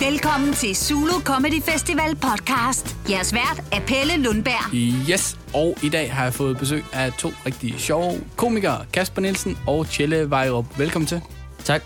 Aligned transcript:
Velkommen 0.00 0.52
til 0.52 0.76
Zulu 0.76 1.20
Comedy 1.24 1.62
Festival 1.62 2.16
podcast. 2.16 2.96
Jeres 3.10 3.32
vært 3.34 3.62
er 3.72 3.80
Pelle 3.86 4.22
Lundberg. 4.24 4.74
Yes, 5.10 5.38
og 5.54 5.78
i 5.82 5.88
dag 5.88 6.12
har 6.14 6.22
jeg 6.22 6.34
fået 6.34 6.58
besøg 6.58 6.84
af 6.92 7.12
to 7.12 7.32
rigtig 7.46 7.74
sjove 7.78 8.20
komikere, 8.36 8.84
Kasper 8.92 9.22
Nielsen 9.22 9.58
og 9.66 9.88
Tjelle 9.88 10.30
Vejrup. 10.30 10.78
Velkommen 10.78 11.06
til. 11.06 11.20
Tak. 11.64 11.82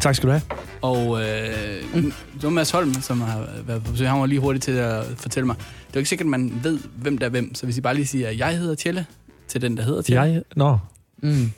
Tak 0.00 0.14
skal 0.14 0.26
du 0.26 0.32
have. 0.32 0.42
Og 0.82 1.22
øh, 1.22 1.94
mm. 1.94 2.12
det 2.34 2.42
var 2.42 2.50
Mads 2.50 2.70
Holm, 2.70 2.94
som 2.94 3.20
har 3.20 3.48
været 3.66 3.84
på 3.84 3.92
besøg. 3.92 4.08
Han 4.08 4.20
var 4.20 4.26
lige 4.26 4.40
hurtigt 4.40 4.64
til 4.64 4.72
at 4.72 5.04
fortælle 5.16 5.46
mig. 5.46 5.56
Det 5.56 5.64
er 5.66 5.90
jo 5.94 5.98
ikke 5.98 6.08
sikkert, 6.08 6.26
at 6.26 6.30
man 6.30 6.60
ved, 6.62 6.78
hvem 6.96 7.18
der 7.18 7.26
er 7.26 7.30
hvem. 7.30 7.54
Så 7.54 7.66
hvis 7.66 7.78
I 7.78 7.80
bare 7.80 7.94
lige 7.94 8.06
siger, 8.06 8.28
at 8.28 8.38
jeg 8.38 8.58
hedder 8.58 8.74
Tjelle, 8.74 9.06
til 9.48 9.62
den, 9.62 9.76
der 9.76 9.82
hedder 9.82 10.02
Tjelle. 10.02 10.22
Jeg, 10.22 10.42
nå, 10.56 10.78
Mm. 11.22 11.52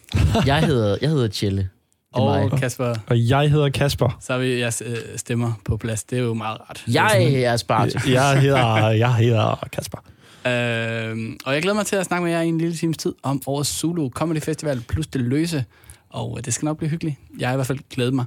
Jeg 0.46 0.66
hedder, 0.66 0.96
jeg 1.02 1.10
hedder 1.10 1.28
Tjelle. 1.28 1.68
Og 2.12 2.48
mig. 2.50 2.60
Kasper, 2.60 2.94
og 3.06 3.28
jeg 3.28 3.50
hedder 3.50 3.68
Kasper. 3.68 4.18
så 4.20 4.32
har 4.32 4.40
vi 4.40 4.58
jeres 4.58 4.82
øh, 4.86 4.96
stemmer 5.16 5.52
på 5.64 5.76
plads. 5.76 6.04
Det 6.04 6.18
er 6.18 6.22
jo 6.22 6.34
meget 6.34 6.60
rart. 6.60 6.84
Jeg 6.88 7.32
er 7.32 7.56
Spart. 7.56 7.94
Jeg 8.08 8.40
hedder, 8.40 8.88
jeg 8.88 9.14
hedder 9.14 9.68
Kasper. 9.72 9.98
Øh, 10.46 11.36
og 11.44 11.54
jeg 11.54 11.62
glæder 11.62 11.74
mig 11.74 11.86
til 11.86 11.96
at 11.96 12.06
snakke 12.06 12.24
med 12.24 12.32
jer 12.32 12.40
i 12.40 12.48
en 12.48 12.58
lille 12.58 12.76
times 12.76 12.96
tid 12.96 13.14
om 13.22 13.42
årets 13.46 13.70
Zulu 13.70 14.10
Comedy 14.10 14.40
Festival 14.40 14.80
plus 14.80 15.06
det 15.06 15.20
løse. 15.20 15.64
Og 16.10 16.38
øh, 16.38 16.44
det 16.44 16.54
skal 16.54 16.66
nok 16.66 16.78
blive 16.78 16.90
hyggeligt. 16.90 17.16
Jeg 17.38 17.48
har 17.48 17.54
i 17.54 17.56
hvert 17.56 17.66
fald 17.66 17.78
glædet 17.90 18.14
mig. 18.14 18.24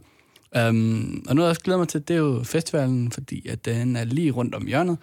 Um, 0.70 1.24
og 1.30 1.36
noget, 1.36 1.48
jeg 1.48 1.50
også 1.50 1.62
glæder 1.62 1.78
mig 1.78 1.88
til, 1.88 2.08
det 2.08 2.14
er 2.14 2.18
jo 2.18 2.42
festivalen, 2.44 3.12
fordi 3.12 3.48
at 3.50 3.66
den 3.66 3.96
er 3.96 4.04
lige 4.04 4.32
rundt 4.32 4.56
om 4.56 4.68
hjørnet. 4.68 4.98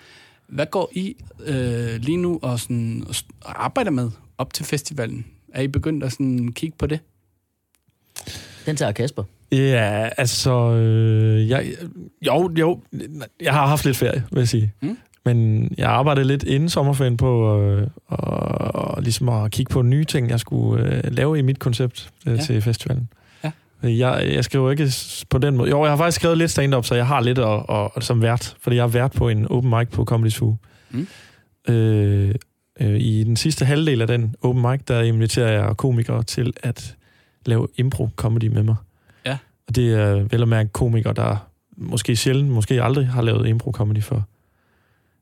Hvad 0.46 0.66
går 0.66 0.90
I 0.92 1.16
øh, 1.46 1.96
lige 1.96 2.16
nu 2.16 2.38
og, 2.42 2.60
sådan, 2.60 3.04
og 3.40 3.64
arbejder 3.64 3.90
med 3.90 4.10
op 4.38 4.54
til 4.54 4.64
festivalen? 4.64 5.26
Er 5.54 5.62
I 5.62 5.68
begyndt 5.68 6.04
at 6.04 6.12
sådan, 6.12 6.52
kigge 6.52 6.76
på 6.78 6.86
det? 6.86 7.00
Den 8.68 8.76
tager 8.76 8.92
Kasper. 8.92 9.22
Ja, 9.52 10.08
altså... 10.18 10.70
Øh, 10.72 11.48
jeg, 11.48 11.66
jo, 12.26 12.50
jo, 12.58 12.80
jeg 13.42 13.52
har 13.52 13.66
haft 13.66 13.84
lidt 13.84 13.96
ferie, 13.96 14.24
vil 14.32 14.38
jeg 14.40 14.48
sige. 14.48 14.72
Mm. 14.82 14.98
Men 15.24 15.68
jeg 15.78 15.88
arbejdede 15.90 16.26
lidt 16.26 16.42
inden 16.42 16.68
sommerferien 16.68 17.16
på 17.16 17.60
øh, 17.62 17.86
og, 18.06 18.74
og 18.74 19.02
ligesom 19.02 19.28
at 19.28 19.50
kigge 19.50 19.70
på 19.72 19.82
nye 19.82 20.04
ting, 20.04 20.30
jeg 20.30 20.40
skulle 20.40 20.84
øh, 20.84 21.02
lave 21.12 21.38
i 21.38 21.42
mit 21.42 21.58
koncept 21.58 22.10
øh, 22.26 22.34
Ja. 22.36 22.40
til 22.42 22.62
festivalen. 22.62 23.08
Ja. 23.44 23.50
Jeg, 23.82 24.30
jeg 24.34 24.44
skriver 24.44 24.70
ikke 24.70 24.92
på 25.30 25.38
den 25.38 25.56
måde. 25.56 25.70
Jo, 25.70 25.82
jeg 25.82 25.92
har 25.92 25.96
faktisk 25.96 26.16
skrevet 26.20 26.38
lidt 26.38 26.50
stand-up, 26.50 26.84
så 26.84 26.94
jeg 26.94 27.06
har 27.06 27.20
lidt 27.20 27.38
at, 27.38 27.62
at, 27.68 27.90
at, 27.96 28.04
som 28.04 28.22
vært. 28.22 28.56
Fordi 28.60 28.76
jeg 28.76 28.82
har 28.82 28.88
været 28.88 29.12
på 29.12 29.28
en 29.28 29.46
open 29.50 29.70
mic 29.70 29.88
på 29.88 30.04
Comedy 30.04 30.30
Zoo. 30.30 30.56
Mm. 30.90 31.06
Øh, 31.68 32.34
øh, 32.80 33.00
I 33.00 33.24
den 33.24 33.36
sidste 33.36 33.64
halvdel 33.64 34.00
af 34.00 34.06
den 34.06 34.34
open 34.42 34.70
mic, 34.70 34.80
der 34.88 35.00
inviterer 35.02 35.52
jeg 35.66 35.76
komikere 35.76 36.22
til 36.22 36.52
at 36.62 36.94
lave 37.48 37.68
impro-comedy 37.78 38.48
med 38.48 38.62
mig. 38.62 38.76
Ja. 39.26 39.38
Og 39.68 39.74
det 39.76 39.94
er 39.94 40.14
vel 40.14 40.42
at 40.42 40.48
mærke 40.48 40.70
komikere, 40.72 41.12
der 41.12 41.36
måske 41.76 42.16
sjældent, 42.16 42.50
måske 42.50 42.82
aldrig 42.82 43.06
har 43.08 43.22
lavet 43.22 43.46
impro-comedy 43.48 44.00
for 44.00 44.24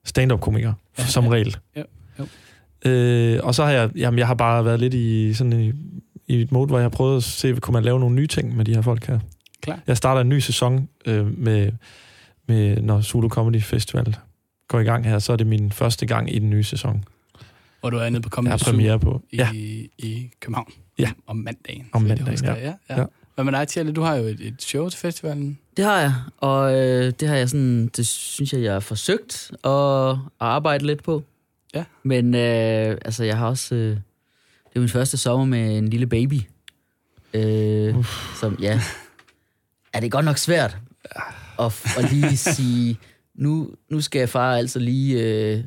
stand-up-komikere, 0.05 0.75
Ja, 0.99 1.03
ja, 1.03 1.09
som 1.09 1.25
ja. 1.25 1.31
regel. 1.31 1.57
Jo, 1.77 1.83
jo. 2.19 2.27
Øh, 2.91 3.41
og 3.43 3.55
så 3.55 3.65
har 3.65 3.71
jeg, 3.73 3.91
jamen, 3.97 4.19
jeg 4.19 4.27
har 4.27 4.35
bare 4.35 4.65
været 4.65 4.81
lidt 4.81 4.95
i 4.95 5.35
sådan 5.35 5.61
i, 5.61 5.73
i 6.27 6.41
et 6.43 6.53
mode, 6.53 6.67
hvor 6.67 6.79
jeg 6.79 6.85
har 6.85 6.89
prøvet 6.89 7.17
at 7.17 7.23
se, 7.23 7.55
kunne 7.55 7.73
man 7.73 7.83
lave 7.85 8.01
nogle 8.01 8.15
nye 8.15 8.27
ting 8.27 8.57
med 8.57 8.65
de 8.65 8.75
her 8.75 8.83
folk 8.83 9.07
her. 9.07 9.19
Klar. 9.61 9.79
Jeg 9.87 9.97
starter 9.97 10.21
en 10.21 10.29
ny 10.29 10.39
sæson 10.39 10.89
øh, 11.07 11.39
med, 11.39 11.73
med, 12.49 12.77
når 12.81 13.01
Zulu 13.01 13.29
Comedy 13.29 13.63
Festival 13.63 14.17
går 14.69 14.81
i 14.81 14.85
gang 14.85 15.05
her, 15.05 15.19
så 15.19 15.33
er 15.33 15.37
det 15.37 15.47
min 15.47 15.73
første 15.73 16.07
gang 16.07 16.35
i 16.35 16.39
den 16.39 16.51
nye 16.51 16.65
sæson. 16.65 17.05
Hvor 17.81 17.91
du 17.91 17.97
er 17.97 18.11
nede 18.11 18.23
på 18.23 18.27
Jeg 18.27 18.31
Comedy 18.33 18.51
har 18.51 18.57
Zoo 18.59 18.71
premiere 18.73 18.99
på. 18.99 19.23
i, 19.31 19.37
Ja, 19.37 19.49
i 19.99 20.31
København 20.41 20.73
Ja. 20.99 21.11
om 21.27 21.37
mandagen. 21.37 21.89
Om 21.93 22.07
jeg 22.07 22.17
mandagen, 22.17 22.45
ja. 22.45 22.55
ja. 22.55 22.75
ja. 22.91 23.01
Ja. 23.01 23.05
Hvad 23.35 23.45
med 23.45 23.53
dig, 23.53 23.69
Tjelle? 23.69 23.93
Du 23.93 24.03
har 24.03 24.15
jo 24.15 24.25
et, 24.25 24.41
et 24.41 24.63
show 24.63 24.89
til 24.89 24.99
festivalen. 24.99 25.59
Det 25.77 25.85
har 25.85 26.01
jeg, 26.01 26.15
og 26.37 26.75
øh, 26.75 27.13
det 27.21 27.29
har 27.29 27.37
jeg 27.37 27.49
sådan, 27.49 27.87
det 27.89 28.07
synes 28.07 28.53
jeg, 28.53 28.63
jeg 28.63 28.73
har 28.73 28.81
forsøgt 28.81 29.51
at, 29.65 29.71
at 30.11 30.17
arbejde 30.41 30.87
lidt 30.87 31.03
på. 31.03 31.23
Ja. 31.75 31.85
Men 32.03 32.35
øh, 32.35 32.99
altså, 33.05 33.25
jeg 33.25 33.39
har 33.39 33.47
også, 33.49 33.75
øh, 33.75 33.91
det 33.91 34.77
er 34.77 34.81
min 34.81 34.89
første 34.89 35.17
sommer 35.17 35.47
med 35.47 35.79
en 35.79 35.89
lille 35.89 36.07
baby. 36.07 36.41
Øh, 37.35 37.95
som, 38.41 38.59
ja, 38.61 38.81
er 39.93 40.01
det 40.01 40.11
godt 40.13 40.25
nok 40.25 40.39
svært 40.39 40.77
at, 41.59 41.97
at 41.99 42.13
lige 42.13 42.37
sige, 42.37 42.99
nu, 43.35 43.71
nu 43.91 44.01
skal 44.01 44.29
far 44.29 44.57
altså 44.57 44.79
lige 44.79 45.23
øh, 45.23 45.65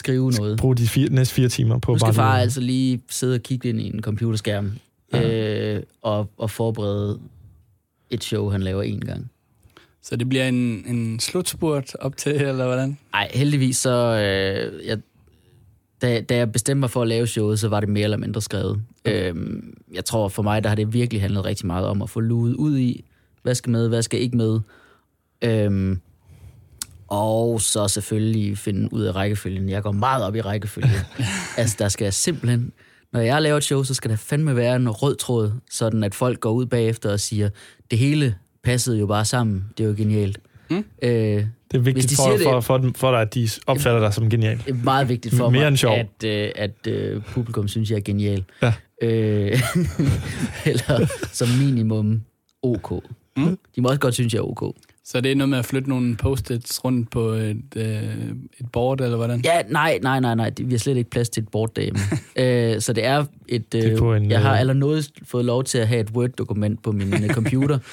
skrive 0.00 0.30
noget. 0.30 0.58
brug 0.58 0.78
de 0.78 0.88
fire, 0.88 1.08
næste 1.08 1.34
fire 1.34 1.48
timer 1.48 1.78
på 1.78 1.92
Nu 1.92 1.98
skal 1.98 2.06
bare 2.06 2.14
far 2.14 2.38
altså 2.38 2.60
lige 2.60 3.02
sidde 3.08 3.34
og 3.34 3.40
kigge 3.42 3.68
ind 3.68 3.80
i 3.80 3.86
en 3.86 4.02
computerskærm 4.02 4.72
øh, 5.14 5.82
og, 6.02 6.30
og 6.38 6.50
forberede 6.50 7.20
et 8.10 8.24
show, 8.24 8.48
han 8.48 8.62
laver 8.62 8.82
en 8.82 9.00
gang. 9.00 9.30
Så 10.02 10.16
det 10.16 10.28
bliver 10.28 10.48
en, 10.48 10.84
en 10.86 11.20
slutspurt 11.20 11.94
op 11.94 12.16
til, 12.16 12.32
eller 12.32 12.66
hvordan? 12.66 12.98
Ej, 13.14 13.30
heldigvis 13.34 13.76
så... 13.76 13.90
Øh, 13.90 14.86
jeg, 14.86 14.98
da, 16.02 16.20
da 16.20 16.36
jeg 16.36 16.52
bestemte 16.52 16.80
mig 16.80 16.90
for 16.90 17.02
at 17.02 17.08
lave 17.08 17.26
showet, 17.26 17.60
så 17.60 17.68
var 17.68 17.80
det 17.80 17.88
mere 17.88 18.04
eller 18.04 18.16
mindre 18.16 18.42
skrevet. 18.42 18.82
Øhm, 19.04 19.74
jeg 19.92 20.04
tror 20.04 20.28
for 20.28 20.42
mig, 20.42 20.62
der 20.62 20.68
har 20.68 20.76
det 20.76 20.92
virkelig 20.92 21.20
handlet 21.20 21.44
rigtig 21.44 21.66
meget 21.66 21.86
om 21.86 22.02
at 22.02 22.10
få 22.10 22.20
luet 22.20 22.54
ud 22.54 22.78
i, 22.78 23.04
hvad 23.42 23.54
skal 23.54 23.70
med, 23.70 23.88
hvad 23.88 24.02
skal 24.02 24.20
ikke 24.20 24.36
med. 24.36 24.60
Øhm, 25.42 26.00
og 27.10 27.60
så 27.60 27.88
selvfølgelig 27.88 28.58
finde 28.58 28.92
ud 28.92 29.02
af 29.02 29.14
rækkefølgen. 29.14 29.68
Jeg 29.68 29.82
går 29.82 29.92
meget 29.92 30.24
op 30.24 30.36
i 30.36 30.40
rækkefølgen. 30.40 30.90
altså, 31.56 31.76
der 31.78 31.88
skal 31.88 32.12
simpelthen... 32.12 32.72
Når 33.12 33.20
jeg 33.20 33.42
laver 33.42 33.56
et 33.56 33.64
show, 33.64 33.82
så 33.82 33.94
skal 33.94 34.10
der 34.10 34.16
fandme 34.16 34.56
være 34.56 34.76
en 34.76 34.90
rød 34.90 35.16
tråd, 35.16 35.52
sådan 35.70 36.04
at 36.04 36.14
folk 36.14 36.40
går 36.40 36.50
ud 36.52 36.66
bagefter 36.66 37.12
og 37.12 37.20
siger, 37.20 37.48
det 37.90 37.98
hele 37.98 38.34
passede 38.64 38.98
jo 38.98 39.06
bare 39.06 39.24
sammen. 39.24 39.64
Det 39.78 39.84
er 39.84 39.88
jo 39.88 39.94
genialt. 39.96 40.38
Mm. 40.70 40.84
Øh, 41.02 41.10
Det 41.10 41.46
er 41.74 41.78
vigtigt 41.78 42.10
de 42.10 42.16
for, 42.16 42.30
det- 42.30 42.42
for, 42.42 42.60
for, 42.60 42.90
for, 42.96 43.10
dig, 43.10 43.20
at 43.20 43.34
de 43.34 43.48
opfatter 43.66 44.00
dig 44.00 44.14
som 44.14 44.30
genial. 44.30 44.58
det 44.66 44.70
er 44.70 44.74
meget 44.84 45.08
vigtigt 45.08 45.34
for 45.34 45.50
Mere 45.50 45.60
mig, 45.62 45.68
end 45.68 45.76
sjov. 45.76 45.92
at, 45.98 46.24
øh, 46.24 46.50
at 46.54 46.86
øh, 46.88 47.22
publikum 47.22 47.68
synes, 47.68 47.90
jeg 47.90 47.96
er 47.96 48.00
genial. 48.00 48.44
Ja. 48.62 48.72
Øh, 49.02 49.60
eller 50.66 51.06
som 51.32 51.48
minimum 51.48 52.20
OK. 52.62 52.90
Mm. 53.36 53.58
De 53.76 53.80
må 53.80 53.88
også 53.88 54.00
godt 54.00 54.14
synes, 54.14 54.34
jeg 54.34 54.38
er 54.40 54.62
OK. 54.62 54.76
Så 55.04 55.20
det 55.20 55.32
er 55.32 55.36
noget 55.36 55.48
med 55.48 55.58
at 55.58 55.64
flytte 55.64 55.88
nogle 55.88 56.16
post-its 56.16 56.84
rundt 56.84 57.10
på 57.10 57.20
et, 57.28 57.62
øh, 57.76 58.02
et 58.60 58.66
board, 58.72 59.00
eller 59.00 59.16
hvordan? 59.16 59.40
Ja, 59.44 59.62
nej, 59.68 59.98
nej, 60.02 60.20
nej, 60.20 60.34
nej. 60.34 60.50
det- 60.50 60.66
Vi 60.66 60.72
har 60.72 60.78
slet 60.78 60.96
ikke 60.96 61.10
plads 61.10 61.28
til 61.28 61.42
et 61.42 61.48
board 61.48 61.74
derhjemme. 61.74 62.00
øh, 62.74 62.80
så 62.80 62.92
det 62.92 63.04
er 63.06 63.24
et... 63.48 63.74
Øh, 63.74 63.82
Det 63.82 63.92
er 63.92 63.98
på 63.98 64.14
en, 64.14 64.30
jeg 64.30 64.40
har 64.42 64.52
øh, 64.52 64.60
allerede 64.60 65.02
fået 65.24 65.44
lov 65.44 65.64
til 65.64 65.78
at 65.78 65.88
have 65.88 66.00
et 66.00 66.10
Word-dokument 66.10 66.82
på 66.82 66.92
min 66.92 67.24
øh, 67.24 67.30
computer, 67.30 67.78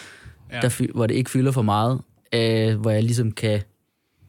Ja. 0.53 0.59
der, 0.61 0.69
fy- 0.69 0.91
hvor 0.95 1.07
det 1.07 1.15
ikke 1.15 1.29
fylder 1.29 1.51
for 1.51 1.61
meget, 1.61 2.01
øh, 2.33 2.75
hvor 2.79 2.91
jeg 2.91 3.03
ligesom 3.03 3.31
kan 3.31 3.61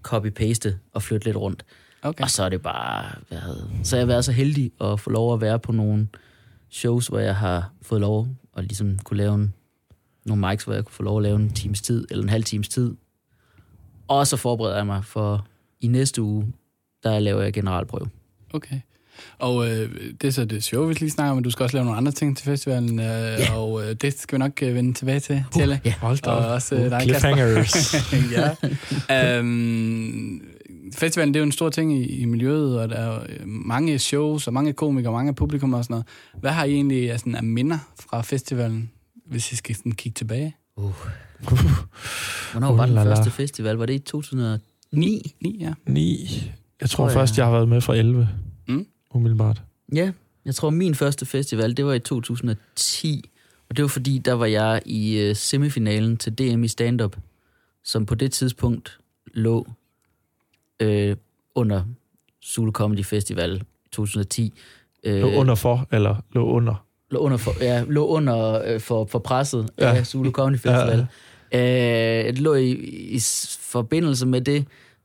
copy-paste 0.09 0.73
og 0.95 1.03
flytte 1.03 1.27
lidt 1.27 1.37
rundt. 1.37 1.65
Okay. 2.03 2.23
Og 2.25 2.31
så 2.31 2.43
er 2.45 2.49
det 2.49 2.63
bare 2.63 3.05
været... 3.31 3.71
Så 3.83 3.97
har 3.97 4.01
jeg 4.01 4.09
været 4.09 4.25
så 4.25 4.33
heldig 4.33 4.71
at 4.81 5.01
få 5.01 5.11
lov 5.11 5.35
at 5.35 5.41
være 5.41 5.59
på 5.59 5.73
nogle 5.73 6.09
shows, 6.71 7.07
hvor 7.07 7.19
jeg 7.19 7.37
har 7.37 7.71
fået 7.83 8.01
lov 8.01 8.29
at 8.57 8.65
ligesom 8.65 8.99
kunne 9.05 9.17
lave 9.17 9.35
en, 9.35 9.55
nogle 10.29 10.49
mics, 10.49 10.65
hvor 10.65 10.75
jeg 10.75 10.85
kunne 10.85 10.95
få 10.95 11.03
lov 11.03 11.17
at 11.17 11.23
lave 11.23 11.37
en 11.37 11.51
times 11.51 11.81
tid, 11.81 12.07
eller 12.11 12.23
en 12.23 12.29
halv 12.29 12.45
times 12.45 12.69
tid. 12.69 12.95
Og 14.09 14.27
så 14.27 14.37
forbereder 14.37 14.77
jeg 14.77 14.87
mig 14.87 15.05
for 15.05 15.47
i 15.81 15.87
næste 15.87 16.23
uge, 16.23 16.47
der 17.03 17.19
laver 17.19 17.43
jeg 17.43 17.53
generalprøve. 17.53 18.07
okay. 18.55 18.81
Og 19.39 19.69
øh, 19.71 19.91
det 20.21 20.29
er 20.29 20.31
så 20.31 20.45
det 20.45 20.65
show, 20.65 20.87
vi 20.87 20.95
lige 20.95 21.11
snakker 21.11 21.31
om, 21.31 21.37
men 21.37 21.45
du 21.45 21.51
skal 21.51 21.65
også 21.65 21.77
lave 21.77 21.85
nogle 21.85 21.97
andre 21.99 22.13
ting 22.13 22.37
til 22.37 22.45
festivalen, 22.45 22.99
øh, 22.99 23.05
Ja. 23.07 23.55
og 23.57 23.83
øh, 23.89 23.95
det 23.95 24.19
skal 24.21 24.37
vi 24.37 24.39
nok 24.39 24.63
øh, 24.63 24.75
vende 24.75 24.93
tilbage 24.95 25.21
til, 25.21 25.45
Tjelle. 25.55 25.81
ja. 25.85 25.95
Hold 26.01 26.19
da 26.19 26.31
Og 26.31 26.47
også 26.47 26.75
øh, 26.75 26.91
dig, 26.91 27.01
Cliffhangers. 27.03 27.95
ja. 29.11 29.39
øhm, 29.39 30.41
festivalen, 30.95 31.35
det 31.35 31.39
er 31.39 31.43
jo 31.43 31.47
en 31.47 31.53
stor 31.53 31.69
ting 31.71 31.93
i, 31.99 32.05
i 32.07 32.25
miljøet, 32.25 32.81
og 32.81 32.89
der 32.89 32.97
er 32.97 33.21
øh, 33.29 33.47
mange 33.47 33.99
shows, 33.99 34.47
og 34.47 34.53
mange 34.53 34.73
komikere, 34.73 35.13
mange 35.13 35.35
publikum 35.35 35.75
og 35.75 35.85
sådan 35.85 35.93
noget. 35.95 36.07
Hvad 36.41 36.51
har 36.51 36.65
I 36.65 36.73
egentlig 36.73 37.19
sådan, 37.19 37.35
af 37.35 37.43
minder 37.45 37.79
fra 38.01 38.23
festivalen, 38.23 38.91
hvis 39.29 39.53
I 39.53 39.57
skal 39.57 39.75
sådan, 39.75 39.93
kigge 39.93 40.15
tilbage? 40.17 40.57
Uh. 40.77 40.93
Hvornår 42.53 42.73
var 42.77 42.87
den 42.87 42.91
Uh, 42.91 42.95
la, 42.95 43.05
la. 43.05 43.11
første 43.17 43.31
festival? 43.31 43.77
Var 43.77 43.87
det 43.87 43.95
i 43.95 43.99
2009? 43.99 45.35
9, 45.41 45.57
ja. 45.61 45.75
9. 45.87 46.43
Jeg 46.81 46.91
tror 46.91 46.97
Tror 47.05 47.09
jeg- 47.09 47.15
først, 47.15 47.39
jeg 47.39 47.47
har 47.47 47.53
været 47.53 47.69
med 47.69 47.81
fra 47.81 47.95
11. 47.95 48.29
Mm. 48.69 48.87
Umiddelbart. 49.11 49.63
Ja, 49.95 50.13
jeg 50.45 50.55
tror 50.55 50.71
min 50.71 50.95
første 50.95 51.27
festival, 51.27 51.77
det 51.77 51.87
var 51.87 51.93
i 51.93 52.01
2010. 52.01 53.31
Og 53.69 53.77
det 53.77 53.83
var 53.83 53.89
fordi, 53.89 54.19
der 54.19 54.33
var 54.33 54.47
jeg 54.47 54.83
i 54.87 55.31
uh, 55.31 55.37
semifinalen 55.37 56.17
til 56.17 56.39
DM 56.39 56.65
i 56.65 56.69
stand-up, 56.69 57.17
som 57.85 58.07
på 58.07 58.15
det 58.15 58.33
tidspunkt 58.33 58.99
lå 59.35 59.67
øh, 60.81 61.17
under 61.55 61.83
Zulu 62.45 62.73
Comedy 62.73 63.05
Festival 63.05 63.63
2010. 63.93 64.55
Øh, 65.05 65.21
Lå 65.21 65.29
under 65.33 65.55
for, 65.55 65.89
eller 65.93 66.17
lå 66.33 66.47
under? 66.47 66.85
Lå 67.11 67.19
under, 67.19 67.37
for, 67.37 67.55
ja, 67.61 67.85
lå 67.89 68.07
under 68.07 68.63
øh, 68.67 68.81
for, 68.81 69.09
for 69.11 69.19
presset 69.19 69.69
ja. 69.79 69.89
Ja. 69.89 69.97
af 69.97 70.07
Zulu 70.07 70.31
Comedy 70.31 70.59
Festival. 70.59 71.07
Ja. 71.53 72.27
Øh, 72.27 72.33
det 72.35 72.39
lå 72.39 72.55
i, 72.55 72.71
i 73.11 73.21
forbindelse 73.61 74.27
med 74.27 74.41
det, 74.41 74.65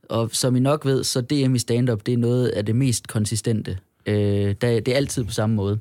og 0.09 0.29
som 0.31 0.55
I 0.55 0.59
nok 0.59 0.85
ved, 0.85 1.03
så 1.03 1.21
DM 1.21 1.55
i 1.55 1.59
stand-up, 1.59 2.05
det 2.05 2.13
er 2.13 2.17
noget 2.17 2.47
af 2.47 2.65
det 2.65 2.75
mest 2.75 3.07
konsistente. 3.07 3.77
Øh, 4.05 4.55
der, 4.61 4.79
det 4.79 4.87
er 4.87 4.95
altid 4.95 5.23
på 5.23 5.31
samme 5.31 5.55
måde. 5.55 5.79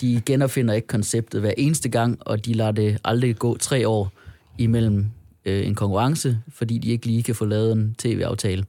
De 0.00 0.22
genopfinder 0.26 0.74
ikke 0.74 0.86
konceptet 0.86 1.40
hver 1.40 1.52
eneste 1.58 1.88
gang, 1.88 2.18
og 2.20 2.46
de 2.46 2.52
lader 2.52 2.72
det 2.72 2.98
aldrig 3.04 3.36
gå 3.36 3.56
tre 3.56 3.88
år 3.88 4.12
imellem 4.58 5.06
øh, 5.44 5.66
en 5.66 5.74
konkurrence, 5.74 6.38
fordi 6.54 6.78
de 6.78 6.88
ikke 6.88 7.06
lige 7.06 7.22
kan 7.22 7.34
få 7.34 7.44
lavet 7.44 7.72
en 7.72 7.94
tv-aftale. 7.98 8.64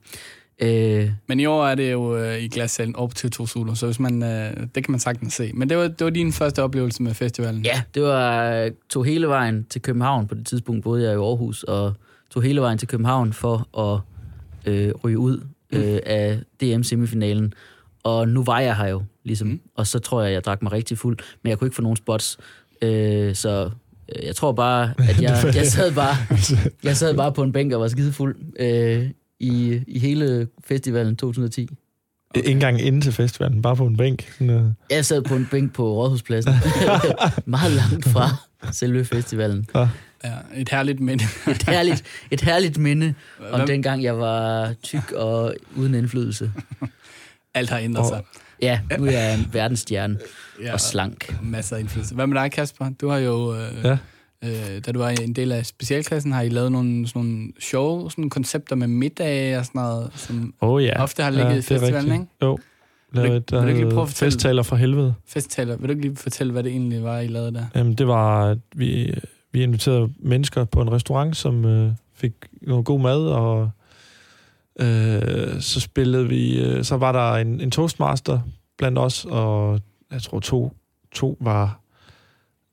Øh, 0.60 1.10
Men 1.26 1.40
i 1.40 1.46
år 1.46 1.66
er 1.66 1.74
det 1.74 1.92
jo 1.92 2.16
øh, 2.16 2.38
i 2.38 2.48
glassalen 2.48 2.96
op 2.96 3.14
til 3.14 3.30
to 3.30 3.46
Zulu, 3.46 3.74
så 3.74 3.86
hvis 3.86 4.00
man, 4.00 4.22
øh, 4.22 4.56
det 4.74 4.84
kan 4.84 4.90
man 4.90 5.00
sagtens 5.00 5.34
se. 5.34 5.50
Men 5.54 5.68
det 5.68 5.76
var, 5.76 5.88
det 5.88 6.04
var 6.04 6.10
din 6.10 6.32
første 6.32 6.62
oplevelse 6.62 7.02
med 7.02 7.14
festivalen. 7.14 7.64
ja, 7.64 7.82
det 7.94 8.02
var 8.02 8.52
øh, 8.52 8.70
tog 8.90 9.04
hele 9.04 9.28
vejen 9.28 9.66
til 9.70 9.82
København. 9.82 10.26
På 10.26 10.34
det 10.34 10.46
tidspunkt 10.46 10.82
boede 10.82 11.04
jeg 11.04 11.12
i 11.12 11.16
Aarhus, 11.16 11.62
og 11.62 11.94
tog 12.30 12.42
hele 12.42 12.60
vejen 12.60 12.78
til 12.78 12.88
København 12.88 13.32
for 13.32 13.78
at 13.78 14.00
øh, 14.72 14.92
ryge 15.04 15.18
ud 15.18 15.40
øh, 15.72 15.98
af 16.06 16.38
DM-semifinalen. 16.62 17.52
Og 18.02 18.28
nu 18.28 18.44
var 18.44 18.60
jeg 18.60 18.76
her 18.76 18.86
jo, 18.88 19.02
ligesom. 19.24 19.48
Mm. 19.48 19.54
Mm. 19.54 19.60
Og 19.74 19.86
så 19.86 19.98
tror 19.98 20.22
jeg, 20.22 20.32
jeg 20.32 20.44
drak 20.44 20.62
mig 20.62 20.72
rigtig 20.72 20.98
fuld, 20.98 21.18
men 21.42 21.50
jeg 21.50 21.58
kunne 21.58 21.66
ikke 21.66 21.76
få 21.76 21.82
nogen 21.82 21.96
spots. 21.96 22.38
Øh, 22.82 23.34
så 23.34 23.70
øh, 24.16 24.26
jeg 24.26 24.36
tror 24.36 24.52
bare, 24.52 24.94
at 24.98 25.20
jeg, 25.22 25.52
jeg, 25.54 25.66
sad 25.66 25.94
bare, 25.94 26.16
jeg 26.84 26.96
sad 26.96 27.14
bare 27.14 27.32
på 27.32 27.42
en 27.42 27.52
bænk 27.52 27.72
og 27.72 27.80
var 27.80 27.88
skidefuld 27.88 28.36
øh, 28.60 29.10
i, 29.40 29.80
i 29.86 29.98
hele 29.98 30.48
festivalen 30.64 31.16
2010. 31.16 31.68
Okay. 32.30 32.38
Ikke 32.40 32.50
engang 32.50 32.80
inde 32.80 33.00
til 33.00 33.12
festivalen, 33.12 33.62
bare 33.62 33.76
på 33.76 33.86
en 33.86 33.96
bænk. 33.96 34.32
Sådan, 34.32 34.50
øh. 34.50 34.64
Jeg 34.90 35.04
sad 35.04 35.22
på 35.22 35.34
en 35.36 35.48
bænk 35.50 35.72
på 35.72 35.92
Rådhuspladsen. 35.94 36.52
Meget 37.46 37.72
langt 37.72 38.08
fra 38.08 38.28
selve 38.72 39.04
festivalen. 39.04 39.66
Ja, 39.74 39.88
et 40.56 40.68
herligt 40.68 41.00
minde. 41.00 41.24
Et 41.50 41.62
herligt, 41.62 42.02
et 42.30 42.40
herligt 42.40 42.78
minde 42.78 43.14
om 43.50 43.58
Hvem- 43.58 43.66
dengang, 43.66 44.02
jeg 44.02 44.18
var 44.18 44.72
tyk 44.82 45.12
og 45.12 45.54
uden 45.76 45.94
indflydelse. 45.94 46.52
Alt 47.54 47.70
har 47.70 47.78
ændret 47.78 48.02
Og- 48.04 48.08
sig. 48.08 48.22
Ja, 48.62 48.80
nu 48.98 49.04
er 49.06 49.10
jeg 49.10 49.34
en 49.38 49.46
verdensstjerne 49.52 50.18
Ja, 50.62 50.72
og 50.72 50.80
slank. 50.80 51.36
masser 51.42 51.76
af 51.76 51.80
indflydelse. 51.80 52.14
Hvad 52.14 52.26
med 52.26 52.40
dig, 52.40 52.52
Kasper? 52.52 52.90
Du 53.00 53.08
har 53.08 53.18
jo, 53.18 53.54
øh, 53.56 53.84
Ja. 53.84 53.96
Øh, 54.44 54.80
da 54.86 54.92
du 54.92 54.98
var 54.98 55.08
en 55.08 55.32
del 55.32 55.52
af 55.52 55.66
specialklassen, 55.66 56.32
har 56.32 56.42
I 56.42 56.48
lavet 56.48 56.72
nogle, 56.72 57.08
sådan 57.08 57.22
nogle 57.22 57.52
show, 57.60 58.08
sådan 58.08 58.30
koncepter 58.30 58.76
med 58.76 58.86
middag 58.88 59.58
og 59.58 59.64
sådan 59.66 59.78
noget, 59.80 60.10
som 60.14 60.54
Oh, 60.60 60.84
ja. 60.84 61.02
ofte 61.02 61.22
har 61.22 61.30
ligget 61.30 61.52
i 61.52 61.56
det 61.56 61.70
er 61.70 61.78
festivalen, 61.78 62.12
ikke? 62.12 62.26
Jo. 62.42 62.58
Vil 63.12 63.22
du- 63.22 63.26
Lavet, 63.28 63.44
vil 63.52 63.60
du 63.62 63.66
ikke 63.66 63.80
lige 63.80 63.90
prøve 63.90 64.02
at 64.02 64.08
fortælle- 64.08 64.32
festtaler 64.32 64.62
fra 64.62 64.76
helvede. 64.76 65.14
Festtaler. 65.26 65.76
Vil 65.76 65.88
du 65.88 65.90
ikke 65.90 66.02
lige 66.02 66.16
fortælle, 66.16 66.52
hvad 66.52 66.62
det 66.62 66.72
egentlig 66.72 67.02
var, 67.02 67.18
I 67.18 67.26
lavede 67.26 67.54
der? 67.54 67.64
Jamen, 67.74 67.94
det 67.94 68.06
var, 68.08 68.56
vi, 68.74 69.14
vi 69.52 69.62
inviterede 69.62 70.12
mennesker 70.18 70.64
på 70.64 70.82
en 70.82 70.92
restaurant, 70.92 71.36
som 71.36 71.64
øh, 71.64 71.92
fik 72.14 72.32
noget 72.62 72.84
god 72.84 73.00
mad, 73.00 73.26
og 73.26 73.70
øh, 74.80 75.60
så 75.60 75.80
spillede 75.80 76.28
vi, 76.28 76.60
øh, 76.64 76.84
så 76.84 76.96
var 76.96 77.12
der 77.12 77.32
en, 77.32 77.60
en 77.60 77.70
toastmaster 77.70 78.40
blandt 78.78 78.98
os, 78.98 79.24
og 79.30 79.80
jeg 80.12 80.22
tror 80.22 80.40
to, 80.40 80.72
to 81.12 81.36
var 81.40 81.80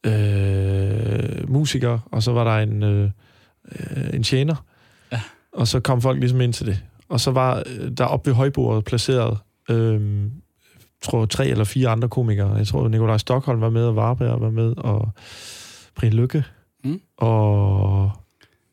øh, 0.07 1.49
musikere, 1.49 1.99
og 2.11 2.23
så 2.23 2.31
var 2.31 2.43
der 2.43 2.63
en, 2.63 2.83
øh, 2.83 3.09
øh, 3.71 4.13
en 4.13 4.23
tjener, 4.23 4.55
Ja. 5.11 5.21
og 5.53 5.67
så 5.67 5.79
kom 5.79 6.01
folk 6.01 6.19
ligesom 6.19 6.41
ind 6.41 6.53
til 6.53 6.65
det. 6.65 6.83
Og 7.09 7.19
så 7.19 7.31
var 7.31 7.63
øh, 7.65 7.91
der 7.97 8.05
oppe 8.05 8.29
ved 8.29 8.35
højbordet 8.35 8.85
placeret, 8.85 9.37
øh, 9.69 10.21
tror 11.03 11.25
tre 11.25 11.47
eller 11.47 11.63
fire 11.63 11.89
andre 11.89 12.09
komikere. 12.09 12.53
Jeg 12.55 12.67
tror, 12.67 12.87
Nikolaj 12.87 13.17
Stockholm 13.17 13.61
var 13.61 13.69
med, 13.69 13.83
og 13.85 13.95
Varberg 13.95 14.41
var 14.41 14.49
med, 14.49 14.73
og 14.77 15.09
Brian 15.95 16.13
Lykke. 16.13 16.43
Mm. 16.83 17.01
Og... 17.17 18.11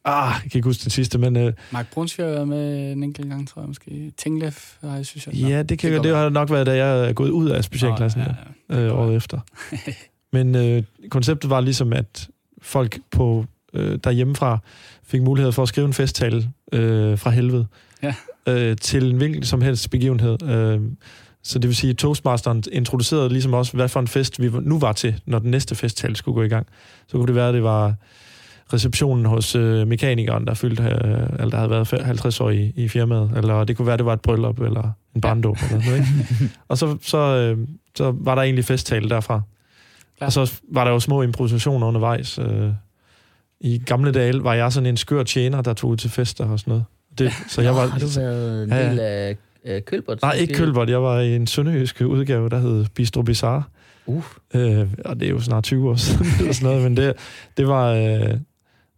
Ah, 0.07 0.33
jeg 0.45 0.51
kan 0.51 0.59
ikke 0.59 0.69
huske 0.69 0.85
det 0.85 0.93
sidste, 0.93 1.19
men 1.19 1.37
øh, 1.37 1.53
Mark 1.73 1.93
Brunsfjord 1.93 2.29
har 2.29 2.35
været 2.35 2.49
med 2.49 2.93
en 2.93 3.03
enkelt 3.03 3.29
gang, 3.29 3.49
tror 3.49 3.63
jeg 3.63 3.69
måske. 3.69 4.13
Tinglef 4.17 4.77
har 4.81 4.97
jeg 4.97 5.07
synes, 5.07 5.27
jeg. 5.27 5.35
ja, 5.35 5.63
det, 5.63 5.79
kan, 5.79 5.93
det 5.93 6.05
det, 6.05 6.17
har 6.17 6.29
nok 6.29 6.51
været, 6.51 6.67
da 6.67 6.77
jeg 6.85 7.09
er 7.09 7.13
gået 7.13 7.31
ud 7.31 7.49
af 7.51 7.65
specialklassen 7.65 8.21
Nå, 8.21 8.27
ja, 8.71 8.81
ja, 8.81 8.85
ja, 8.85 8.87
øh, 8.87 8.99
året 8.99 9.17
efter. 9.17 9.39
Men 10.35 10.55
øh, 10.55 10.83
konceptet 11.11 11.51
var 11.51 11.61
ligesom, 11.61 11.93
at 11.93 12.29
folk 12.63 12.99
på 13.11 13.45
øh, 13.75 13.99
derhjemmefra 14.05 14.59
fik 15.07 15.23
mulighed 15.23 15.53
for 15.53 15.63
at 15.63 15.69
skrive 15.69 15.87
en 15.87 15.93
festtale 15.93 16.51
øh, 16.73 17.19
fra 17.19 17.31
helvede 17.31 17.67
Ja. 18.03 18.15
øh, 18.49 18.77
til 18.77 19.11
en 19.11 19.17
hvilken 19.17 19.43
som 19.43 19.61
helst 19.63 19.91
begivenhed. 19.91 20.43
Øh, 20.43 20.81
så 21.43 21.59
det 21.59 21.69
vil 21.69 21.77
sige, 21.77 21.91
at 21.91 21.97
Toastmasteren 21.97 22.63
introducerede 22.73 23.29
ligesom 23.29 23.55
også, 23.55 23.73
hvad 23.77 23.89
for 23.89 24.01
en 24.01 24.09
fest 24.09 24.41
vi 24.43 24.51
nu 24.63 24.79
var 24.79 24.93
til, 24.93 25.21
når 25.27 25.39
den 25.39 25.51
næste 25.51 25.75
festtale 25.75 26.17
skulle 26.17 26.35
gå 26.35 26.43
i 26.43 26.49
gang. 26.49 26.67
Så 27.09 27.17
kunne 27.17 27.27
det 27.27 27.35
være, 27.35 27.49
at 27.49 27.55
det 27.55 27.63
var 27.63 27.95
receptionen 28.73 29.25
hos 29.27 29.55
øh, 29.57 29.87
mekanikeren, 29.89 30.47
der 30.47 30.55
fyldte, 30.55 30.83
øh, 30.83 30.91
eller 31.39 31.49
der 31.51 31.57
havde 31.57 31.71
været 31.71 31.93
fe- 31.95 32.03
50 32.03 32.41
år 32.41 32.51
i, 32.51 32.73
i 32.77 32.89
firmaet, 32.89 33.31
eller 33.37 33.65
det 33.65 33.77
kunne 33.77 33.87
være, 33.87 33.97
det 33.97 34.05
var 34.07 34.13
et 34.13 34.21
bryllup, 34.21 34.61
eller 34.61 34.91
en 35.15 35.21
barndåb, 35.21 35.57
eller 35.71 35.85
noget, 35.85 35.99
ikke? 35.99 36.51
Og 36.69 36.79
så, 36.79 36.97
så, 37.03 37.19
øh, 37.19 37.59
så 37.97 38.15
var 38.19 38.35
der 38.35 38.43
egentlig 38.43 38.65
festtale 38.65 39.09
derfra. 39.09 39.41
Klar. 40.19 40.27
Og 40.27 40.33
så 40.33 40.53
var 40.73 40.85
der 40.85 40.91
jo 40.91 41.01
små 41.01 41.23
improvisationer 41.23 41.87
undervejs. 41.87 42.39
Øh, 42.39 42.71
I 43.61 43.79
gamle 43.87 44.13
dage 44.13 44.45
var 44.45 44.55
jeg 44.55 44.73
sådan 44.73 44.87
en 44.87 44.97
skør 44.97 45.23
tjener, 45.23 45.63
der 45.63 45.75
tog 45.75 45.91
ud 45.91 45.97
til 45.97 46.11
fester 46.11 46.45
og 46.47 46.59
sådan 46.59 46.71
noget. 46.71 46.85
Det, 47.19 47.33
så 47.49 47.63
jeg 47.63 47.75
var, 47.75 47.99
du 48.01 48.07
været 48.17 48.65
en 48.65 48.71
Ja, 48.71 48.77
ja. 48.77 48.91
del 48.91 49.01
af 49.01 49.37
øh, 49.65 49.83
Kølbert? 49.83 50.23
nej, 50.23 50.33
ikke 50.33 50.55
Kølbert. 50.55 50.91
Jeg 50.91 51.03
var 51.03 51.21
i 51.21 51.37
en 51.37 51.47
sønderjysk 51.47 52.01
udgave, 52.01 52.49
der 52.49 52.59
hed 52.59 52.87
Bistro 52.95 53.23
Bizarre. 53.23 53.63
Uh, 54.07 54.25
Øh, 54.55 54.87
og 55.05 55.21
det 55.21 55.27
er 55.27 55.31
jo 55.31 55.41
snart 55.41 55.65
20 55.65 55.91
år 55.91 55.95
siden, 56.05 56.27
eller 56.41 56.53
sådan 56.53 56.69
noget, 56.69 56.83
men 56.83 56.97
det, 56.97 57.13
det 57.57 57.69
var... 57.69 57.91
Øh, 57.93 58.35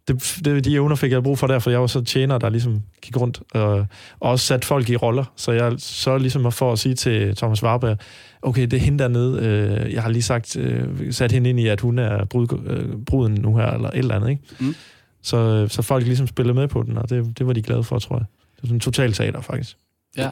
det, 0.07 0.39
det, 0.45 0.65
de 0.65 0.73
evner 0.73 0.95
fik 0.95 1.11
jeg 1.11 1.23
brug 1.23 1.39
for 1.39 1.47
der, 1.47 1.59
for 1.59 1.69
jeg 1.71 1.81
var 1.81 1.87
så 1.87 2.03
tjener, 2.03 2.37
der 2.37 2.49
ligesom 2.49 2.81
gik 3.01 3.17
rundt 3.17 3.41
og, 3.53 3.71
og 4.19 4.31
også 4.31 4.45
satte 4.45 4.67
folk 4.67 4.89
i 4.89 4.95
roller. 4.95 5.25
Så 5.35 5.51
jeg 5.51 5.73
så 5.77 6.17
ligesom 6.17 6.51
for 6.51 6.71
at 6.71 6.79
sige 6.79 6.95
til 6.95 7.35
Thomas 7.35 7.63
Warberg, 7.63 7.97
okay, 8.41 8.61
det 8.61 8.73
er 8.73 8.77
hende 8.77 8.99
dernede, 8.99 9.45
øh, 9.45 9.93
jeg 9.93 10.03
har 10.03 10.09
lige 10.09 10.23
sagt, 10.23 10.55
øh, 10.55 11.13
sat 11.13 11.31
hende 11.31 11.49
ind 11.49 11.59
i, 11.59 11.67
at 11.67 11.81
hun 11.81 11.99
er 11.99 12.25
brud, 12.25 12.47
øh, 12.65 12.97
bruden 13.05 13.33
nu 13.33 13.57
her, 13.57 13.71
eller 13.71 13.89
et 13.89 13.97
eller 13.97 14.15
andet, 14.15 14.29
ikke? 14.29 14.41
Mm. 14.59 14.75
Så, 15.21 15.67
så 15.67 15.81
folk 15.81 16.05
ligesom 16.05 16.27
spillede 16.27 16.53
med 16.53 16.67
på 16.67 16.83
den, 16.83 16.97
og 16.97 17.09
det, 17.09 17.39
det 17.39 17.47
var 17.47 17.53
de 17.53 17.61
glade 17.61 17.83
for, 17.83 17.99
tror 17.99 18.15
jeg. 18.15 18.25
Det 18.55 18.63
var 18.63 18.67
sådan 18.67 18.75
en 18.75 18.79
total 18.79 19.13
teater, 19.13 19.41
faktisk. 19.41 19.77
Ja. 20.17 20.29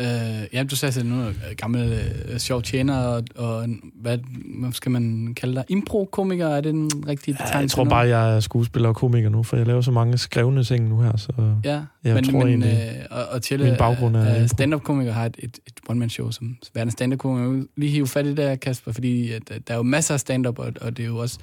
Øh, 0.00 0.06
ja, 0.52 0.62
du 0.62 0.76
sagde 0.76 0.92
selv 0.92 1.06
nu, 1.06 1.22
øh, 1.28 1.34
gamle 1.56 2.00
øh, 2.28 2.38
sjov 2.38 2.62
tjener, 2.62 2.96
og, 2.98 3.22
og 3.36 3.66
hvad, 3.94 4.18
hvad 4.60 4.72
skal 4.72 4.90
man 4.92 5.34
kalde 5.36 5.54
dig? 5.54 5.64
Impro-komiker, 5.68 6.48
er 6.48 6.60
det 6.60 6.74
den 6.74 6.90
rigtige 7.08 7.34
betegnelse? 7.34 7.54
Ja, 7.54 7.60
jeg 7.60 7.70
tror 7.70 7.84
nu? 7.84 7.90
bare, 7.90 8.08
jeg 8.08 8.36
er 8.36 8.40
skuespiller 8.40 8.88
og 8.88 8.94
komiker 8.96 9.28
nu, 9.28 9.42
for 9.42 9.56
jeg 9.56 9.66
laver 9.66 9.80
så 9.80 9.90
mange 9.90 10.18
skrevne 10.18 10.64
ting 10.64 10.88
nu 10.88 11.00
her, 11.00 11.16
så 11.16 11.32
Ja, 11.64 11.82
jeg 12.04 12.14
men, 12.14 12.24
tror 12.24 12.38
men, 12.38 12.48
egentlig, 12.48 12.96
øh, 12.98 13.04
og, 13.10 13.24
og 13.30 13.42
Tjelle 13.42 13.66
min 13.66 13.74
baggrund 13.78 14.16
er 14.16 14.34
impro. 14.34 14.48
stand-up-komiker, 14.48 15.12
har 15.12 15.26
et, 15.26 15.36
et, 15.38 15.58
et 15.66 15.72
one-man-show 15.88 16.30
som 16.30 16.56
verdens 16.74 16.92
stand-up-komiker. 16.92 17.64
Lige 17.76 17.92
hive 17.92 18.06
fat 18.06 18.26
i 18.26 18.28
det 18.28 18.36
der, 18.36 18.56
Kasper, 18.56 18.92
fordi 18.92 19.32
at, 19.32 19.42
der 19.48 19.74
er 19.74 19.76
jo 19.76 19.82
masser 19.82 20.14
af 20.14 20.20
stand-up, 20.20 20.58
og, 20.58 20.72
og 20.80 20.96
det 20.96 21.02
er 21.02 21.06
jo 21.06 21.16
også 21.16 21.38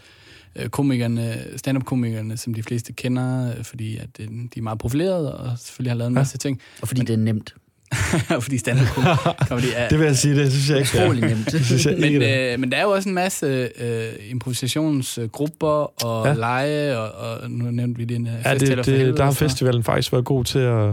øh, 0.56 0.70
komikerne, 0.70 1.36
stand-up-komikerne, 1.56 2.38
som 2.38 2.54
de 2.54 2.64
fleste 2.64 2.94
kender, 2.94 3.54
øh, 3.58 3.64
fordi 3.64 3.98
at 3.98 4.10
øh, 4.20 4.28
de 4.28 4.50
er 4.58 4.62
meget 4.62 4.80
profilerede, 4.80 5.36
og 5.38 5.58
selvfølgelig 5.60 5.92
har 5.92 5.98
lavet 5.98 6.10
en 6.10 6.16
Ja. 6.16 6.20
masse 6.20 6.38
ting. 6.38 6.60
og 6.82 6.88
fordi 6.88 7.02
det 7.02 7.14
er 7.14 7.18
nemt. 7.18 7.54
fordi 8.42 8.58
stand-up-komikere 8.58 9.74
er, 9.76 9.90
det 9.90 10.00
vil 10.00 10.06
jeg 10.06 10.18
sige, 10.18 10.36
det 10.36 10.52
synes 10.52 10.70
jeg 10.70 10.78
ikke. 10.80 10.98
er. 10.98 11.04
Utrolig 11.04 11.22
nemt. 11.30 11.52
Det 11.52 11.66
synes 11.66 11.86
jeg 11.86 11.96
Men, 12.00 12.22
det 12.22 12.54
øh, 12.54 12.60
men 12.60 12.72
der 12.72 12.78
er 12.78 12.84
jo 12.84 12.90
også 12.90 13.10
en 13.10 13.16
masse 13.16 13.70
øh, 13.80 14.04
improvisationsgrupper 14.30 16.06
og 16.06 16.28
Ja. 16.28 16.34
lege, 16.34 16.98
og, 17.00 17.40
og 17.42 17.52
nu 17.52 17.72
nævnte 17.72 17.98
vi 17.98 18.06
det 18.06 18.16
en 18.16 18.28
øh, 18.28 18.34
Ja, 18.46 18.54
festival 18.54 18.78
det, 18.78 18.86
helvede 18.86 19.08
det, 19.12 19.18
der 19.18 19.24
har 19.24 19.32
festivalen 19.32 19.84
faktisk 19.84 20.12
været 20.12 20.26
god 20.26 20.44
til 20.44 20.60
at, 20.60 20.90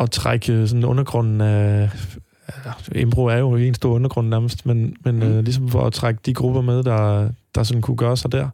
at 0.00 0.10
trække 0.10 0.68
sådan 0.68 0.84
undergrunden 0.84 1.40
af... 1.40 1.90
ja, 2.94 2.98
Impro 3.00 3.24
er 3.26 3.36
jo 3.36 3.56
en 3.56 3.74
stor 3.74 3.92
undergrund 3.94 4.28
nærmest, 4.28 4.66
men, 4.66 4.94
men 5.04 5.14
Mm. 5.16 5.22
mm. 5.26 5.32
øh, 5.32 5.44
ligesom 5.44 5.68
for 5.68 5.86
at 5.86 5.92
trække 5.92 6.20
de 6.26 6.34
grupper 6.34 6.60
med, 6.60 6.82
der, 6.82 7.28
der 7.54 7.62
sådan 7.62 7.82
kunne 7.82 7.96
gøre 7.96 8.16
sig 8.16 8.32
der. 8.32 8.48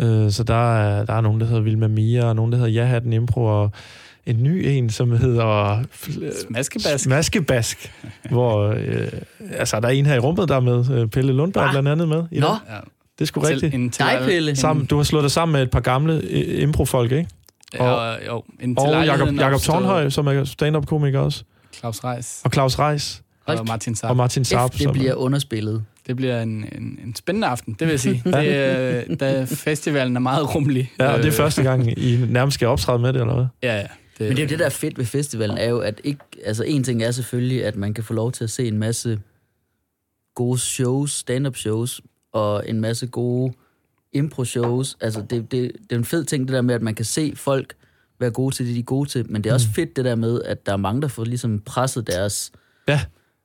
Øh, 0.00 0.30
så 0.30 0.42
der 0.44 0.76
er, 0.76 1.04
der 1.04 1.12
er 1.14 1.20
nogen, 1.20 1.40
der 1.40 1.46
hedder 1.46 1.60
Vilma 1.62 1.88
Mia, 1.88 2.24
og 2.24 2.36
nogen, 2.36 2.52
der 2.52 2.58
hedder 2.58 2.70
Ja 2.72 2.84
Hatten 2.84 3.12
Impro, 3.12 3.44
og 3.44 3.70
en 4.26 4.42
ny 4.42 4.64
en, 4.66 4.90
som 4.90 5.10
hedder... 5.16 5.82
Smaskebask. 6.48 7.06
Maskebask. 7.08 7.92
hvor, 8.30 8.68
øh, 8.68 9.08
altså, 9.52 9.80
der 9.80 9.88
er 9.88 9.92
en 9.92 10.06
her 10.06 10.14
i 10.14 10.18
rummet, 10.18 10.48
der 10.48 10.56
er 10.56 10.60
med. 10.60 10.90
Øh, 10.90 11.08
Pelle 11.08 11.32
Lundberg 11.32 11.64
Hva? 11.64 11.70
blandt 11.72 11.88
andet 11.88 12.08
med. 12.08 12.22
I 12.30 12.38
Nå, 12.40 12.46
dag. 12.46 12.56
Ja. 12.70 12.74
Det 13.18 13.20
er 13.20 13.24
sgu 13.24 13.40
Til- 13.40 13.48
rigtigt. 13.54 13.74
En 13.74 13.90
til, 13.90 14.04
Dig, 14.04 14.20
Pelle. 14.24 14.50
en- 14.50 14.56
Sammen, 14.56 14.86
du 14.86 14.96
har 14.96 15.02
slået 15.02 15.22
dig 15.22 15.30
sammen 15.30 15.52
med 15.52 15.62
et 15.62 15.70
par 15.70 15.80
gamle 15.80 16.20
øh, 16.30 16.62
improfolk, 16.62 17.12
ikke? 17.12 17.28
Ja, 17.74 18.24
jo, 18.26 18.44
en 18.60 18.76
til 18.76 18.78
Og 18.78 18.86
Jakob, 18.86 19.06
lejligheden 19.06 19.36
Jakob 19.38 19.54
opstået 19.54 19.74
Tornhøj, 19.76 20.08
som 20.10 20.26
er 20.26 20.44
stand-up-komiker 20.44 21.18
også. 21.20 21.44
Claus 21.78 22.04
Reis 22.04 22.40
Og 22.44 22.50
Claus 22.52 22.78
Reis. 22.78 23.22
Hold 23.46 23.58
og 23.58 23.66
Martin 23.66 23.94
Saab. 23.94 24.10
Og 24.10 24.16
Martin 24.16 24.44
Saab. 24.44 24.70
F, 24.74 24.78
det 24.78 24.92
bliver 24.92 25.14
underspillet. 25.14 25.84
Det 26.06 26.16
bliver 26.16 26.42
en, 26.42 26.48
en, 26.50 26.98
en 27.04 27.14
spændende 27.16 27.46
aften, 27.48 27.72
det 27.72 27.80
vil 27.80 27.88
jeg 27.92 28.00
sige. 28.00 28.22
det, 28.24 28.56
er, 28.56 29.16
da 29.20 29.44
festivalen 29.44 30.16
er 30.16 30.20
meget 30.20 30.54
rummelig. 30.54 30.92
Ja, 30.98 31.06
og 31.12 31.18
det 31.18 31.24
er 31.24 31.30
Øh, 31.30 31.36
første 31.36 31.62
gang, 31.62 31.98
I 31.98 32.18
nærmest 32.28 32.54
skal 32.54 32.68
optræde 32.68 32.98
med 32.98 33.12
det, 33.12 33.20
eller 33.20 33.34
hvad? 33.34 33.46
Ja, 33.62 33.76
ja. 33.76 33.86
Det, 34.18 34.28
Men 34.28 34.30
det 34.30 34.38
er 34.38 34.42
jo 34.42 34.48
det, 34.48 34.58
der 34.58 34.64
er 34.64 34.70
fedt 34.70 34.98
ved 34.98 35.04
festivalen, 35.04 35.58
er 35.58 35.68
jo, 35.68 35.78
at 35.78 36.00
ikke, 36.04 36.20
altså 36.44 36.64
en 36.64 36.84
ting 36.84 37.02
er 37.02 37.10
selvfølgelig, 37.10 37.64
at 37.64 37.76
man 37.76 37.94
kan 37.94 38.04
få 38.04 38.14
lov 38.14 38.32
til 38.32 38.44
at 38.44 38.50
se 38.50 38.68
en 38.68 38.78
masse 38.78 39.20
gode 40.34 40.58
shows, 40.58 41.12
stand-up 41.12 41.56
shows, 41.56 42.00
og 42.32 42.68
en 42.68 42.80
masse 42.80 43.06
gode 43.06 43.52
impro-shows. 44.12 44.96
Altså, 45.00 45.20
det, 45.20 45.52
det, 45.52 45.72
det 45.90 45.92
er 45.92 45.96
en 45.96 46.04
fed 46.04 46.24
ting, 46.24 46.48
det 46.48 46.54
der 46.54 46.62
med, 46.62 46.74
at 46.74 46.82
man 46.82 46.94
kan 46.94 47.04
se 47.04 47.32
folk 47.36 47.74
være 48.20 48.30
gode 48.30 48.54
til 48.54 48.66
det, 48.66 48.74
de 48.74 48.80
er 48.80 48.84
gode 48.84 49.08
til, 49.08 49.30
men 49.30 49.44
det 49.44 49.50
er 49.50 49.54
også 49.54 49.68
fedt 49.68 49.96
det 49.96 50.04
der 50.04 50.14
med, 50.14 50.42
at 50.42 50.66
der 50.66 50.72
er 50.72 50.76
mange, 50.76 51.02
der 51.02 51.08
får 51.08 51.24
ligesom 51.24 51.60
presset 51.60 52.06
deres, 52.06 52.52
Ja. 52.88 53.00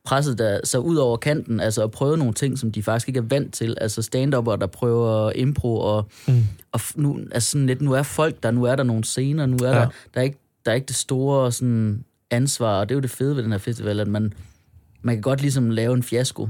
presset 0.06 0.38
der, 0.38 0.60
sig 0.64 0.80
ud 0.80 0.96
over 0.96 1.18
kanten, 1.18 1.60
altså 1.60 1.84
at 1.84 1.92
prøve 1.92 2.18
nogle 2.18 2.34
ting, 2.34 2.60
som 2.60 2.72
de 2.72 2.84
faktisk 2.84 3.08
ikke 3.08 3.18
er 3.18 3.24
vant 3.24 3.54
til. 3.54 3.78
Altså 3.82 4.02
stand 4.02 4.32
der 4.32 4.68
prøver 4.68 5.32
impro, 5.36 5.80
og, 5.80 6.10
mm. 6.28 6.44
og 6.72 6.80
nu, 6.96 7.20
altså 7.32 7.52
sådan 7.52 7.68
lidt, 7.68 7.82
nu 7.82 7.94
er 7.94 8.04
folk 8.04 8.44
der, 8.44 8.52
nu 8.52 8.64
er 8.64 8.76
der 8.76 8.84
nogle 8.84 9.04
scener, 9.04 9.46
nu 9.46 9.58
er 9.64 9.70
ja. 9.70 9.76
der, 9.76 9.88
der, 10.14 10.20
er 10.20 10.22
ikke, 10.22 10.39
der 10.66 10.72
er 10.72 10.76
ikke 10.76 10.88
det 10.88 10.96
store 10.96 11.52
sådan, 11.52 12.04
ansvar, 12.32 12.80
og 12.80 12.90
det 12.90 12.96
er 12.96 12.98
jo 12.98 13.02
det 13.02 13.10
fede 13.10 13.36
ved 13.36 13.44
den 13.44 13.52
her 13.52 13.60
festival, 13.60 14.00
at 14.00 14.08
man, 14.08 14.34
man 15.02 15.16
kan 15.16 15.22
godt 15.22 15.42
ligesom 15.42 15.70
lave 15.70 15.94
en 15.94 16.04
fiasko, 16.04 16.50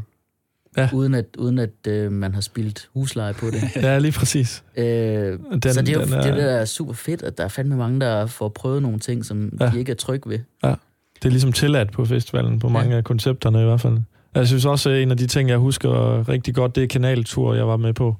Ja. 0.77 0.89
uden 0.93 1.13
at, 1.15 1.25
uden 1.37 1.59
at 1.59 1.87
øh, 1.87 2.11
man 2.11 2.33
har 2.33 2.41
spildt 2.41 2.89
husleje 2.93 3.33
på 3.33 3.45
det. 3.45 3.61
Ja, 3.83 3.97
lige 3.99 4.11
præcis. 4.11 4.63
Øh, 4.77 4.85
Den- 4.85 5.39
så 5.73 5.81
det 5.81 5.89
er 5.89 5.93
jo 5.93 5.99
den 5.99 6.07
det, 6.09 6.17
er- 6.17 6.21
det 6.21 6.35
der 6.37 6.43
er 6.51 6.65
super 6.65 6.93
fedt, 6.93 7.21
at 7.23 7.37
der 7.37 7.43
er 7.43 7.47
fandme 7.47 7.75
mange, 7.77 7.99
der 7.99 8.25
får 8.25 8.49
prøvet 8.49 8.81
nogle 8.81 8.99
ting, 8.99 9.25
som 9.25 9.53
Ja. 9.59 9.65
ja. 9.65 9.71
de 9.71 9.79
ikke 9.79 9.91
er 9.91 9.95
trygge 9.95 10.29
ved. 10.29 10.39
Det 10.63 11.25
er 11.25 11.29
ligesom 11.29 11.53
tilladt 11.53 11.91
på 11.91 12.05
festivalen, 12.05 12.59
på 12.59 12.69
mange 12.69 12.95
af 12.95 13.03
koncepterne 13.03 13.61
i 13.61 13.65
hvert 13.65 13.81
fald. 13.81 13.97
Jeg 14.35 14.47
synes 14.47 14.65
også, 14.65 14.89
at 14.89 15.01
en 15.01 15.11
af 15.11 15.17
de 15.17 15.27
ting, 15.27 15.49
jeg 15.49 15.57
husker 15.57 16.29
rigtig 16.29 16.55
godt, 16.55 16.75
det 16.75 16.83
er 16.83 16.87
kanaltur, 16.87 17.53
jeg 17.55 17.67
var 17.67 17.77
med 17.77 17.93
på. 17.93 18.15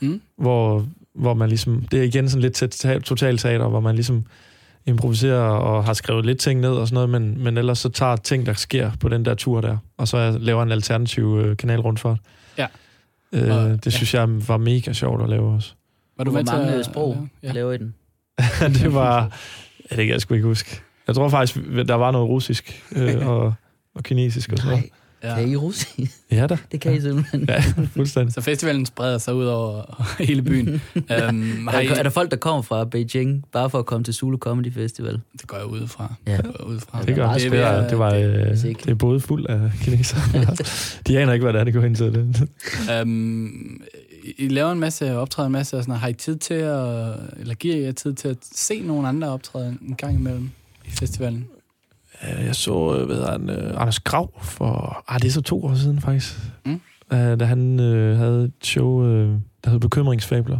Mm. 0.00 0.20
Hvor, 0.38 0.86
hvor 1.14 1.34
man 1.34 1.48
ligesom, 1.48 1.82
det 1.90 1.98
er 1.98 2.02
igen 2.04 2.28
sådan 2.28 2.42
lidt 2.42 2.54
til 2.54 3.02
totalteater, 3.02 3.68
hvor 3.68 3.80
man 3.80 3.94
ligesom 3.94 4.24
improviserer 4.86 5.40
og 5.42 5.84
har 5.84 5.92
skrevet 5.92 6.26
lidt 6.26 6.38
ting 6.38 6.60
ned 6.60 6.70
og 6.70 6.88
sådan 6.88 6.94
noget, 6.94 7.10
men, 7.10 7.44
men 7.44 7.58
ellers 7.58 7.78
så 7.78 7.88
tager 7.88 8.16
ting, 8.16 8.46
der 8.46 8.52
sker 8.52 8.90
på 9.00 9.08
den 9.08 9.24
der 9.24 9.34
tur 9.34 9.60
der, 9.60 9.76
og 9.96 10.08
så 10.08 10.38
laver 10.40 10.62
en 10.62 10.72
alternativ 10.72 11.38
øh, 11.44 11.56
kanalrundfart. 11.56 12.18
Ja. 12.58 12.66
Øh, 13.32 13.56
Og- 13.56 13.84
det 13.84 13.92
synes 13.92 14.14
jeg 14.14 14.48
var 14.48 14.56
mega 14.56 14.92
sjovt 14.92 15.22
at 15.22 15.28
lave 15.28 15.54
også. 15.54 15.72
Var 16.18 16.24
du 16.24 16.30
Hvor 16.30 16.40
med 16.40 16.46
til 16.46 16.56
mange 16.58 16.72
at- 16.74 16.84
sprog 16.84 17.28
Ja. 17.42 17.48
ja. 17.48 17.52
laver 17.52 17.72
I 17.72 17.78
den? 17.78 17.94
det 18.82 18.94
var... 18.94 19.20
Ja, 19.90 19.96
det 19.96 20.04
kan 20.06 20.12
jeg 20.12 20.20
sgu 20.20 20.34
ikke 20.34 20.46
huske. 20.46 20.80
Jeg 21.06 21.14
tror 21.14 21.28
faktisk, 21.28 21.58
der 21.88 21.94
var 21.94 22.10
noget 22.10 22.28
russisk 22.28 22.82
øh, 22.96 23.26
og, 23.32 23.54
og 23.94 24.02
kinesisk 24.02 24.52
og 24.52 24.58
sådan 24.58 24.70
noget. 24.70 24.84
Nej, 24.84 24.90
Ja. 25.22 25.34
kan 25.34 25.48
I 25.48 25.56
russisk? 25.56 25.98
Ja 26.30 26.46
da. 26.46 26.56
Det 26.72 26.80
kan 26.80 26.94
I 26.94 27.00
simpelthen. 27.00 27.44
Ja, 27.48 27.64
fuldstændig. 27.94 28.34
Så 28.34 28.40
festivalen 28.40 28.86
spreder 28.86 29.18
sig 29.18 29.34
ud 29.34 29.44
over 29.44 30.02
hele 30.18 30.42
byen. 30.42 30.68
øhm, 30.96 31.66
har 31.66 31.80
I, 31.80 31.86
Er, 31.86 31.94
er 31.94 32.02
der 32.02 32.10
folk, 32.10 32.30
der 32.30 32.36
kommer 32.36 32.62
fra 32.62 32.84
Beijing, 32.84 33.44
bare 33.52 33.70
for 33.70 33.78
at 33.78 33.86
komme 33.86 34.04
til 34.04 34.14
Zulu 34.14 34.38
Comedy 34.38 34.72
Festival? 34.72 35.20
det 35.32 35.46
går 35.46 35.56
jeg 35.56 35.66
ud 35.66 35.86
fra. 35.88 36.14
Ja. 36.26 36.36
Det 36.36 36.44
går 36.44 36.54
jeg 36.58 36.66
ud 36.66 36.80
fra. 36.80 37.02
Det 37.02 37.14
gør 37.14 37.26
meget 37.26 37.42
det, 37.42 37.52
det, 37.52 37.60
var, 37.60 37.88
det, 37.88 37.98
var, 37.98 38.14
øh, 38.14 38.62
det 38.62 38.88
er 38.90 38.94
både 38.94 39.20
fuld 39.20 39.46
af 39.48 39.70
kinesere. 39.80 40.20
De 41.06 41.18
aner 41.18 41.32
ikke, 41.32 41.44
hvad 41.44 41.52
det 41.52 41.60
er, 41.60 41.64
det 41.64 41.74
går 41.74 41.82
ind 41.82 41.96
til. 41.96 42.14
Det. 42.14 42.48
Øhm, 43.00 43.82
I 44.38 44.48
laver 44.48 44.72
en 44.72 44.80
masse, 44.80 45.16
optræder 45.16 45.46
en 45.46 45.52
masse, 45.52 45.76
og 45.76 45.82
sådan, 45.82 45.90
noget. 45.90 46.00
har 46.00 46.08
I 46.08 46.12
tid 46.12 46.36
til 46.36 46.54
at, 46.54 47.14
eller 47.40 47.54
giver 47.54 47.76
I 47.76 47.82
jer 47.82 47.92
tid 47.92 48.14
til 48.14 48.28
at 48.28 48.36
se 48.52 48.80
nogle 48.80 49.08
andre 49.08 49.28
optræde 49.28 49.76
en 49.88 49.94
gang 49.94 50.14
imellem 50.14 50.50
i 50.84 50.90
festivalen? 50.90 51.46
Øh, 52.24 52.46
Jeg 52.46 52.54
så, 52.56 52.96
øh, 52.98 53.06
hvad 53.06 53.16
hedder 53.16 53.32
han, 53.32 53.50
øh, 53.50 53.80
Anders 53.80 54.00
Grav 54.00 54.30
for, 54.42 55.04
ah, 55.08 55.20
det 55.20 55.28
er 55.28 55.32
så 55.32 55.40
to 55.42 55.64
år 55.64 55.74
siden 55.74 56.00
faktisk, 56.00 56.34
Mm. 56.66 56.80
da 57.10 57.44
han 57.44 57.80
øh, 57.80 58.16
havde 58.18 58.44
et 58.44 58.52
show, 58.62 59.06
øh, 59.06 59.28
der 59.64 59.70
hed 59.70 59.78
Bekymringsfabler, 59.78 60.58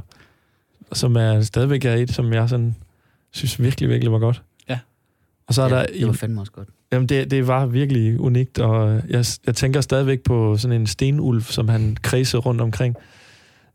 som 0.92 1.16
er 1.16 1.40
stadigvæk 1.40 1.85
er 1.85 1.95
et, 1.95 2.11
som 2.14 2.33
jeg 2.33 2.49
sådan, 2.49 2.75
synes 3.31 3.61
virkelig, 3.62 3.88
virkelig 3.88 4.12
var 4.12 4.19
godt. 4.19 4.42
Ja. 4.69 4.78
Og 5.47 5.54
så 5.54 5.62
er 5.62 5.69
ja, 5.69 5.75
der 5.75 5.87
det 5.99 6.07
var 6.07 6.12
fandme 6.12 6.40
også 6.40 6.52
godt. 6.52 6.69
Jamen, 6.92 7.09
det, 7.09 7.31
det 7.31 7.47
var 7.47 7.66
virkelig 7.66 8.21
unikt, 8.21 8.59
og 8.59 9.00
jeg, 9.09 9.25
jeg 9.47 9.54
tænker 9.54 9.81
stadigvæk 9.81 10.21
på 10.23 10.57
sådan 10.57 10.81
en 10.81 10.87
stenulv, 10.87 11.42
som 11.42 11.69
han 11.69 11.97
kredsede 12.02 12.40
rundt 12.42 12.61
omkring 12.61 12.97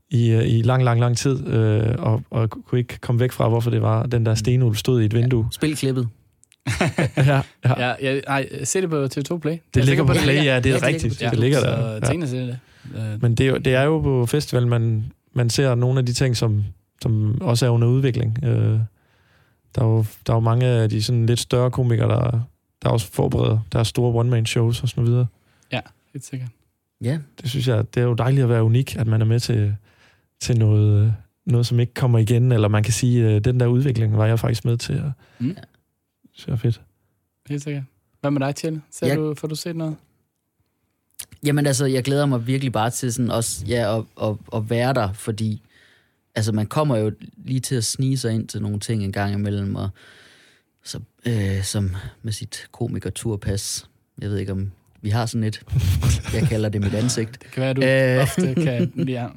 i, 0.09 0.33
i 0.33 0.61
lang, 0.61 0.83
lang, 0.83 0.99
lang 0.99 1.17
tid, 1.17 1.47
øh, 1.47 1.95
og, 1.97 2.23
og 2.29 2.49
kunne 2.49 2.79
ikke 2.79 2.97
komme 3.01 3.19
væk 3.19 3.31
fra, 3.31 3.49
hvorfor 3.49 3.69
det 3.71 3.81
var, 3.81 4.03
den 4.05 4.25
der 4.25 4.35
stenulv 4.35 4.75
stod 4.75 5.01
i 5.01 5.05
et 5.05 5.13
vindue. 5.13 5.47
Spil 5.51 5.75
klippet. 5.75 6.07
Ja, 7.17 7.41
ja. 7.65 7.87
Ja, 7.89 7.93
ja, 8.01 8.19
nej, 8.27 8.63
se 8.63 8.81
det 8.81 8.89
på 8.89 9.05
TV2 9.05 9.37
Play. 9.37 9.51
Er 9.53 9.57
Det 9.73 9.85
ligger 9.85 10.03
på 10.03 10.13
det 10.13 10.21
Play, 10.21 10.35
ligger. 10.35 10.53
ja, 10.53 10.59
det 10.59 10.71
er 10.71 10.73
Ja, 10.73 10.75
det 10.75 10.83
ligger 10.83 10.87
rigtigt. 10.87 11.31
Det 11.31 11.39
ligger 11.39 11.59
så 11.59 11.65
der. 11.65 11.91
Ja. 11.93 11.99
tænk 11.99 12.23
at 12.23 12.29
se 12.29 12.37
det. 12.37 12.59
Øh, 12.97 13.21
Men 13.21 13.35
det 13.35 13.45
er, 13.45 13.49
jo, 13.49 13.57
det 13.57 13.73
er 13.75 13.83
jo 13.83 13.99
på 13.99 14.25
festival, 14.25 14.67
man, 14.67 15.05
man 15.33 15.49
ser 15.49 15.75
nogle 15.75 15.99
af 15.99 16.05
de 16.05 16.13
ting, 16.13 16.37
som, 16.37 16.63
som 17.01 17.41
også 17.41 17.65
er 17.65 17.69
under 17.69 17.87
udvikling. 17.87 18.39
Øh, 18.43 18.79
der, 19.75 19.81
er 19.81 19.85
jo, 19.85 20.05
der 20.27 20.33
er 20.33 20.37
jo 20.37 20.39
mange 20.39 20.65
af 20.65 20.89
de 20.89 21.03
sådan 21.03 21.25
lidt 21.25 21.39
større 21.39 21.71
komikere, 21.71 22.09
der, 22.09 22.39
der 22.83 22.89
også 22.89 23.11
forbereder 23.11 23.59
deres 23.71 23.87
store 23.87 24.13
one-man-shows 24.19 24.83
og 24.83 24.89
sådan 24.89 25.05
videre. 25.05 25.27
helt 26.13 26.25
sikkert. 26.25 26.49
Ja, 27.01 27.17
det 27.41 27.49
synes 27.49 27.67
jeg, 27.67 27.95
det 27.95 28.01
er 28.01 28.05
jo 28.05 28.13
dejligt 28.13 28.43
at 28.43 28.49
være 28.49 28.63
unik, 28.63 28.95
at 28.95 29.07
man 29.07 29.21
er 29.21 29.25
med 29.25 29.39
til, 29.39 29.75
til 30.41 30.59
noget, 30.59 31.03
øh, 31.05 31.11
noget, 31.45 31.65
som 31.65 31.79
ikke 31.79 31.93
kommer 31.93 32.19
igen, 32.19 32.51
eller 32.51 32.67
man 32.67 32.83
kan 32.83 32.93
sige, 32.93 33.27
at 33.27 33.45
den 33.45 33.59
der 33.59 33.67
udvikling 33.67 34.17
var 34.17 34.25
jeg 34.25 34.39
faktisk 34.39 34.65
med 34.65 34.77
til. 34.77 35.03
Mm. 35.39 35.55
Det 36.37 36.41
synes 36.41 36.47
jeg 36.47 36.53
er 36.53 36.71
fedt. 36.71 36.81
Helt 37.49 37.63
sikkert. 37.63 37.83
Hvad 38.21 38.31
med 38.31 38.39
dig, 38.41 38.55
Tjelle? 38.55 38.81
Ser 38.91 39.07
Jeg- 39.07 39.17
du, 39.17 39.35
får 39.37 39.47
du 39.47 39.55
set 39.55 39.75
noget? 39.75 39.95
Jamen 41.45 41.65
altså, 41.65 41.85
jeg 41.85 42.03
glæder 42.03 42.25
mig 42.25 42.47
virkelig 42.47 42.71
bare 42.73 42.89
til 42.89 43.13
sådan 43.13 43.31
også, 43.31 43.65
ja, 43.65 43.97
at, 43.97 44.03
at, 44.23 44.35
at 44.55 44.69
være 44.69 44.93
der, 44.93 45.13
fordi 45.13 45.61
altså, 46.35 46.51
man 46.51 46.65
kommer 46.67 46.97
jo 46.97 47.11
lige 47.37 47.59
til 47.59 47.75
at 47.75 47.83
snige 47.85 48.17
sig 48.17 48.33
ind 48.33 48.47
til 48.47 48.61
nogle 48.61 48.79
ting 48.79 49.03
en 49.03 49.11
gang 49.11 49.33
imellem, 49.33 49.75
og 49.75 49.89
så, 50.83 50.99
øh, 51.25 51.63
som 51.63 51.95
med 52.21 52.33
sit 52.33 52.67
komikerturpas, 52.71 53.89
jeg 54.21 54.29
ved 54.29 54.37
ikke 54.37 54.51
om 54.51 54.71
vi 55.01 55.09
har 55.09 55.25
sådan 55.25 55.43
et, 55.43 55.63
jeg 56.33 56.43
kalder 56.49 56.69
det 56.69 56.81
mit 56.81 56.93
ansigt. 56.93 57.43
Det 57.43 57.51
kan 57.51 57.61
være, 57.61 57.69
at 57.69 57.75
du 57.75 57.81
Øh. 57.83 58.21
ofte 58.23 58.55
kan... 58.63 59.07
Ja. 59.09 59.27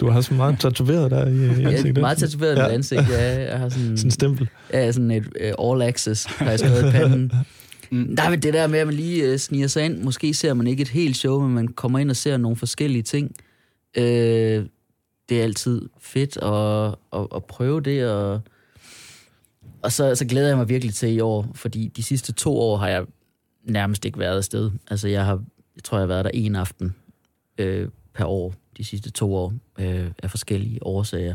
Du 0.00 0.08
har 0.10 0.20
så 0.20 0.34
meget 0.34 0.60
tatoveret 0.60 1.10
der 1.10 1.26
i, 1.26 1.34
i 1.34 1.64
ansigtet. 1.64 1.96
er 1.96 2.00
meget 2.00 2.18
tatoveret 2.18 2.56
Ja. 2.56 2.66
ja. 2.66 2.72
ansigt, 2.74 3.08
ja, 3.10 3.50
jeg 3.50 3.58
har 3.58 3.68
sådan, 3.68 3.96
Sådan 3.96 4.06
en 4.06 4.10
stempel. 4.10 4.48
ja, 4.72 4.92
sådan 4.92 5.10
et 5.10 5.26
uh, 5.58 5.70
all 5.72 5.82
access, 5.82 6.24
har 6.24 6.50
jeg 6.50 6.58
skrevet 6.58 6.88
i 6.88 6.90
panden. 6.90 7.32
Mm. 7.90 8.16
Der 8.16 8.22
er 8.22 8.30
vel 8.30 8.42
det 8.42 8.54
der 8.54 8.66
med, 8.66 8.78
at 8.78 8.86
man 8.86 8.96
lige 8.96 9.32
uh, 9.32 9.36
sniger 9.38 9.66
sig 9.66 9.84
ind. 9.84 9.98
Måske 10.02 10.34
ser 10.34 10.54
man 10.54 10.66
ikke 10.66 10.80
et 10.82 10.88
helt 10.88 11.16
show, 11.16 11.40
men 11.40 11.54
man 11.54 11.68
kommer 11.68 11.98
ind 11.98 12.10
og 12.10 12.16
ser 12.16 12.36
nogle 12.36 12.56
forskellige 12.56 13.02
ting. 13.02 13.34
Uh, 13.98 14.02
det 14.02 15.38
er 15.38 15.42
altid 15.42 15.82
fedt 16.00 16.36
at, 16.36 16.94
at, 17.20 17.26
at 17.36 17.44
prøve 17.44 17.80
det, 17.80 18.08
og, 18.08 18.40
og 19.82 19.92
så, 19.92 20.14
så 20.14 20.24
glæder 20.24 20.48
jeg 20.48 20.56
mig 20.56 20.68
virkelig 20.68 20.94
til 20.94 21.08
i 21.12 21.20
år, 21.20 21.48
fordi 21.54 21.90
de 21.96 22.02
sidste 22.02 22.32
to 22.32 22.58
år 22.58 22.76
har 22.76 22.88
jeg 22.88 23.04
nærmest 23.64 24.04
ikke 24.04 24.18
været 24.18 24.36
afsted. 24.36 24.70
Altså 24.90 25.08
jeg 25.08 25.24
har, 25.24 25.42
jeg 25.76 25.84
tror, 25.84 25.98
jeg 25.98 26.02
har 26.02 26.06
været 26.06 26.24
der 26.24 26.30
en 26.34 26.56
aften 26.56 26.94
øh, 27.58 27.88
per 28.14 28.24
år 28.24 28.54
de 28.80 28.84
sidste 28.84 29.10
to 29.10 29.34
år 29.34 29.52
øh, 29.78 30.06
af 30.22 30.30
forskellige 30.30 30.86
årsager. 30.86 31.34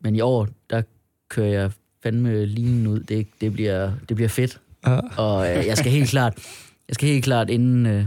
Men 0.00 0.16
i 0.16 0.20
år, 0.20 0.48
der 0.70 0.82
kører 1.28 1.48
jeg 1.48 1.70
fandme 2.02 2.46
linen 2.46 2.86
ud. 2.86 3.00
Det, 3.00 3.26
det, 3.40 3.52
bliver, 3.52 3.92
det 4.08 4.16
bliver 4.16 4.28
fedt. 4.28 4.60
Ja. 4.86 5.00
Og 5.16 5.50
øh, 5.58 5.66
jeg 5.66 5.76
skal 5.78 5.92
helt 5.92 6.08
klart, 6.10 6.34
jeg 6.88 6.94
skal 6.94 7.08
helt 7.08 7.24
klart 7.24 7.50
inden, 7.50 7.86
øh, 7.86 8.06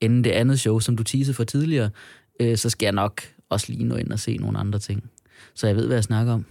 inden 0.00 0.24
det 0.24 0.30
andet 0.30 0.60
show, 0.60 0.78
som 0.78 0.96
du 0.96 1.02
teasede 1.02 1.34
for 1.34 1.44
tidligere, 1.44 1.90
øh, 2.40 2.56
så 2.58 2.70
skal 2.70 2.86
jeg 2.86 2.92
nok 2.92 3.20
også 3.48 3.72
lige 3.72 3.84
nå 3.84 3.94
ind 3.96 4.12
og 4.12 4.18
se 4.18 4.36
nogle 4.36 4.58
andre 4.58 4.78
ting. 4.78 5.10
Så 5.54 5.66
jeg 5.66 5.76
ved, 5.76 5.86
hvad 5.86 5.96
jeg 5.96 6.04
snakker 6.04 6.32
om. 6.32 6.44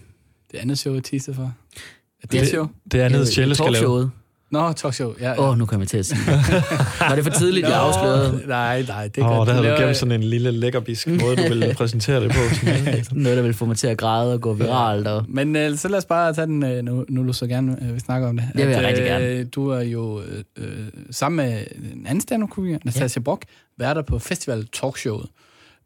Det 0.51 0.57
andet 0.57 0.79
show, 0.79 0.93
jeg 0.93 1.03
teaser 1.03 1.33
for. 1.33 1.43
Er 1.43 1.47
det, 2.21 2.31
Det- 2.31 2.39
det 2.39 2.47
show? 2.49 2.67
Det 2.91 3.01
er 3.01 3.05
andet, 3.05 3.27
Tjelle 3.27 3.55
skal 3.55 3.71
lave. 3.71 4.11
Nå, 4.53 4.71
talkshow. 4.73 5.13
Ja, 5.19 5.29
ja. 5.31 5.39
Åh, 5.41 5.49
oh, 5.49 5.57
nu 5.57 5.65
kommer 5.65 5.81
jeg 5.83 5.87
til 5.89 5.97
at 5.97 6.05
sige 6.05 6.19
det. 6.25 6.63
Var 6.99 7.15
det 7.15 7.23
for 7.23 7.31
tidligt, 7.31 7.67
jeg 7.67 7.79
afslørede? 7.79 8.43
Nej, 8.47 8.81
nej, 8.87 9.07
det 9.07 9.21
er 9.23 9.25
Åh, 9.25 9.29
godt. 9.37 9.39
oh, 9.39 9.47
der 9.55 9.61
havde 9.61 9.75
du 9.77 9.81
gemt 9.85 9.97
sådan 9.97 10.11
en 10.11 10.23
lille 10.23 10.51
lækkerbisk 10.51 11.07
måde, 11.07 11.35
du 11.35 11.41
ville 11.41 11.73
præsentere 11.77 12.23
det 12.23 12.31
på. 12.31 12.37
Sådan. 12.55 13.03
Noget, 13.11 13.37
der 13.37 13.43
vil 13.43 13.53
få 13.53 13.65
mig 13.65 13.77
til 13.77 13.87
at 13.87 13.97
græde 13.97 14.33
og 14.33 14.41
gå 14.41 14.53
viralt. 14.53 15.07
Og... 15.07 15.25
Men 15.27 15.55
øh, 15.55 15.77
så 15.77 15.87
lad 15.87 15.97
os 15.97 16.05
bare 16.05 16.33
tage 16.33 16.47
den, 16.47 16.63
øh, 16.65 16.83
nu, 16.83 17.05
nu 17.09 17.21
er 17.21 17.25
du 17.25 17.33
så 17.33 17.47
gerne 17.47 17.77
øh, 17.81 17.93
vil 17.93 18.01
snakke 18.01 18.27
om 18.27 18.37
det. 18.37 18.45
Det 18.57 18.67
vil 18.67 18.73
jeg 18.75 18.83
rigtig 18.87 19.01
øh, 19.01 19.07
gerne. 19.07 19.43
Du 19.43 19.69
er 19.69 19.81
jo 19.81 20.21
øh, 20.21 20.43
øh, 20.57 20.67
sammen 21.11 21.45
med 21.45 21.63
en 21.93 22.05
anden 22.07 22.21
stand 22.21 22.47
komiker 22.47 22.77
Natasha 22.85 23.19
ja. 23.19 23.23
Brock, 23.23 23.45
værter 23.77 24.01
på 24.01 24.19
Festival 24.19 24.67
Talkshowet. 24.73 25.25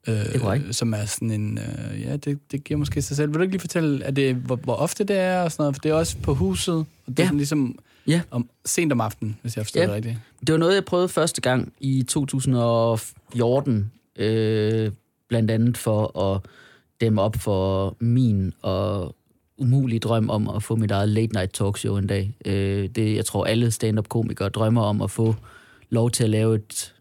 Øh, 0.08 0.14
Det 0.16 0.36
er. 0.36 0.60
Som 0.72 0.94
er 0.94 1.06
sådan 1.06 1.32
en, 1.32 1.58
øh, 1.94 2.02
ja, 2.02 2.16
det, 2.16 2.40
det 2.52 2.64
giver 2.64 2.78
måske 2.78 3.02
sig 3.02 3.18
selv. 3.18 3.30
Vil 3.30 3.36
du 3.36 3.42
ikke 3.42 3.54
lige 3.54 3.62
fortælle, 3.62 4.04
er 4.04 4.12
det, 4.12 4.36
hvor, 4.36 4.56
hvor 4.56 4.76
ofte 4.76 5.04
det 5.04 5.18
er 5.20 5.42
og 5.42 5.52
sådan 5.52 5.62
noget? 5.64 5.76
For 5.76 5.80
det 5.82 5.90
er 5.90 5.94
også 5.96 6.18
på 6.24 6.34
huset, 6.34 6.76
og 6.76 6.86
det 7.08 7.20
er 7.20 7.24
Ja. 7.24 7.26
sådan 7.28 7.38
ligesom 7.38 7.76
Ja. 8.08 8.22
om, 8.32 8.50
sent 8.66 8.92
om 8.92 9.02
aftenen, 9.02 9.38
hvis 9.42 9.58
jeg 9.58 9.66
forstår 9.66 9.82
Ja. 9.82 9.88
det 9.88 9.96
rigtigt. 9.96 10.18
Det 10.48 10.54
var 10.54 10.58
noget, 10.60 10.76
jeg 10.76 10.86
prøvede 10.86 11.08
første 11.10 11.42
gang 11.42 11.74
i 11.80 12.04
2014, 12.04 13.92
øh, 14.16 14.92
blandt 15.30 15.52
andet 15.52 15.78
for 15.78 16.20
at 16.34 16.42
dæmme 17.02 17.22
op 17.22 17.36
for 17.36 17.96
min 18.00 18.54
og 18.62 19.16
umulige 19.58 20.00
drøm 20.00 20.30
om 20.30 20.48
at 20.50 20.64
få 20.64 20.76
mit 20.76 20.92
eget 20.92 21.10
late 21.10 21.34
night 21.34 21.54
talkshow 21.54 21.98
en 21.98 22.08
dag. 22.08 22.34
Øh, 22.46 22.90
det, 22.90 23.16
jeg 23.16 23.26
tror, 23.26 23.46
alle 23.46 23.72
stand-up 23.72 24.10
komikere 24.10 24.50
drømmer 24.50 24.82
om 24.82 25.02
at 25.02 25.12
få 25.12 25.36
lov 25.90 26.12
til 26.12 26.24
at 26.24 26.30
lave 26.30 26.56
et, 26.56 26.94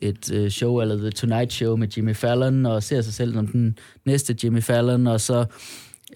et 0.00 0.32
øh, 0.32 0.50
show, 0.50 0.80
eller 0.80 0.96
The 0.96 1.10
Tonight 1.10 1.52
Show 1.52 1.76
med 1.76 1.88
Jimmy 1.88 2.14
Fallon, 2.16 2.66
og 2.66 2.82
ser 2.82 3.00
sig 3.00 3.14
selv 3.14 3.34
som 3.34 3.46
den 3.46 3.78
næste 4.04 4.36
Jimmy 4.44 4.62
Fallon, 4.62 5.06
og 5.06 5.20
så 5.20 5.44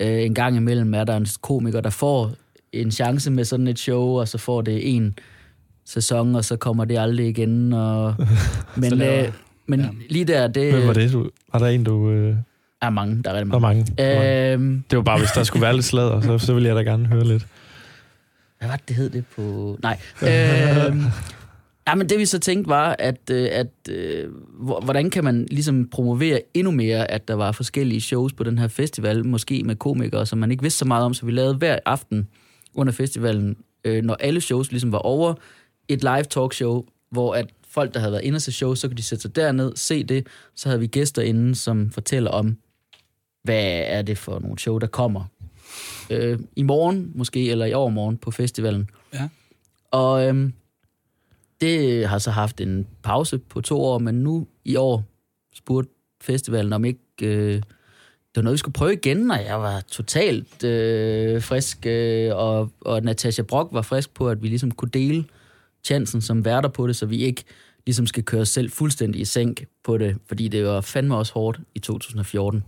øh, 0.00 0.22
en 0.22 0.34
gang 0.34 0.56
imellem 0.56 0.94
er 0.94 1.04
der 1.04 1.16
en 1.16 1.26
komiker, 1.40 1.80
der 1.80 1.90
får 1.90 2.32
en 2.80 2.90
chance 2.90 3.30
med 3.30 3.44
sådan 3.44 3.66
et 3.68 3.78
show, 3.78 4.02
og 4.18 4.28
så 4.28 4.38
får 4.38 4.62
det 4.62 4.96
en 4.96 5.14
sæson, 5.86 6.34
og 6.34 6.44
så 6.44 6.56
kommer 6.56 6.84
det 6.84 6.98
aldrig 6.98 7.28
igen. 7.28 7.72
Og, 7.72 8.14
men 8.76 8.90
Så 8.90 8.96
laver- 8.96 9.26
øh, 9.26 9.32
men 9.66 9.80
ja. 9.80 9.88
lige 10.10 10.24
der, 10.24 10.46
det 10.46 10.72
Hvem 10.74 10.86
var 10.86 10.92
det? 10.92 11.12
Du, 11.12 11.30
var 11.52 11.58
der 11.58 11.66
en, 11.66 11.84
du... 11.84 12.10
Øh, 12.10 12.36
er 12.82 12.90
mange. 12.90 13.22
Der 13.22 13.30
er 13.30 13.34
rigtig 13.34 13.60
mange. 13.60 13.84
Der 13.98 14.04
mange. 14.16 14.52
Øhm, 14.52 14.84
Det 14.90 14.96
var 14.96 15.02
bare, 15.02 15.18
hvis 15.18 15.30
der 15.34 15.42
skulle 15.42 15.62
være 15.62 15.74
lidt 15.74 15.84
sladder, 15.84 16.20
så, 16.20 16.38
så 16.38 16.54
ville 16.54 16.68
jeg 16.68 16.76
da 16.76 16.82
gerne 16.82 17.06
høre 17.06 17.24
lidt. 17.24 17.46
hvad 18.58 18.68
var 18.68 18.76
det, 18.76 18.88
det 18.88 18.96
hed 18.96 19.10
det 19.10 19.24
på... 19.36 19.78
Nej. 19.82 19.98
Øhm, 20.22 21.02
Ja, 21.88 21.94
men 21.94 22.08
det 22.08 22.18
vi 22.18 22.26
så 22.26 22.38
tænkte 22.38 22.68
var, 22.70 22.96
at, 22.98 23.30
øh, 23.30 23.48
at 23.52 23.66
øh, 23.90 24.30
hvor- 24.60 24.80
hvordan 24.84 25.10
kan 25.10 25.24
man 25.24 25.46
ligesom 25.50 25.88
promovere 25.88 26.40
endnu 26.54 26.70
mere, 26.70 27.10
at 27.10 27.28
der 27.28 27.34
var 27.34 27.52
forskellige 27.52 28.00
shows 28.00 28.32
på 28.32 28.44
den 28.44 28.58
her 28.58 28.68
festival, 28.68 29.26
måske 29.26 29.62
med 29.64 29.76
komikere, 29.76 30.26
som 30.26 30.38
man 30.38 30.50
ikke 30.50 30.62
vidste 30.62 30.78
så 30.78 30.84
meget 30.84 31.04
om, 31.04 31.14
så 31.14 31.26
vi 31.26 31.32
lavede 31.32 31.54
hver 31.54 31.78
aften 31.86 32.28
under 32.74 32.92
festivalen, 32.92 33.56
øh, 33.84 34.04
når 34.04 34.14
alle 34.14 34.40
shows 34.40 34.70
ligesom 34.70 34.92
var 34.92 34.98
over, 34.98 35.34
et 35.88 36.02
live 36.02 36.22
talkshow, 36.22 36.84
hvor 37.10 37.34
at 37.34 37.46
folk, 37.68 37.94
der 37.94 38.00
havde 38.00 38.12
været 38.12 38.24
inde 38.24 38.38
til 38.38 38.52
show, 38.52 38.74
så 38.74 38.88
kunne 38.88 38.96
de 38.96 39.02
sætte 39.02 39.22
sig 39.22 39.36
derned, 39.36 39.76
se 39.76 40.04
det, 40.04 40.26
så 40.54 40.68
havde 40.68 40.80
vi 40.80 40.86
gæster 40.86 41.22
inde, 41.22 41.54
som 41.54 41.90
fortæller 41.90 42.30
om, 42.30 42.56
hvad 43.42 43.82
er 43.86 44.02
det 44.02 44.18
for 44.18 44.38
nogle 44.38 44.58
show, 44.58 44.78
der 44.78 44.86
kommer 44.86 45.24
øh, 46.10 46.38
i 46.56 46.62
morgen 46.62 47.12
måske, 47.14 47.50
eller 47.50 47.66
i 47.66 47.72
overmorgen 47.72 48.16
på 48.16 48.30
festivalen. 48.30 48.90
Ja. 49.14 49.28
Og 49.90 50.26
øhm, 50.26 50.52
det 51.60 52.08
har 52.08 52.18
så 52.18 52.30
haft 52.30 52.60
en 52.60 52.86
pause 53.02 53.38
på 53.38 53.60
to 53.60 53.82
år, 53.82 53.98
men 53.98 54.14
nu 54.14 54.46
i 54.64 54.76
år 54.76 55.04
spurgte 55.54 55.90
festivalen 56.20 56.72
om 56.72 56.84
ikke... 56.84 57.00
Øh, 57.22 57.62
det 58.34 58.40
var 58.40 58.42
noget, 58.42 58.54
vi 58.54 58.58
skulle 58.58 58.72
prøve 58.72 58.92
igen, 58.92 59.30
og 59.30 59.44
jeg 59.44 59.60
var 59.60 59.80
totalt 59.80 60.64
øh, 60.64 61.42
frisk, 61.42 61.86
øh, 61.86 62.36
og, 62.36 62.70
og 62.80 63.02
Natasha 63.02 63.42
Brock 63.42 63.68
var 63.72 63.82
frisk 63.82 64.14
på, 64.14 64.28
at 64.28 64.42
vi 64.42 64.48
ligesom 64.48 64.70
kunne 64.70 64.90
dele 64.90 65.24
chancen 65.84 66.20
som 66.20 66.44
værter 66.44 66.68
på 66.68 66.86
det, 66.86 66.96
så 66.96 67.06
vi 67.06 67.16
ikke 67.16 67.44
ligesom 67.86 68.06
skal 68.06 68.22
køre 68.22 68.40
os 68.40 68.48
selv 68.48 68.70
fuldstændig 68.70 69.20
i 69.20 69.24
sænk 69.24 69.66
på 69.84 69.98
det, 69.98 70.16
fordi 70.26 70.48
det 70.48 70.64
var 70.64 70.80
fandme 70.80 71.16
også 71.16 71.32
hårdt 71.32 71.60
i 71.74 71.78
2014. 71.78 72.64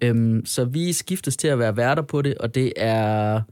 Øhm, 0.00 0.46
så 0.46 0.64
vi 0.64 0.92
skiftes 0.92 1.36
til 1.36 1.48
at 1.48 1.58
være 1.58 1.76
værter 1.76 2.02
på 2.02 2.22
det, 2.22 2.34
og 2.34 2.54
det 2.54 2.72
er 2.76 3.42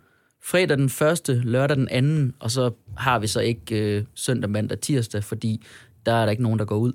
fredag 0.43 0.79
den 0.79 0.89
første, 0.89 1.35
lørdag 1.35 1.77
den 1.77 1.89
anden, 1.89 2.35
og 2.41 2.51
så 2.51 2.71
har 2.97 3.19
vi 3.19 3.27
så 3.27 3.41
ikke 3.41 3.97
øh, 3.97 4.05
søndag, 4.15 4.51
mandag, 4.51 4.79
tirsdag, 4.79 5.25
fordi 5.25 5.65
der 6.07 6.13
er 6.13 6.25
der 6.25 6.31
ikke 6.31 6.43
nogen, 6.43 6.59
der 6.59 6.65
går 6.65 6.77
ud. 6.77 6.93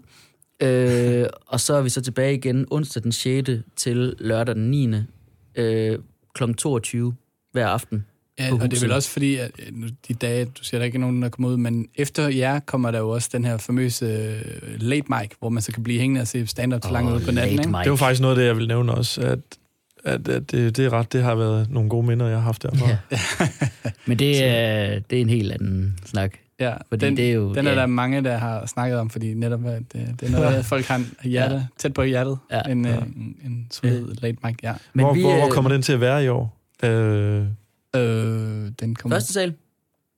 Øh, 0.63 1.25
og 1.47 1.59
så 1.59 1.73
er 1.73 1.81
vi 1.81 1.89
så 1.89 2.01
tilbage 2.01 2.33
igen 2.33 2.65
onsdag 2.71 3.03
den 3.03 3.11
6. 3.11 3.49
til 3.75 4.15
lørdag 4.19 4.55
den 4.55 4.71
9. 4.71 4.95
Øh, 5.55 5.99
kl. 6.35 6.53
22 6.53 7.15
hver 7.51 7.67
aften. 7.67 8.05
Ja, 8.39 8.53
og 8.53 8.71
det 8.71 8.77
er 8.77 8.81
vel 8.81 8.91
også 8.91 9.09
fordi, 9.09 9.35
at 9.35 9.51
øh, 9.59 9.89
de 10.07 10.13
dage, 10.13 10.45
du 10.45 10.63
siger, 10.63 10.79
der 10.79 10.85
ikke 10.85 10.95
er 10.95 10.99
nogen, 10.99 11.21
der 11.21 11.29
kommer 11.29 11.49
ud, 11.49 11.57
men 11.57 11.87
efter 11.95 12.27
jer 12.27 12.59
kommer 12.59 12.91
der 12.91 12.99
jo 12.99 13.09
også 13.09 13.29
den 13.31 13.45
her 13.45 13.57
famøse 13.57 14.05
øh, 14.05 14.41
late 14.81 15.05
mic, 15.09 15.31
hvor 15.39 15.49
man 15.49 15.61
så 15.61 15.71
kan 15.71 15.83
blive 15.83 15.99
hængende 15.99 16.21
og 16.21 16.27
se 16.27 16.47
stand-up 16.47 16.81
til 16.81 16.91
langt 16.91 17.09
Åh, 17.11 17.15
ud 17.15 17.21
på 17.21 17.31
natten, 17.31 17.59
ikke? 17.59 17.79
Det 17.83 17.89
var 17.89 17.95
faktisk 17.95 18.21
noget 18.21 18.35
af 18.35 18.39
det, 18.39 18.45
jeg 18.47 18.57
vil 18.57 18.67
nævne 18.67 18.91
også, 18.91 19.21
at, 19.21 19.39
at, 20.03 20.27
at 20.27 20.51
det, 20.51 20.77
det 20.77 20.85
er 20.85 20.93
ret, 20.93 21.13
det 21.13 21.23
har 21.23 21.35
været 21.35 21.69
nogle 21.69 21.89
gode 21.89 22.07
minder, 22.07 22.27
jeg 22.27 22.37
har 22.37 22.43
haft 22.43 22.63
derfra. 22.63 22.87
Ja. 22.87 22.97
Men 24.07 24.19
det 24.19 24.43
er, 24.43 24.99
det 24.99 25.17
er 25.17 25.21
en 25.21 25.29
helt 25.29 25.51
anden 25.51 25.99
snak. 26.05 26.37
Ja, 26.59 26.73
Fordi 26.89 27.05
den, 27.05 27.17
det 27.17 27.29
er 27.29 27.33
jo... 27.33 27.53
den 27.53 27.67
er 27.67 27.71
ja. 27.71 27.77
der 27.77 27.85
mange, 27.85 28.23
der 28.23 28.37
har 28.37 28.65
snakket 28.65 28.99
om, 28.99 29.09
fordi 29.09 29.33
netop 29.33 29.65
at 29.65 29.81
det, 29.93 30.15
det 30.19 30.27
er 30.27 30.31
noget, 30.31 30.65
folk 30.73 30.85
har 30.85 31.01
hjerte, 31.23 31.53
Ja. 31.55 31.59
ja. 31.59 31.65
tæt 31.77 31.93
på 31.93 32.03
hjertet, 32.03 32.37
Ja. 32.51 32.61
ja. 32.65 32.71
en, 32.71 32.85
Ja. 32.85 32.91
ja. 32.91 32.97
en, 32.97 33.35
en 33.45 33.67
solid 33.71 34.05
late 34.21 34.37
mic, 34.43 34.55
ja. 34.63 34.73
Men 34.93 35.05
hvor, 35.05 35.13
vi, 35.13 35.21
hvor, 35.21 35.35
hvor 35.35 35.45
øh, 35.45 35.51
kommer 35.51 35.71
den 35.71 35.81
til 35.81 35.93
at 35.93 35.99
være 36.01 36.23
i 36.25 36.27
år? 36.27 36.59
Øh, 36.83 37.45
Øh, 37.95 38.01
den 38.79 38.95
kommer 38.95 39.15
Første 39.15 39.33
sal. 39.33 39.53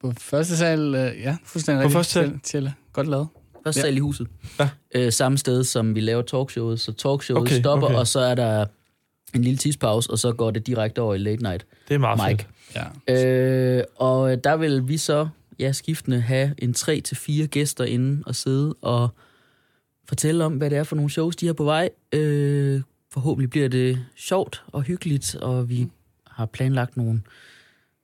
på 0.01 0.13
første 0.17 0.57
sal, 0.57 0.79
øh, 0.95 1.21
ja, 1.21 1.37
fuldstændig 1.45 1.81
På 1.81 1.85
rigtigt. 1.87 1.97
første 1.97 2.13
sal? 2.13 2.39
Tjelle. 2.43 2.73
Godt 2.93 3.07
lavet. 3.07 3.27
Første 3.63 3.79
Ja. 3.79 3.85
sal 3.85 3.95
i 3.97 3.99
huset. 3.99 4.27
Ja. 4.59 4.69
Øh, 4.95 5.11
samme 5.11 5.37
sted, 5.37 5.63
som 5.63 5.95
vi 5.95 5.99
laver 6.01 6.21
talkshowet. 6.21 6.79
Så 6.79 6.91
talkshowet 6.93 7.41
Okay, 7.41 7.59
stopper, 7.59 7.87
okay. 7.87 7.95
og 7.97 8.07
så 8.07 8.19
er 8.19 8.35
der 8.35 8.65
en 9.33 9.41
lille 9.41 9.57
tidspause, 9.57 10.11
og 10.11 10.19
så 10.19 10.31
går 10.31 10.51
det 10.51 10.67
direkte 10.67 10.99
over 11.01 11.13
i 11.13 11.17
late 11.17 11.43
night. 11.43 11.65
det 11.87 11.93
er 11.93 11.97
meget 11.97 12.29
Mike. 12.29 12.45
fedt. 12.73 12.85
Ja. 13.07 13.77
Øh, 13.77 13.83
og 13.95 14.43
der 14.43 14.55
vil 14.55 14.87
vi 14.87 14.97
så, 14.97 15.27
ja, 15.59 15.71
skiftende 15.71 16.21
have 16.21 16.55
en 16.57 16.73
3 16.73 17.01
til 17.01 17.17
fire 17.17 17.47
gæster 17.47 17.83
inde 17.83 18.23
og 18.25 18.35
sidde 18.35 18.75
og 18.81 19.09
fortælle 20.07 20.45
om, 20.45 20.53
hvad 20.53 20.69
det 20.69 20.77
er 20.77 20.83
for 20.83 20.95
nogle 20.95 21.11
shows, 21.11 21.35
de 21.35 21.45
har 21.45 21.53
på 21.53 21.63
vej. 21.63 21.89
Øh, 22.13 22.81
forhåbentlig 23.11 23.49
bliver 23.49 23.67
det 23.67 24.05
sjovt 24.15 24.63
og 24.67 24.81
hyggeligt, 24.81 25.35
og 25.35 25.69
vi 25.69 25.87
har 26.27 26.45
planlagt 26.45 26.97
nogle, 26.97 27.21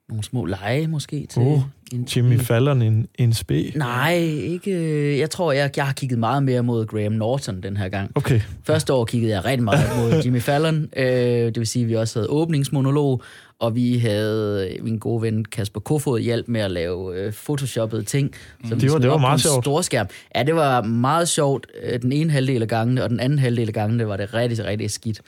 nogle 0.08 0.24
små 0.24 0.44
lege 0.44 0.86
måske 0.86 1.26
til 1.26 1.42
Oh, 1.42 1.60
en, 1.92 2.08
Jimmy 2.16 2.40
Fallon 2.40 2.82
en, 2.82 3.06
en 3.18 3.32
spe. 3.32 3.72
Nej, 3.76 4.14
ikke. 4.42 5.18
Jeg 5.18 5.30
tror, 5.30 5.52
jeg, 5.52 5.70
jeg 5.76 5.86
har 5.86 5.92
kigget 5.92 6.18
meget 6.18 6.42
mere 6.42 6.62
mod 6.62 6.86
Graham 6.86 7.12
Norton 7.12 7.62
den 7.62 7.76
her 7.76 7.88
gang. 7.88 8.10
Okay, 8.14 8.40
Første 8.64 8.92
år 8.92 9.04
kiggede 9.04 9.32
jeg 9.32 9.44
rigtig 9.44 9.64
meget 9.64 9.88
mod 9.98 10.22
Jimmy 10.24 10.40
Fallon. 10.40 10.88
Øh, 10.96 11.04
det 11.06 11.58
vil 11.58 11.66
sige, 11.66 11.82
at 11.82 11.88
vi 11.88 11.94
også 11.96 12.18
havde 12.18 12.30
åbningsmonolog, 12.30 13.22
og 13.58 13.74
vi 13.74 13.98
havde 13.98 14.76
min 14.82 14.98
gode 14.98 15.22
ven 15.22 15.44
Kasper 15.44 15.80
Kofod 15.80 16.20
hjælp 16.20 16.48
med 16.48 16.60
at 16.60 16.70
lave 16.70 17.16
øh, 17.16 17.32
photoshoppede 17.32 18.02
ting. 18.02 18.30
Som 18.68 18.80
Det 18.80 18.92
var- 18.92 18.98
det 18.98 19.10
var 19.10 19.18
meget 19.18 19.40
sjovt. 19.40 19.64
Storskærm. 19.64 20.06
Ja, 20.36 20.42
det 20.42 20.54
var 20.54 20.82
meget 20.82 21.28
sjovt. 21.28 21.66
Øh, 21.84 22.02
Den 22.02 22.12
ene 22.12 22.30
halvdel 22.30 22.62
af 22.62 22.68
gangene, 22.68 23.04
og 23.04 23.10
den 23.10 23.20
anden 23.20 23.38
halvdel 23.38 23.68
af 23.68 23.74
gangene 23.74 24.08
var 24.08 24.16
det 24.16 24.34
rigtig, 24.34 24.64
rigtig 24.64 24.90
skidt. 24.90 25.20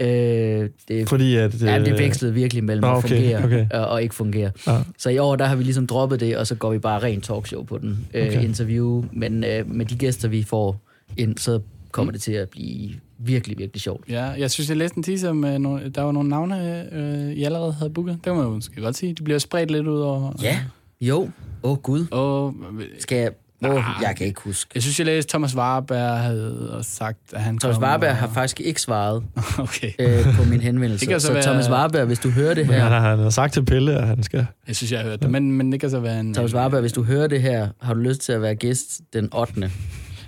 Øh, 0.00 0.68
det, 0.88 1.08
fordi 1.08 1.36
at... 1.36 1.62
Ja, 1.62 1.78
det 1.78 1.92
øh, 1.92 1.98
vekslede 1.98 2.34
virkelig 2.34 2.64
mellem 2.64 2.82
Nå, 2.82 2.90
at 2.90 2.96
okay, 2.96 3.08
fungere 3.08 3.44
okay. 3.44 3.66
Og, 3.70 3.86
og 3.86 4.02
ikke 4.02 4.14
fungere. 4.14 4.50
Ja. 4.66 4.78
Så 4.98 5.10
i 5.10 5.18
år, 5.18 5.36
der 5.36 5.44
har 5.44 5.56
vi 5.56 5.62
ligesom 5.62 5.86
droppet 5.86 6.20
det, 6.20 6.36
og 6.36 6.46
så 6.46 6.54
går 6.54 6.70
vi 6.70 6.78
bare 6.78 7.02
rent 7.02 7.24
talkshow 7.24 7.64
på 7.64 7.78
den 7.78 8.06
øh, 8.14 8.26
Okay. 8.26 8.44
interview. 8.44 9.04
Men 9.12 9.44
øh, 9.44 9.74
med 9.74 9.86
de 9.86 9.96
gæster, 9.96 10.28
vi 10.28 10.42
får 10.42 10.80
ind, 11.16 11.38
så 11.38 11.60
kommer 11.90 12.12
det 12.12 12.20
til 12.20 12.32
at 12.32 12.48
blive 12.48 12.90
virkelig, 13.18 13.58
virkelig 13.58 13.82
sjovt. 13.82 14.08
Ja, 14.08 14.24
jeg 14.24 14.50
synes, 14.50 14.68
jeg 14.68 14.76
læste 14.76 14.96
en 14.96 15.02
teaser 15.02 15.32
med, 15.32 15.58
nogle, 15.58 15.88
der 15.88 16.02
var 16.02 16.12
nogle 16.12 16.28
navne, 16.28 16.86
øh, 16.94 17.32
I 17.32 17.44
allerede 17.44 17.72
havde 17.72 17.90
booket. 17.90 18.14
Det 18.14 18.22
kan 18.22 18.34
man 18.34 18.44
jo 18.44 18.50
måske 18.50 18.80
godt 18.80 18.96
sige. 18.96 19.14
De 19.14 19.22
bliver 19.22 19.38
spredt 19.38 19.70
lidt 19.70 19.86
ud 19.86 20.00
over... 20.00 20.32
Ja, 20.42 20.58
jo. 21.00 21.30
Åh, 21.62 21.70
oh, 21.70 21.76
Gud. 21.78 22.06
Og 22.10 22.54
Skal 22.98 23.18
jeg... 23.18 23.30
Oh, 23.64 23.82
jeg 24.02 24.14
kan 24.16 24.26
ikke 24.26 24.40
huske. 24.44 24.70
jeg 24.74 24.82
synes, 24.82 24.98
jeg 24.98 25.06
læste, 25.06 25.30
Thomas 25.30 25.56
Warberg 25.56 26.18
havde 26.18 26.78
sagt, 26.82 27.18
at 27.32 27.40
han 27.42 27.58
Thomas 27.58 27.74
kom, 27.76 27.82
Warberg 27.84 28.10
og- 28.10 28.16
har 28.16 28.28
faktisk 28.28 28.60
ikke 28.60 28.80
svaret 28.80 29.22
Okay. 29.58 29.90
øh, 29.98 30.36
på 30.36 30.44
min 30.44 30.60
henvendelse. 30.60 31.00
Det 31.06 31.08
kan 31.12 31.20
så 31.20 31.26
så 31.26 31.32
være- 31.32 31.42
Thomas 31.42 31.70
Warberg, 31.70 32.06
hvis 32.06 32.18
du 32.18 32.30
hører 32.30 32.54
det 32.54 32.66
Men 32.66 32.74
han 32.74 32.82
her... 32.92 33.00
har, 33.00 33.10
han 33.10 33.18
har 33.18 33.30
sagt 33.30 33.52
til 33.52 33.64
Pelle, 33.64 33.94
at 33.98 34.06
han 34.06 34.22
skal... 34.22 34.46
Jeg 34.68 34.76
synes, 34.76 34.92
jeg 34.92 35.00
har 35.00 35.08
hørt 35.08 35.22
det, 35.22 35.30
men, 35.30 35.52
men 35.52 35.72
det 35.72 35.80
kan 35.80 35.90
så 35.90 36.00
være 36.00 36.20
en... 36.20 36.34
Thomas 36.34 36.54
Warberg, 36.54 36.80
hvis 36.80 36.92
du 36.92 37.02
hører 37.02 37.26
det 37.26 37.42
her, 37.42 37.68
har 37.80 37.94
du 37.94 38.00
lyst 38.00 38.20
til 38.20 38.32
at 38.32 38.42
være 38.42 38.54
gæst 38.54 39.00
den 39.12 39.34
8. 39.34 39.70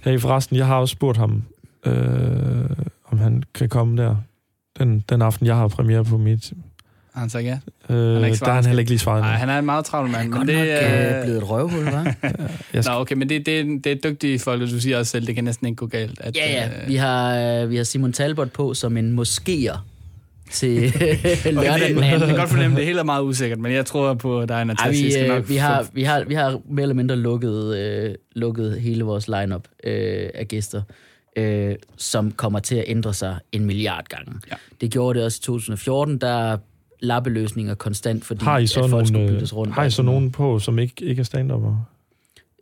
Hey, 0.04 0.20
forresten, 0.20 0.56
jeg 0.56 0.66
har 0.66 0.76
også 0.76 0.92
spurgt 0.92 1.18
ham, 1.18 1.42
øh, 1.86 2.64
om 3.10 3.18
han 3.18 3.42
kan 3.54 3.68
komme 3.68 4.02
der. 4.02 4.16
Den, 4.78 5.04
den 5.08 5.22
aften, 5.22 5.46
jeg 5.46 5.56
har 5.56 5.68
premiere 5.68 6.04
på 6.04 6.18
mit... 6.18 6.52
Har 7.12 7.20
han 7.20 7.30
sagt 7.30 7.44
ja? 7.44 7.58
Øh, 7.90 8.26
ikke 8.26 8.36
der 8.38 8.44
har 8.46 8.54
han 8.54 8.64
heller 8.64 8.80
ikke 8.80 8.90
lige 8.90 8.98
svaret. 8.98 9.20
Nej, 9.20 9.32
han 9.32 9.48
er 9.48 9.58
en 9.58 9.64
meget 9.64 9.84
travl 9.84 10.10
mand. 10.10 10.32
Godt 10.32 10.46
Men 10.46 10.48
det, 10.48 10.56
nok 10.56 10.66
øh, 10.66 11.18
øh, 11.18 11.24
blevet 11.24 11.38
et 11.42 11.50
røvhul, 11.50 11.88
hva'? 11.88 12.14
Jeg 12.74 12.84
Nå, 12.86 12.92
okay, 12.92 13.14
men 13.16 13.28
det, 13.28 13.46
det, 13.46 13.84
det 13.84 13.92
er 13.92 14.10
dygtige 14.10 14.38
folk, 14.38 14.62
og 14.62 14.68
du 14.68 14.80
siger 14.80 14.98
også 14.98 15.10
selv, 15.10 15.26
det 15.26 15.34
kan 15.34 15.44
næsten 15.44 15.66
ikke 15.66 15.76
gå 15.76 15.86
galt. 15.86 16.20
At, 16.20 16.36
Ja, 16.36 16.52
ja. 16.52 16.66
øh, 16.82 16.88
Vi 16.88 16.96
har, 16.96 17.36
øh, 17.62 17.70
vi 17.70 17.76
har 17.76 17.84
Simon 17.84 18.12
Talbot 18.12 18.52
på 18.52 18.74
som 18.74 18.96
en 18.96 19.18
moskéer 19.20 19.78
til 20.50 20.80
lørdag 21.44 21.88
det, 21.88 21.96
den 21.96 22.04
jeg 22.04 22.20
kan 22.20 22.36
godt 22.36 22.50
fornemme, 22.50 22.76
det 22.76 22.84
hele 22.84 22.98
er 23.00 23.04
meget 23.04 23.22
usikkert, 23.22 23.58
men 23.58 23.72
jeg 23.72 23.86
tror 23.86 24.14
på, 24.14 24.40
er 24.40 24.44
en 24.58 24.70
Ej, 24.70 24.90
vi, 24.90 25.16
øh, 25.16 25.48
vi, 25.48 25.56
har, 25.56 25.86
vi, 25.92 26.02
har, 26.02 26.24
vi 26.24 26.34
har 26.34 26.60
mere 26.70 26.82
eller 26.82 26.94
mindre 26.94 27.16
lukket, 27.16 27.76
øh, 27.76 28.14
lukket 28.36 28.80
hele 28.80 29.04
vores 29.04 29.28
lineup 29.28 29.64
øh, 29.84 30.28
af 30.34 30.48
gæster, 30.48 30.82
øh, 31.36 31.74
som 31.96 32.30
kommer 32.30 32.58
til 32.58 32.74
at 32.74 32.84
ændre 32.86 33.14
sig 33.14 33.36
en 33.52 33.64
milliard 33.64 34.04
gange. 34.08 34.32
Ja. 34.50 34.54
Det 34.80 34.90
gjorde 34.90 35.18
det 35.18 35.26
også 35.26 35.38
i 35.42 35.44
2014, 35.44 36.18
der 36.18 36.52
er 36.52 36.58
lappeløsninger 37.02 37.74
konstant, 37.74 38.24
fordi 38.24 38.44
Har 38.44 38.58
I 38.58 38.62
at 38.62 38.68
så, 38.68 38.88
folk 38.88 39.06
skulle 39.06 39.22
nogle, 39.24 39.34
byttes 39.36 39.54
rundt. 39.56 39.70
øh, 39.70 39.74
har 39.74 39.84
I 39.84 39.90
så 39.90 40.02
nogen 40.02 40.30
på, 40.32 40.58
som 40.58 40.78
ikke, 40.78 41.04
ikke 41.04 41.20
er 41.20 41.24
stand 41.24 41.52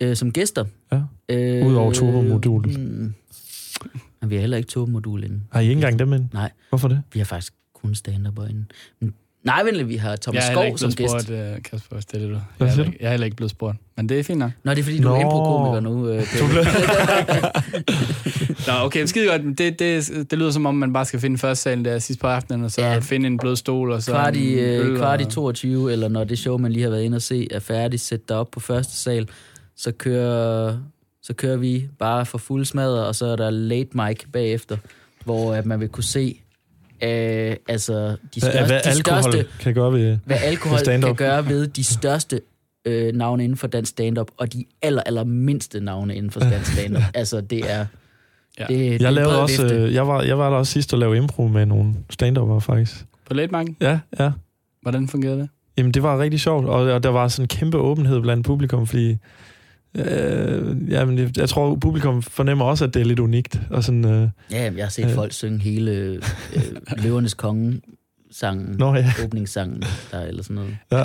Øh, 0.00 0.16
som 0.16 0.32
gæster? 0.32 0.64
Ja. 0.92 1.02
Øh, 1.28 1.66
Udover 1.66 1.92
turbomodulet. 1.92 2.78
Men 4.20 4.30
vi 4.30 4.34
har 4.34 4.40
heller 4.40 4.56
ikke 4.56 4.66
turbo-modul 4.68 5.24
inde. 5.24 5.40
Har 5.52 5.60
I 5.60 5.64
ikke 5.64 5.72
engang 5.74 5.98
dem 5.98 6.12
ind? 6.12 6.28
Nej. 6.32 6.50
Hvorfor 6.68 6.88
det? 6.88 7.02
Vi 7.12 7.18
har 7.20 7.24
faktisk 7.24 7.52
kun 7.74 7.94
stand 7.94 8.26
inde. 8.50 8.64
Men, 9.00 9.14
nej, 9.44 9.62
venlig, 9.62 9.88
vi 9.88 9.96
har 9.96 10.16
Thomas 10.16 10.42
jeg 10.44 10.50
er 10.50 10.54
Skov 10.54 10.78
som 10.78 10.92
gæst. 10.92 11.10
spurgt, 11.10 11.30
uh, 11.30 11.62
Kasper, 11.62 11.96
hvis 11.96 12.04
det 12.06 12.22
er 12.22 12.26
det, 12.26 12.34
du. 12.34 12.40
Jeg, 12.64 12.74
er 12.78 12.84
ikke- 12.84 12.96
jeg 13.00 13.06
er 13.06 13.10
heller 13.10 13.24
ikke 13.24 13.36
blevet 13.36 13.50
spurgt, 13.50 13.76
men 13.96 14.08
det 14.08 14.18
er 14.18 14.22
fint 14.22 14.38
nok. 14.38 14.50
Nå, 14.64 14.70
det 14.70 14.78
er 14.78 14.82
fordi, 14.82 14.98
du 15.00 15.08
er 15.08 15.12
Nå. 15.12 15.20
impro-komiker 15.20 15.80
nu. 15.80 16.08
Øh. 16.08 16.22
Nå, 18.66 18.72
okay, 18.84 19.04
skide 19.06 19.26
godt. 19.28 19.58
Det, 19.58 19.78
det, 19.78 20.08
det 20.30 20.38
lyder 20.38 20.50
som 20.50 20.66
om, 20.66 20.74
man 20.74 20.92
bare 20.92 21.04
skal 21.04 21.20
finde 21.20 21.38
første 21.38 21.62
salen 21.62 21.84
der 21.84 21.98
sidst 21.98 22.20
på 22.20 22.26
aftenen, 22.26 22.64
og 22.64 22.70
så 22.70 22.80
Ja. 22.82 22.98
finde 22.98 23.26
en 23.26 23.38
blød 23.38 23.56
stol, 23.56 23.92
og 23.92 24.02
så 24.02 24.12
kvart 24.12 24.36
i, 24.36 24.52
en 24.52 24.58
øh, 24.58 24.86
øl 24.90 24.96
kvart 24.96 25.20
i 25.20 25.24
og- 25.24 25.30
22, 25.30 25.92
eller 25.92 26.08
når 26.08 26.24
det 26.24 26.38
show, 26.38 26.58
man 26.58 26.72
lige 26.72 26.82
har 26.82 26.90
været 26.90 27.02
inde 27.02 27.16
og 27.16 27.22
se, 27.22 27.48
er 27.50 27.58
færdigt, 27.60 28.02
sæt 28.02 28.28
dig 28.28 28.36
op 28.36 28.50
på 28.50 28.60
første 28.60 28.96
sal, 28.96 29.28
så 29.76 29.92
kører, 29.92 30.76
så 31.22 31.32
kører 31.34 31.56
vi 31.56 31.88
bare 31.98 32.26
for 32.26 32.38
fuld 32.38 32.64
smadre, 32.64 33.06
og 33.06 33.14
så 33.14 33.26
er 33.26 33.36
der 33.36 33.50
late 33.50 33.88
mic 33.94 34.18
bagefter, 34.32 34.76
hvor 35.24 35.54
at 35.54 35.66
man 35.66 35.80
vil 35.80 35.88
kunne 35.88 36.04
se 36.04 36.40
øh, 37.02 37.56
altså 37.68 37.94
de 37.94 38.40
Hvad, 38.40 38.40
største, 38.40 38.66
hvad 38.66 38.80
de 38.84 38.88
alkohol 38.88 39.22
største 39.22 39.46
kan 39.60 39.74
gøre 39.74 39.92
ved... 39.92 40.18
hvad 40.24 40.36
alkohol 40.44 40.78
kan 40.78 41.14
gøre 41.14 41.48
ved 41.48 41.66
de 41.66 41.84
største 41.84 42.40
øh, 42.84 43.14
navne 43.14 43.44
inden 43.44 43.56
for 43.56 43.66
dansk 43.66 43.90
stand-up, 43.90 44.30
og 44.36 44.52
de 44.52 44.64
aller, 44.82 45.02
aller 45.02 45.24
mindste 45.24 45.80
navne 45.80 46.16
inden 46.16 46.30
for 46.30 46.40
dansk 46.40 46.72
stand-up. 46.72 47.02
altså, 47.14 47.40
det 47.40 47.70
er... 47.70 47.86
Ja. 48.58 48.66
Det, 48.66 48.78
det 48.78 49.00
Jeg, 49.02 49.08
en 49.08 49.14
lavede 49.14 49.42
også, 49.42 49.62
vifte. 49.62 49.76
øh, 49.76 49.94
jeg, 49.94 50.08
var, 50.08 50.22
jeg 50.22 50.38
var 50.38 50.50
der 50.50 50.56
også 50.56 50.72
sidst 50.72 50.92
og 50.92 50.98
lavede 50.98 51.16
impro 51.18 51.46
med 51.46 51.66
nogle 51.66 51.94
stand 52.10 52.60
faktisk. 52.60 53.06
På 53.28 53.34
late 53.34 53.52
marken? 53.52 53.76
Ja, 53.80 53.98
ja. 54.18 54.30
Hvordan 54.82 55.08
fungerede 55.08 55.38
det? 55.38 55.48
Jamen, 55.78 55.92
det 55.92 56.02
var 56.02 56.18
rigtig 56.18 56.40
sjovt, 56.40 56.66
og, 56.66 56.80
og 56.80 57.02
der 57.02 57.08
var 57.08 57.28
sådan 57.28 57.44
en 57.44 57.48
kæmpe 57.48 57.78
åbenhed 57.78 58.20
blandt 58.20 58.46
publikum, 58.46 58.86
fordi 58.86 59.16
Øh, 59.94 60.90
ja, 60.90 61.04
men 61.04 61.18
jeg, 61.18 61.38
jeg 61.38 61.48
tror, 61.48 61.74
publikum 61.74 62.22
fornemmer 62.22 62.64
også, 62.64 62.84
at 62.84 62.94
det 62.94 63.00
er 63.00 63.04
lidt 63.06 63.18
unikt. 63.20 63.60
Og 63.70 63.84
sådan, 63.84 64.04
øh, 64.04 64.28
Ja, 64.50 64.64
jamen, 64.64 64.78
jeg 64.78 64.84
har 64.86 64.90
set 64.90 65.04
Øh. 65.04 65.14
folk 65.14 65.32
synge 65.32 65.58
hele 65.58 65.90
øh, 65.90 66.22
Løvernes 66.96 67.34
Konge 67.34 67.80
sangen, 68.32 68.76
Nå 68.78 68.94
ja. 68.94 69.12
åbningssangen, 69.24 69.82
der 70.10 70.20
eller 70.22 70.42
sådan 70.42 70.54
noget. 70.54 70.76
ja. 70.92 71.04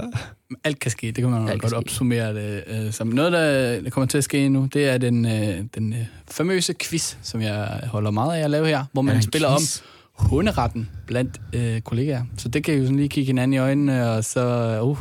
Alt 0.63 0.79
kan 0.79 0.91
ske, 0.91 1.07
det 1.07 1.15
kan 1.15 1.29
man 1.29 1.41
Alt 1.41 1.51
Alt 1.51 1.61
kan 1.61 1.69
godt 1.69 1.83
opsummere 1.83 2.33
det 2.35 2.63
øh, 2.67 2.91
som. 2.91 3.07
Noget, 3.07 3.31
der, 3.31 3.81
der 3.81 3.89
kommer 3.89 4.07
til 4.07 4.17
at 4.17 4.23
ske 4.23 4.49
nu, 4.49 4.67
det 4.73 4.89
er 4.89 4.97
den, 4.97 5.25
øh, 5.25 5.63
den 5.75 5.93
øh, 5.93 5.99
famøse 6.31 6.73
quiz, 6.81 7.15
som 7.21 7.41
jeg 7.41 7.79
holder 7.91 8.11
meget 8.11 8.39
af 8.39 8.43
at 8.43 8.49
lave 8.51 8.67
her, 8.67 8.83
hvor 8.93 9.01
man 9.01 9.15
en 9.15 9.21
spiller 9.21 9.57
quiz? 9.57 9.81
om 10.17 10.25
hunderetten 10.29 10.89
blandt 11.07 11.41
øh, 11.53 11.81
kollegaer. 11.81 12.23
Så 12.37 12.49
det 12.49 12.63
kan 12.63 12.73
I 12.73 12.77
jo 12.77 12.83
sådan 12.83 12.95
lige 12.97 13.09
kigge 13.09 13.27
hinanden 13.27 13.53
i 13.53 13.57
øjnene, 13.57 14.09
og 14.09 14.23
så... 14.23 14.79
Uh, 14.83 14.97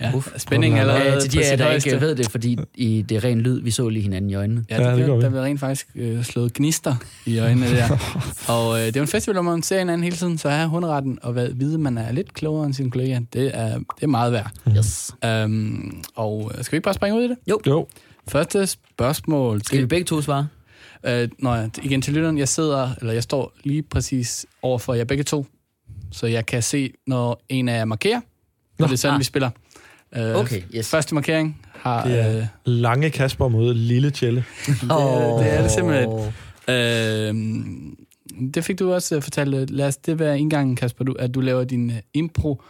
ja, 0.00 0.14
Uf. 0.14 0.28
spænding 0.36 0.74
er 0.76 0.80
allerede 0.80 1.02
Ja, 1.12 1.20
til 1.20 1.32
de 1.32 1.44
af 1.44 1.58
der 1.58 1.64
højeste. 1.64 1.90
ikke 1.90 2.00
ved 2.00 2.14
det, 2.14 2.30
fordi 2.30 2.58
i 2.74 3.02
det 3.02 3.16
er 3.16 3.24
ren 3.24 3.40
lyd, 3.40 3.60
vi 3.62 3.70
så 3.70 3.88
lige 3.88 4.02
hinanden 4.02 4.30
i 4.30 4.34
øjnene. 4.34 4.64
Ja, 4.70 4.74
Ja, 4.82 4.88
det, 4.90 4.96
det 4.96 5.02
ja, 5.02 5.06
gør 5.06 5.16
vi. 5.16 5.22
der 5.22 5.28
bliver 5.28 5.42
rent 5.44 5.60
faktisk 5.60 5.86
øh, 5.94 6.24
slået 6.24 6.52
gnister 6.54 6.94
i 7.26 7.38
øjnene 7.38 7.66
der. 7.76 7.88
og 8.54 8.78
øh, 8.80 8.86
det 8.86 8.96
er 8.96 9.00
jo 9.00 9.02
en 9.02 9.08
festival, 9.08 9.32
hvor 9.42 9.42
man 9.52 9.62
ser 9.62 9.78
hinanden 9.78 10.04
hele 10.04 10.16
tiden, 10.16 10.38
så 10.38 10.48
her 10.50 10.66
hunderetten 10.66 11.18
og 11.22 11.32
hvad, 11.32 11.48
vide, 11.54 11.78
man 11.78 11.98
er 11.98 12.12
lidt 12.12 12.34
klogere 12.34 12.66
end 12.66 12.74
sine 12.74 12.90
kollegaer, 12.90 13.20
det 13.32 13.50
er, 13.54 13.78
det 13.78 14.02
er 14.02 14.06
meget 14.06 14.32
værd. 14.32 14.50
Yes. 14.76 15.10
Um, 15.44 16.02
og 16.16 16.52
øh, 16.58 16.64
skal 16.64 16.72
vi 16.72 16.76
ikke 16.76 16.84
bare 16.84 16.94
springe 16.94 17.18
ud 17.18 17.24
i 17.24 17.28
det? 17.28 17.36
Jo. 17.66 17.86
Første 18.28 18.66
spørgsmål. 18.66 19.62
Skal 19.64 19.80
vi 19.80 19.86
begge 19.86 20.04
to 20.04 20.22
svare? 20.22 20.48
Øh, 21.06 21.28
når 21.38 21.54
jeg, 21.54 21.70
igen 21.82 22.02
til 22.02 22.14
lytteren, 22.14 22.38
jeg 22.38 22.48
sidder, 22.48 22.90
eller 23.00 23.12
jeg 23.12 23.22
står 23.22 23.52
lige 23.64 23.82
præcis 23.82 24.46
overfor 24.62 24.94
jer 24.94 25.04
begge 25.04 25.24
to, 25.24 25.46
så 26.12 26.26
jeg 26.26 26.46
kan 26.46 26.62
se, 26.62 26.92
når 27.06 27.42
en 27.48 27.68
af 27.68 27.78
jer 27.78 27.84
markerer, 27.84 28.20
Nå, 28.78 28.84
og 28.84 28.88
det 28.88 28.92
er 28.94 28.98
sådan, 28.98 29.14
ah. 29.14 29.18
vi 29.18 29.24
spiller. 29.24 29.50
Øh, 30.16 30.34
Okay, 30.36 30.62
yes. 30.74 30.88
Første 30.90 31.14
markering 31.14 31.60
har... 31.74 32.04
Det 32.06 32.20
er 32.20 32.38
Øh, 32.38 32.44
lange 32.64 33.10
Kasper 33.10 33.48
mod 33.48 33.74
lille 33.74 34.10
Tjelle. 34.10 34.44
det 35.40 35.52
er 35.52 35.62
det 35.62 35.70
simpelthen. 35.70 36.08
øh, 36.68 38.50
det 38.54 38.64
fik 38.64 38.78
du 38.78 38.92
også 38.92 39.16
øh, 39.16 39.22
fortalt. 39.22 39.70
Lad 39.70 39.86
os 39.86 39.96
det 39.96 40.18
være 40.18 40.38
indgangen, 40.40 40.76
Kasper, 40.76 41.04
du, 41.04 41.12
at 41.18 41.34
du 41.34 41.40
laver 41.40 41.64
din 41.64 41.90
øh, 41.90 41.96
impro 42.14 42.62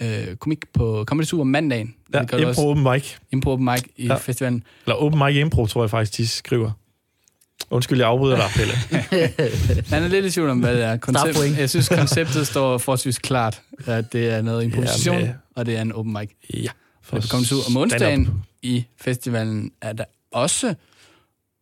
øh, 0.00 0.36
komik 0.40 0.58
på 0.74 1.04
Comedy 1.06 1.32
om 1.34 1.46
mandagen. 1.46 1.94
Ja, 2.14 2.18
Det 2.20 2.28
gør 2.28 2.38
impro 2.38 2.48
også. 2.48 2.60
open 2.62 2.82
mic. 2.92 3.12
Impro 3.32 3.50
open 3.50 3.64
mic 3.64 3.82
i 3.96 4.06
Ja. 4.06 4.14
festivalen. 4.14 4.62
Eller 4.86 4.96
open 4.96 5.18
mic 5.26 5.36
impro, 5.36 5.66
tror 5.66 5.82
jeg 5.82 5.90
faktisk, 5.90 6.16
de 6.18 6.28
skriver. 6.28 6.70
Undskyld, 7.70 7.98
jeg 7.98 8.08
afbryder 8.08 8.36
dig, 8.36 8.46
Pelle. 8.56 8.74
Han 9.94 10.02
er 10.02 10.08
lidt 10.08 10.24
i 10.26 10.30
tvivl 10.30 10.48
om, 10.50 10.58
hvad 10.58 10.74
det 10.76 10.84
er. 10.84 10.96
Koncept, 10.96 11.58
jeg 11.58 11.70
synes, 11.70 11.88
konceptet 11.88 12.46
står 12.46 12.78
forholdsvis 12.78 13.18
klart, 13.18 13.62
at 13.86 14.12
det 14.12 14.30
er 14.30 14.42
noget 14.42 14.64
improvisation, 14.64 15.14
Jamen, 15.16 15.28
øh, 15.30 15.34
og 15.56 15.66
det 15.66 15.76
er 15.76 15.82
en 15.82 15.92
open 15.92 16.12
mic. 16.12 16.30
Ja. 16.54 16.68
For 17.04 17.20
på 17.20 17.26
Comedy 17.26 17.46
Zoo. 17.46 17.58
Om 17.68 17.76
onsdagen 17.76 18.28
i 18.62 18.84
festivalen 19.00 19.70
er 19.80 19.92
der 19.92 20.04
også 20.32 20.74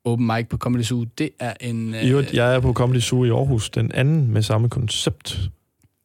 open 0.05 0.27
mic 0.27 0.49
på 0.49 0.57
Comedy 0.57 0.83
Zoo. 0.83 1.05
Det 1.19 1.31
er 1.39 1.55
en... 1.61 1.95
I 1.95 2.11
øvrigt, 2.11 2.33
jeg 2.35 2.55
er 2.55 2.61
på 2.61 2.73
Comedy 2.73 3.01
Zoo 3.01 3.25
i 3.25 3.29
Aarhus, 3.31 3.71
den 3.71 3.93
anden 3.93 4.31
med 4.31 4.43
samme 4.43 4.69
koncept. 4.69 5.41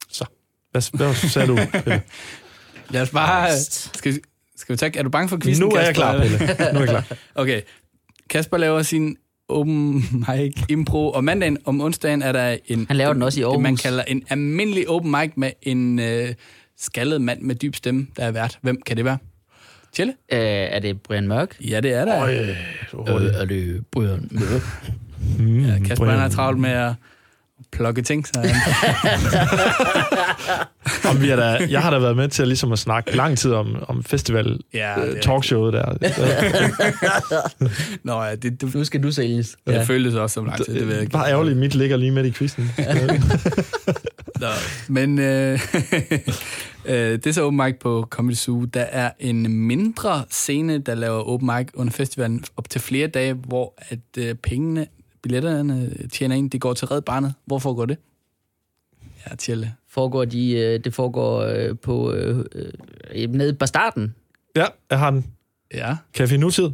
Så, 0.09 0.25
hvad, 0.71 0.97
hvad 0.97 1.13
sagde 1.15 1.47
du, 1.47 1.55
Pelle? 1.83 2.01
lad 2.89 3.01
os 3.01 3.09
bare... 3.09 3.57
Skal, 3.59 4.13
vi- 4.13 4.19
skal 4.55 4.73
vi 4.73 4.77
tage... 4.77 4.97
Er 4.97 5.03
du 5.03 5.09
bange 5.09 5.29
for 5.29 5.37
quizzen, 5.37 5.65
nu 5.65 5.71
er 5.71 5.79
jeg 5.81 5.95
Kasper, 5.95 6.03
klar? 6.03 6.19
Pelle. 6.21 6.73
Nu 6.73 6.79
er 6.79 6.79
jeg 6.79 6.87
klar. 6.89 7.17
Okay. 7.41 7.61
Kasper 8.29 8.57
laver 8.57 8.81
sin 8.81 9.17
open 9.49 9.93
mic 10.29 10.63
impro, 10.69 11.11
og 11.11 11.23
mandagen 11.23 11.57
om 11.65 11.81
onsdagen 11.81 12.21
er 12.21 12.31
der 12.31 12.57
en... 12.65 12.85
Han 12.87 12.97
laver 12.97 13.13
den 13.13 13.21
også 13.23 13.39
i 13.39 13.43
Det, 13.43 13.51
man 13.59 13.65
Aarhus. 13.65 13.81
kalder 13.81 14.03
en 14.03 14.23
almindelig 14.29 14.89
open 14.89 15.11
mic 15.11 15.31
med 15.35 15.51
en 15.61 15.99
øh, 15.99 16.33
skaldet 16.77 17.21
mand 17.21 17.41
med 17.41 17.55
dyb 17.55 17.75
stemme, 17.75 18.07
der 18.17 18.23
er 18.23 18.31
vært. 18.31 18.59
Hvem 18.61 18.81
kan 18.85 18.97
det 18.97 19.05
være? 19.05 19.17
Tjelle? 19.97 20.13
Øh, 20.31 20.39
er 20.39 20.79
det 20.79 21.01
Brian 21.01 21.27
Mørk? 21.27 21.55
Ja, 21.61 21.79
det 21.79 21.93
er 21.93 22.05
der. 22.05 22.21
Øj, 22.21 22.35
du 22.91 22.97
er 22.97 23.19
er 23.41 23.45
det 23.45 23.83
Brian 23.91 24.27
Mørk? 24.31 24.61
Mm, 25.39 25.59
Ja, 25.65 25.77
Kasper 25.85 26.05
Brian. 26.05 26.19
har 26.19 26.29
travlt 26.29 26.59
med 26.59 26.69
at 26.69 26.93
plukke 27.71 28.01
ting, 28.01 28.27
så 28.27 28.33
han, 28.39 28.49
Om 31.11 31.21
vi 31.21 31.29
er 31.29 31.35
da, 31.35 31.57
jeg 31.69 31.81
har 31.81 31.89
da 31.89 31.99
været 31.99 32.15
med 32.15 32.27
til 32.27 32.41
at, 32.41 32.47
ligesom 32.47 32.71
at 32.71 32.79
snakke 32.79 33.15
lang 33.15 33.37
tid 33.37 33.53
om, 33.53 33.83
om 33.87 34.03
festival 34.03 34.59
ja, 34.73 34.99
øh, 34.99 35.07
det, 35.15 35.21
talkshowet 35.21 35.73
der. 35.73 35.93
Nå, 38.03 38.23
ja, 38.23 38.35
det, 38.35 38.61
det, 38.61 38.75
Nu 38.75 38.83
skal 38.83 39.03
du 39.03 39.11
sælges. 39.11 39.57
det 39.67 39.87
føltes 39.87 40.15
også 40.15 40.33
som 40.33 40.45
lang 40.45 40.65
tid, 40.65 40.73
det 40.73 40.87
ved 40.87 40.93
jeg 40.93 41.01
ikke. 41.01 41.11
Bare 41.13 41.29
ærgerligt, 41.29 41.57
mit 41.57 41.75
ligger 41.75 41.97
lige 41.97 42.11
midt 42.11 42.25
i 42.25 42.31
quizzen. 42.31 42.71
Nå, 44.39 44.47
men 44.87 45.19
øh, 45.19 45.53
øh, 46.85 47.11
det 47.11 47.27
er 47.27 47.31
så 47.31 47.43
open 47.43 47.57
mic 47.57 47.75
på 47.79 48.07
Comedy 48.09 48.35
Zoo. 48.35 48.65
Der 48.65 48.81
er 48.81 49.11
en 49.19 49.51
mindre 49.67 50.25
scene, 50.29 50.77
der 50.77 50.95
laver 50.95 51.19
open 51.19 51.49
mic 51.57 51.67
under 51.73 51.93
festivalen 51.93 52.43
op 52.57 52.69
til 52.69 52.81
flere 52.81 53.07
dage, 53.07 53.33
hvor 53.33 53.73
at 53.77 53.99
øh, 54.17 54.35
pengene, 54.35 54.87
billetterne 55.21 55.91
tjener 56.11 56.35
ind, 56.35 56.51
det 56.51 56.61
går 56.61 56.73
til 56.73 56.87
Red 56.87 57.01
Barnet. 57.01 57.33
Hvorfor 57.45 57.73
går 57.73 57.85
det? 57.85 57.97
Ja, 59.29 59.35
Tjelle. 59.35 59.73
Foregår 59.89 60.25
de, 60.25 60.51
øh, 60.51 60.83
det 60.83 60.93
foregår 60.93 61.41
øh, 61.41 61.77
på 61.77 62.13
øh, 62.13 62.45
øh, 63.15 63.29
nede 63.29 63.49
i 63.49 63.53
Bastarden. 63.53 64.15
ja, 64.55 64.65
jeg 64.89 64.99
har 64.99 65.11
den. 65.11 65.25
Ja. 65.73 65.95
Kan 66.13 66.21
jeg 66.21 66.29
finde 66.29 66.41
nutid? 66.41 66.69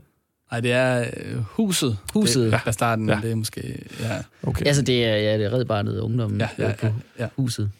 Nej, 0.54 0.60
det 0.60 0.72
er 0.72 1.06
øh, 1.18 1.36
huset. 1.38 1.98
Huset. 2.14 2.52
Det 2.52 2.62
er 2.66 2.72
starten, 2.72 3.10
Ja. 3.10 3.16
ja. 3.16 3.22
det 3.22 3.32
er 3.32 3.36
måske... 3.36 3.86
Ja, 4.00 4.22
Okay. 4.44 4.66
Altså, 4.66 4.82
det 4.82 5.06
er, 5.06 5.16
ja, 5.16 5.38
det 5.38 5.46
er 5.46 5.54
Red 5.54 5.66
Barnet 5.66 6.00
Ungdommen 6.00 6.40
ja, 6.40 6.50
ja, 6.58 6.70
øh, 6.70 6.78
på 6.78 6.86
ja, 6.86 6.94
ja. 7.20 7.28
huset. 7.36 7.72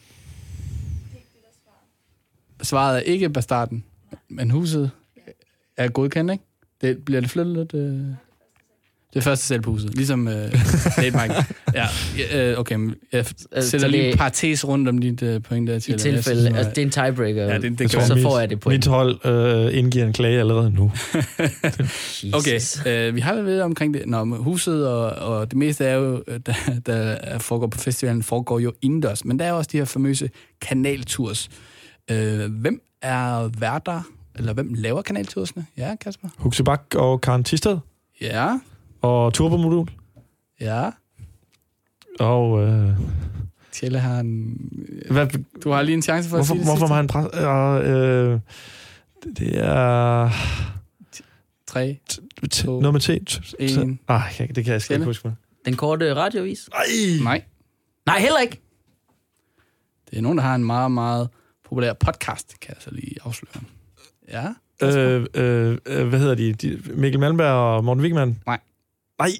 Svaret 2.62 2.96
er 2.96 3.00
ikke 3.00 3.30
Bastarden, 3.30 3.84
men 4.28 4.50
huset 4.50 4.90
er 5.76 5.88
godkendt, 5.88 6.32
ikke? 6.32 6.44
Det, 6.80 7.04
bliver 7.04 7.20
det 7.20 7.30
flyttet 7.30 7.56
lidt? 7.56 7.74
Øh... 7.74 8.06
Det 9.14 9.20
er 9.20 9.24
første 9.24 9.46
selv 9.46 9.60
på 9.60 9.70
huset, 9.70 9.94
ligesom 9.94 10.28
øh, 10.28 10.34
Late 10.98 11.10
Mike. 11.10 11.34
Ja, 11.74 11.86
øh, 12.50 12.58
okay, 12.58 12.74
men 12.74 12.94
jeg 13.12 13.26
Altså, 13.52 13.70
sætter 13.70 13.88
lige 13.88 14.10
en 14.10 14.16
parentes 14.18 14.68
rundt 14.68 14.88
om 14.88 14.98
dit 14.98 15.22
øh, 15.22 15.42
point 15.42 15.68
der 15.68 15.76
I 15.76 15.80
til. 15.80 15.92
Jeg 15.92 16.00
tilfælde, 16.00 16.40
synes, 16.42 16.56
altså, 16.58 16.70
det 16.70 16.78
er 16.78 16.82
en 16.82 16.90
tiebreaker. 16.90 17.42
Ja, 17.44 17.54
det, 17.58 17.62
det 17.62 17.80
Jeg 17.80 17.90
tror, 17.90 18.00
så 18.00 18.14
mit- 18.14 18.22
får 18.22 18.38
jeg 18.40 18.50
det 18.50 18.60
point. 18.60 18.76
Mit 18.78 18.86
hold 18.86 19.26
øh, 19.26 19.78
indgiver 19.78 20.06
en 20.06 20.12
klage 20.12 20.38
allerede 20.40 20.70
nu. 20.70 20.92
Okay, 22.34 22.60
øh, 22.86 23.14
vi 23.14 23.20
har 23.20 23.32
været 23.34 23.46
ved 23.46 23.60
omkring 23.60 23.94
det. 23.94 24.02
Nå, 24.06 24.24
huset 24.24 24.88
og, 24.88 25.10
og 25.10 25.50
det 25.50 25.58
meste 25.58 25.84
er 25.84 25.94
jo, 25.94 26.22
øh, 26.28 26.40
der, 26.46 26.54
der 26.86 27.38
foregår 27.38 27.66
på 27.66 27.78
festivalen, 27.78 28.22
foregår 28.22 28.58
jo 28.58 28.72
indendørs. 28.82 29.24
Men 29.24 29.38
der 29.38 29.44
er 29.44 29.52
også 29.52 29.68
de 29.72 29.78
her 29.78 29.84
famøse 29.84 30.30
kanaltours. 30.60 31.48
Øh, 32.10 32.52
hvem 32.60 32.80
er 33.02 33.50
værter, 33.58 34.02
eller 34.38 34.52
hvem 34.52 34.74
laver 34.74 35.02
kanaltursene? 35.02 35.66
Ja, 35.76 35.94
Kasper? 36.00 36.28
Huxi 36.38 36.62
Bak 36.62 36.82
og 36.94 37.20
Karen 37.20 37.44
Tisted 37.44 37.76
Ja, 38.20 38.58
og 39.04 39.34
Turbomodul. 39.34 39.88
ja. 40.60 40.90
Og 42.20 42.62
øh, 42.62 42.90
Tjelle 43.72 43.98
har 43.98 44.20
en... 44.20 44.56
hvad, 45.10 45.26
Du 45.64 45.70
har 45.70 45.82
lige 45.82 45.94
en 45.94 46.02
chance 46.02 46.28
for 46.28 46.36
hvorfor, 46.36 46.54
at 46.54 46.58
sige 46.58 46.58
det 46.58 46.66
hvorfor 46.66 46.86
sidste. 46.86 46.88
må 46.88 46.94
han 46.94 47.06
pres... 47.06 47.84
Øh, 47.84 48.32
øh, 48.32 48.40
det 49.38 49.64
er... 49.64 50.30
Tre, 51.66 51.98
T- 52.12 52.46
To, 52.50 52.80
noget 52.80 52.92
med 52.92 53.00
T. 53.00 53.30
T- 53.30 53.54
t- 53.54 53.80
en. 53.82 53.98
Ah, 54.08 54.22
jeg- 54.38 54.56
det 54.56 54.64
kan 54.64 54.72
jeg 54.72 54.82
Stille. 54.82 54.96
ikke 54.96 55.04
huske. 55.06 55.28
mig. 55.28 55.36
Den 55.64 55.76
korte 55.76 56.14
radiovis? 56.14 56.68
Ej! 56.74 56.84
nej. 57.24 57.42
Nej, 58.06 58.18
heller 58.18 58.40
ikke. 58.40 58.60
Det 60.10 60.18
er 60.18 60.22
nogen, 60.22 60.38
der 60.38 60.44
har 60.44 60.54
en 60.54 60.64
meget, 60.64 60.90
meget 60.90 61.28
populær 61.64 61.92
podcast, 61.92 62.60
kan 62.60 62.74
jeg 62.74 62.82
så 62.82 62.90
lige 62.94 63.16
afsløre. 63.24 63.62
Ja, 64.28 64.48
Øh, 64.82 65.26
øh, 65.34 65.78
øh, 65.86 66.08
hvad 66.08 66.18
hedder 66.18 66.34
de? 66.34 66.52
de? 66.52 66.80
Mikkel 66.94 67.20
Malmberg 67.20 67.52
og 67.52 67.84
Morten 67.84 68.02
Wigman? 68.02 68.38
Nej. 68.46 68.60
Nej. 69.18 69.30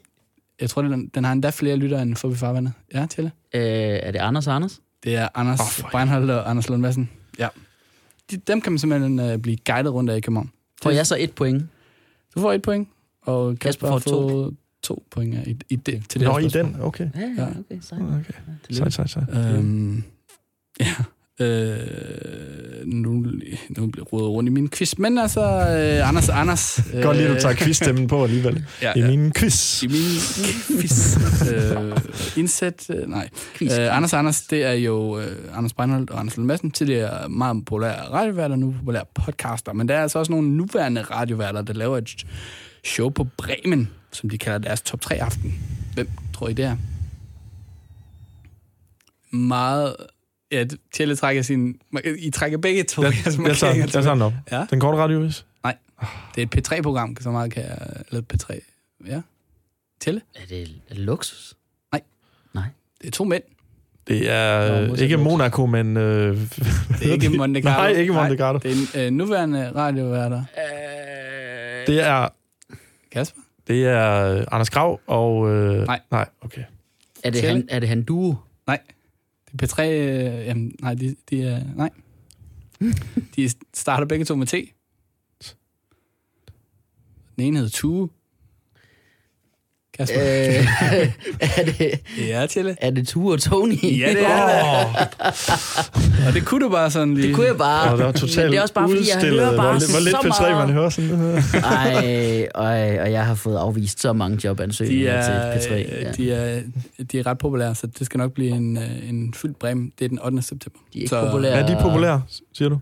jeg 0.60 0.70
tror, 0.70 0.82
den, 0.82 1.08
den 1.08 1.24
har 1.24 1.32
endda 1.32 1.50
flere 1.50 1.76
lyttere 1.76 2.02
end 2.02 2.16
Forbi 2.16 2.34
Farvandet. 2.34 2.72
Ja, 2.94 3.06
Tjelle? 3.10 3.32
Øh, 3.54 3.62
er 3.62 4.10
det 4.10 4.18
Anders 4.18 4.46
og 4.46 4.54
Anders? 4.54 4.80
Det 5.04 5.16
er 5.16 5.28
Anders 5.34 5.60
oh, 5.60 5.90
Breinholt 5.90 6.30
og 6.30 6.50
Anders 6.50 6.68
Lund 6.68 6.82
Madsen. 6.82 7.10
Ja. 7.38 7.48
De, 8.30 8.36
dem 8.36 8.60
kan 8.60 8.72
man 8.72 8.78
simpelthen 8.78 9.32
uh, 9.32 9.40
blive 9.40 9.56
guidet 9.66 9.92
rundt 9.92 10.10
af 10.10 10.16
i 10.16 10.20
København. 10.20 10.50
Får 10.82 10.90
jeg 10.90 11.06
så 11.06 11.16
et 11.18 11.32
point? 11.32 11.66
Du 12.34 12.40
får 12.40 12.52
et 12.52 12.62
point, 12.62 12.88
og 13.22 13.58
Kasper, 13.58 13.88
Kasper 13.88 14.10
får 14.10 14.48
to, 14.48 14.54
to 14.82 15.06
point 15.10 15.46
i, 15.46 15.58
i 15.70 15.76
det, 15.76 16.08
til 16.08 16.20
det 16.20 16.28
Nå, 16.28 16.38
her 16.38 16.46
i 16.46 16.48
den. 16.48 16.76
Okay. 16.80 17.08
Ja, 17.14 17.46
okay, 17.58 17.80
sejt. 17.80 18.02
okay. 18.02 18.34
Tillykke. 18.64 18.90
Sej, 18.90 19.06
sej, 19.06 19.24
sej. 19.26 19.54
Øhm, 19.54 20.02
ja. 20.80 20.94
Øh, 21.40 22.86
nu, 22.86 23.12
nu 23.12 23.86
bliver 23.86 23.90
jeg 23.96 24.12
rodet 24.12 24.28
rundt 24.28 24.48
i 24.48 24.52
min 24.52 24.70
quiz. 24.70 24.98
Men 24.98 25.18
altså, 25.18 25.40
øh, 25.40 26.08
Anders, 26.08 26.28
Anders... 26.28 26.80
Øh, 26.94 27.02
Godt 27.02 27.16
lige, 27.16 27.28
at 27.28 27.36
du 27.36 27.40
tager 27.40 27.54
quizstemmen 27.54 28.08
på 28.08 28.24
alligevel. 28.24 28.64
ja, 28.82 28.92
I 28.96 29.00
ja. 29.00 29.06
min 29.06 29.32
quiz. 29.32 29.82
I 29.82 29.86
min 29.86 30.80
quiz. 30.80 31.16
øh, 31.52 31.96
indsæt... 32.36 32.90
Øh, 32.90 33.08
nej. 33.08 33.28
Quiz. 33.54 33.78
Øh, 33.78 33.96
Anders 33.96 34.12
Anders, 34.12 34.42
det 34.42 34.64
er 34.64 34.72
jo 34.72 35.18
øh, 35.18 35.36
Anders 35.56 35.72
Breinholt 35.72 36.10
og 36.10 36.20
Anders 36.20 36.36
Lund 36.36 36.46
Madsen, 36.46 36.70
tidligere 36.70 37.28
meget 37.28 37.64
populære 37.64 38.10
radioværter, 38.10 38.56
nu 38.56 38.74
populære 38.78 39.04
podcaster. 39.14 39.72
Men 39.72 39.88
der 39.88 39.94
er 39.94 40.02
altså 40.02 40.18
også 40.18 40.32
nogle 40.32 40.48
nuværende 40.48 41.02
radioværter, 41.02 41.62
der 41.62 41.72
laver 41.72 41.98
et 41.98 42.26
show 42.84 43.08
på 43.08 43.26
Bremen, 43.38 43.88
som 44.12 44.30
de 44.30 44.38
kalder 44.38 44.58
deres 44.58 44.82
top 44.82 45.00
3 45.00 45.22
aften. 45.22 45.54
Hvem 45.94 46.08
tror 46.34 46.48
I 46.48 46.52
det 46.52 46.64
er? 46.64 46.76
Meget... 49.36 49.96
Ja, 50.54 50.64
Tjelle 50.92 51.16
trækker 51.16 51.42
sin... 51.42 51.76
I 52.18 52.30
trækker 52.30 52.58
begge 52.58 52.82
to. 52.84 53.02
Jeg, 53.02 53.12
jeres 53.12 53.26
jeg, 53.26 53.34
tager, 53.34 53.42
markeringer 53.42 53.84
jeg 53.84 53.90
tager 54.04 54.12
den 54.14 54.22
op. 54.22 54.32
Ja. 54.52 54.66
Den 54.70 54.80
korte 54.80 54.98
radiovis? 54.98 55.46
Nej. 55.64 55.76
Det 56.34 56.42
er 56.42 56.46
et 56.58 56.72
P3-program, 56.72 57.16
så 57.20 57.30
meget 57.30 57.52
kan 57.52 57.62
jeg... 57.62 57.78
Eller 58.10 58.22
P3... 58.34 58.58
Ja. 59.06 59.20
Tælle. 60.00 60.20
Er 60.34 60.40
det, 60.48 60.62
er 60.62 60.66
det 60.94 60.98
luksus? 60.98 61.54
Det 63.00 63.06
er 63.06 63.12
to 63.12 63.24
mænd. 63.24 63.42
Det 64.08 64.30
er 64.30 64.68
Nå, 64.68 64.92
øh, 64.92 64.98
ikke 64.98 65.16
luksus. 65.16 65.24
Monaco, 65.32 65.66
men... 65.66 65.96
Øh, 65.96 66.36
Det 66.36 67.08
er 67.08 67.12
ikke 67.12 67.28
Monte 67.28 67.62
Carlo. 67.62 67.82
Nej, 67.92 68.00
ikke 68.00 68.12
Monte 68.12 68.36
Carlo. 68.36 68.58
Nej, 68.64 68.72
det 68.72 68.94
er 68.94 69.06
en 69.06 69.12
øh, 69.14 69.18
nuværende 69.18 69.72
radioværter. 69.74 70.38
Øh, 70.38 71.86
Det 71.86 72.06
er, 72.06 72.28
Kasper? 73.12 73.40
det 73.66 73.86
er 73.86 74.36
øh, 74.38 74.44
Anders 74.52 74.70
Grav 74.70 75.00
og... 75.06 75.50
Øh, 75.50 75.86
Nej. 75.86 76.00
Nej, 76.10 76.28
okay. 76.40 76.62
er, 77.24 77.30
det 77.30 77.42
han, 77.42 77.66
er 77.70 77.80
det 77.80 77.88
han 77.88 78.02
duo? 78.02 78.34
Nej. 78.66 78.78
P3... 79.62 79.82
Øh, 79.82 80.46
jamen, 80.46 80.72
nej, 80.80 80.94
de, 80.94 81.16
de 81.30 81.42
er... 81.42 81.64
Nej. 81.76 81.90
De 83.36 83.50
starter 83.74 84.06
begge 84.06 84.24
to 84.24 84.34
med 84.34 84.46
T. 84.46 84.54
Den 87.36 87.44
ene 87.44 87.56
hedder 87.56 87.70
Tue. 87.70 88.08
Kasper? 89.98 90.20
Øh, 90.22 90.28
er, 91.58 91.64
det, 91.78 92.00
Ja, 92.28 92.46
Tjelle. 92.46 92.76
er 92.80 92.90
det 92.90 93.08
Tue 93.08 93.32
og 93.32 93.40
Tony? 93.42 93.82
Ja, 93.82 93.88
det 94.10 94.26
er 94.26 94.86
det. 94.86 96.26
Og 96.28 96.34
det 96.34 96.44
kunne 96.44 96.64
du 96.64 96.70
bare 96.70 96.90
sådan 96.90 97.14
lige... 97.14 97.26
Det 97.26 97.34
kunne 97.34 97.46
jeg 97.46 97.56
bare. 97.56 97.90
Og 97.92 97.98
det 97.98 98.06
var 98.06 98.12
totalt 98.12 98.50
det 98.50 98.58
er 98.58 98.62
også 98.62 98.74
bare, 98.74 98.88
fordi 98.88 99.02
jeg 99.14 99.30
hører 99.30 99.56
bare 99.56 99.70
hvor, 99.70 99.78
lidt- 99.80 99.90
hvor 99.90 100.00
lidt 100.00 100.16
så 100.36 100.42
P3 100.42 100.50
meget. 100.50 100.66
man 100.68 100.76
hører 100.76 100.88
sådan 100.88 101.10
noget. 101.10 101.42
Ej, 101.64 102.48
og, 102.54 102.64
og 103.04 103.12
jeg 103.12 103.26
har 103.26 103.34
fået 103.34 103.56
afvist 103.56 104.00
så 104.00 104.12
mange 104.12 104.36
De 104.36 104.46
jobansøgninger 104.48 105.12
er, 105.12 105.58
til 105.60 105.68
P3. 105.68 105.74
Ja. 105.74 106.10
de, 106.12 106.32
er, 106.32 106.60
de 107.12 107.18
er 107.18 107.26
ret 107.26 107.38
populære, 107.38 107.74
så 107.74 107.86
det 107.86 108.06
skal 108.06 108.18
nok 108.18 108.32
blive 108.32 108.50
en, 108.50 108.76
øh, 108.76 109.08
en 109.08 109.34
fyldt 109.34 109.58
brem. 109.58 109.92
Det 109.98 110.04
er 110.04 110.08
den 110.08 110.18
8. 110.24 110.42
september. 110.42 110.78
De 110.92 110.98
er 110.98 111.02
ikke 111.02 111.08
så, 111.08 111.24
populære. 111.26 111.52
Er 111.52 111.66
de 111.66 111.76
populære, 111.82 112.22
siger 112.54 112.68
du? 112.68 112.78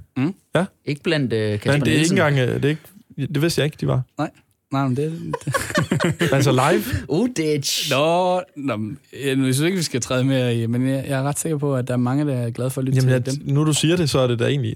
Ikke 0.84 1.02
blandt 1.02 1.32
uh, 1.32 1.38
Kasper 1.38 1.72
Men 1.72 1.80
det 1.80 1.94
er 1.94 1.98
ikke 1.98 2.10
engang... 2.10 2.38
øh, 2.38 2.54
Det, 2.54 2.64
er 2.64 2.68
ikke, 2.68 2.82
det 3.18 3.42
vidste 3.42 3.58
jeg 3.60 3.64
ikke, 3.64 3.76
de 3.80 3.86
var. 3.86 4.02
Nej, 4.18 4.30
men 4.72 4.96
det, 4.96 5.32
det. 5.44 6.32
Altså 6.32 6.52
live? 6.52 6.82
Uditch. 7.08 7.90
Nå, 7.90 8.40
nå, 8.56 8.76
men 8.76 8.98
jeg 9.12 9.36
synes 9.54 9.60
ikke, 9.60 9.76
vi 9.76 9.82
skal 9.82 10.00
træde 10.00 10.24
mere 10.24 10.56
i, 10.56 10.66
men 10.66 10.88
jeg, 10.88 11.04
jeg 11.08 11.18
er 11.18 11.22
ret 11.22 11.38
sikker 11.38 11.58
på, 11.58 11.76
at 11.76 11.88
der 11.88 11.94
er 11.94 11.98
mange, 11.98 12.26
der 12.26 12.34
er 12.34 12.50
glade 12.50 12.70
for 12.70 12.80
at 12.80 12.84
lytte 12.84 12.96
Jamen, 12.96 13.22
til 13.24 13.32
jeg, 13.32 13.46
dem. 13.46 13.54
nu 13.54 13.64
du 13.66 13.72
siger 13.72 13.96
det, 13.96 14.10
så 14.10 14.18
er 14.18 14.26
det 14.26 14.38
da 14.38 14.46
egentlig... 14.46 14.74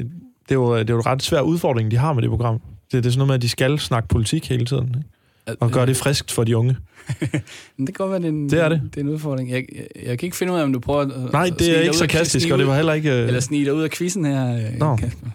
Det 0.49 0.51
er 0.51 0.55
jo, 0.55 0.79
det 0.79 0.91
er 0.91 0.95
jo 0.95 1.01
en 1.01 1.07
ret 1.07 1.23
svær 1.23 1.41
udfordring, 1.41 1.91
de 1.91 1.97
har 1.97 2.13
med 2.13 2.23
det 2.23 2.31
program. 2.31 2.55
Det, 2.55 2.93
det 2.93 3.07
er 3.07 3.11
sådan 3.11 3.19
noget 3.19 3.29
med, 3.29 3.35
at 3.35 3.43
de 3.43 3.49
skal 3.49 3.79
snakke 3.79 4.09
politik 4.09 4.49
hele 4.49 4.65
tiden. 4.65 4.85
Ikke? 5.49 5.63
Og 5.63 5.71
gøre 5.71 5.87
det 5.87 5.97
friskt 5.97 6.33
for 6.33 6.45
de 6.45 6.57
unge. 6.57 6.77
Det 7.79 7.87
kan 7.87 7.87
godt 7.95 8.11
være, 8.11 8.19
det 8.19 8.25
er 8.27 8.29
en, 8.29 8.51
Det 8.51 8.61
er 8.61 8.69
det. 8.69 8.81
det 8.95 8.97
er 8.97 9.05
en 9.05 9.09
udfordring. 9.09 9.51
Jeg, 9.51 9.65
jeg, 9.77 9.87
jeg 10.07 10.19
kan 10.19 10.27
ikke 10.27 10.37
finde 10.37 10.53
ud 10.53 10.59
af, 10.59 10.63
om 10.63 10.73
du 10.73 10.79
prøver 10.81 11.01
at... 11.01 11.33
Nej, 11.33 11.51
det 11.59 11.77
er 11.77 11.81
ikke 11.81 11.97
sarkastisk, 11.97 12.51
og 12.51 12.59
det 12.59 12.67
var 12.67 12.77
heller 12.77 12.93
ikke... 12.93 13.13
øh, 13.13 13.27
Eller 13.27 13.41
snige 13.41 13.65
dig 13.65 13.75
ud 13.75 13.83
af 13.83 13.91
quizzen 13.91 14.25
her, 14.25 14.57
øh, 14.57 14.79
Nå. 14.79 14.97
Kasper. 14.97 15.27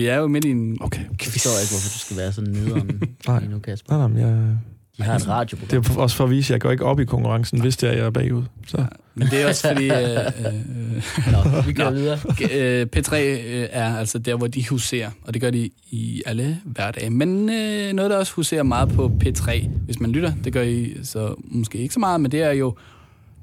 Vi 0.00 0.06
er 0.06 0.16
jo 0.16 0.26
midt 0.26 0.44
i 0.44 0.50
en 0.50 0.78
Okay. 0.80 1.00
Jeg 1.00 1.26
forstår 1.32 1.50
ikke, 1.62 1.72
hvorfor 1.72 1.88
du 1.94 1.98
skal 1.98 2.16
være 2.16 2.32
sådan 2.32 2.50
nederen 2.52 3.02
Nej. 3.28 3.38
lige 3.40 3.50
nu, 3.50 3.58
Kasper. 3.58 3.96
Nej, 3.96 4.08
nej, 4.08 4.22
jeg, 4.26 4.56
De 4.98 5.02
har 5.02 5.14
et 5.16 5.28
radioprogram. 5.28 5.82
det 5.82 5.90
er 5.96 6.00
også 6.00 6.16
for 6.16 6.24
at 6.24 6.30
vise, 6.30 6.46
at 6.46 6.50
jeg 6.54 6.60
går 6.60 6.70
ikke 6.70 6.84
op 6.84 7.00
i 7.00 7.04
konkurrencen, 7.04 7.60
hvis 7.60 7.76
det 7.76 7.88
er, 7.88 7.92
jeg 7.92 8.06
er 8.06 8.10
bagud. 8.10 8.42
Så. 8.66 8.84
Men 9.14 9.28
det 9.28 9.42
er 9.42 9.48
også 9.48 9.68
fordi... 9.68 9.84
Øh, 9.84 9.94
øh, 10.00 11.32
Nå, 11.32 11.60
vi 11.66 11.72
går 11.72 11.90
videre. 11.90 12.18
øh, 12.52 12.86
P3 12.96 13.14
øh, 13.16 13.66
er 13.70 13.96
altså 13.96 14.18
der, 14.18 14.34
hvor 14.36 14.46
de 14.46 14.68
huserer, 14.68 15.10
og 15.22 15.34
det 15.34 15.42
gør 15.42 15.50
de 15.50 15.70
i 15.90 16.22
alle 16.26 16.58
hverdage. 16.64 17.10
Men 17.10 17.50
øh, 17.50 17.92
noget, 17.92 18.10
der 18.10 18.16
også 18.16 18.32
huserer 18.32 18.62
meget 18.62 18.88
på 18.88 19.12
P3, 19.24 19.68
hvis 19.68 20.00
man 20.00 20.10
lytter, 20.12 20.32
det 20.44 20.52
gør 20.52 20.62
I 20.62 20.96
så 21.02 21.34
måske 21.44 21.78
ikke 21.78 21.94
så 21.94 22.00
meget, 22.00 22.20
men 22.20 22.30
det 22.32 22.42
er 22.42 22.52
jo 22.52 22.76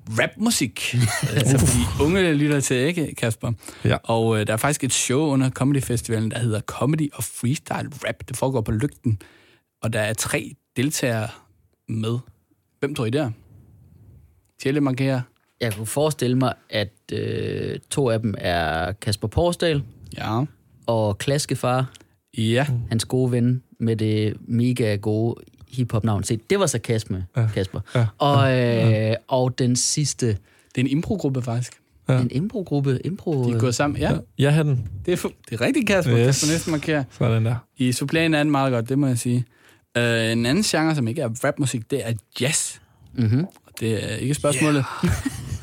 rapmusik, 0.10 0.96
altså, 1.38 1.58
fordi 1.58 2.04
unge 2.04 2.34
lytter 2.34 2.60
til, 2.60 2.78
ikke 2.78 3.16
Kasper? 3.16 3.52
Ja. 3.86 3.98
Og 4.04 4.40
øh, 4.40 4.48
der 4.48 4.54
er 4.54 4.58
faktisk 4.58 4.84
et 4.84 4.94
show 4.94 5.20
under 5.22 5.50
Comedy 5.50 5.82
Festivalen, 5.82 6.32
der 6.32 6.40
hedder 6.40 6.60
Comedy 6.62 7.10
og 7.14 7.24
Freestyle 7.24 7.90
Rap. 8.08 8.16
Det 8.28 8.38
foregår 8.38 8.62
på 8.62 8.72
Lygten, 8.72 9.22
og 9.82 9.94
der 9.94 10.00
er 10.00 10.14
tre 10.14 10.56
deltagere 10.78 11.28
med. 11.90 12.18
Hvem 12.80 12.96
tror 12.96 13.06
I 13.06 13.10
der? 13.10 13.32
Tjelle 14.62 14.82
markerer. 14.82 15.22
Jeg 15.62 15.74
kunne 15.74 15.86
forestille 15.86 16.38
mig, 16.38 16.54
at 16.70 16.94
øh, 17.14 17.80
to 17.90 18.10
af 18.10 18.20
dem 18.20 18.34
er 18.38 18.92
Kasper 18.92 19.28
Porsdal 19.28 19.84
Ja. 20.18 20.44
og 20.88 21.18
Klaskefar, 21.18 21.92
Ja. 22.38 22.68
hans 22.90 23.06
gode 23.06 23.32
ven 23.32 23.64
med 23.80 23.96
det 23.96 24.38
mega 24.48 24.96
gode 24.96 25.36
hiphop-navn. 25.70 26.24
Se, 26.24 26.40
det 26.50 26.60
var 26.60 26.66
sarkasme, 26.66 27.26
Ja. 27.38 27.48
Kasper. 27.54 27.80
Ja. 27.96 28.06
Og, 28.18 28.58
øh, 28.60 29.16
og 29.28 29.60
den 29.60 29.76
sidste, 29.76 30.28
Det 30.28 30.38
er 30.76 30.82
en 30.82 30.88
improgruppe, 30.88 31.42
faktisk. 31.42 31.74
Ja. 32.10 32.20
en 32.22 32.32
impro-gruppe. 32.32 33.00
Impro, 33.06 33.44
De 33.50 33.56
er 33.56 33.60
gået 33.60 33.76
sammen. 33.76 34.00
Ja, 34.00 34.12
Jeg 34.38 34.54
havde 34.54 34.68
den. 34.68 34.90
det 35.06 35.24
er, 35.24 35.30
det 35.50 35.62
er 35.62 35.66
rigtigt, 35.66 35.88
Kasper. 35.88 36.18
Yes. 36.18 36.26
Kasper 36.26 36.48
næsten 36.54 36.72
markerer. 36.72 37.04
Sådan 37.12 37.46
der. 37.46 37.56
I 37.78 37.92
supplæen 37.92 38.34
er 38.34 38.38
den 38.44 38.52
meget 38.52 38.72
godt, 38.72 38.90
det 38.90 39.00
må 39.00 39.08
jeg 39.08 39.18
sige. 39.18 39.46
Uh, 39.98 40.04
en 40.04 40.46
anden 40.46 40.64
genre, 40.64 40.96
som 40.96 41.08
ikke 41.08 41.22
er 41.22 41.30
rapmusik, 41.44 41.92
det 41.92 42.08
er 42.08 42.14
jazz. 42.42 42.76
mm-hmm. 43.14 43.44
Og 43.44 43.72
det 43.80 44.12
er 44.12 44.16
ikke 44.16 44.34
spørgsmålet. 44.34 44.86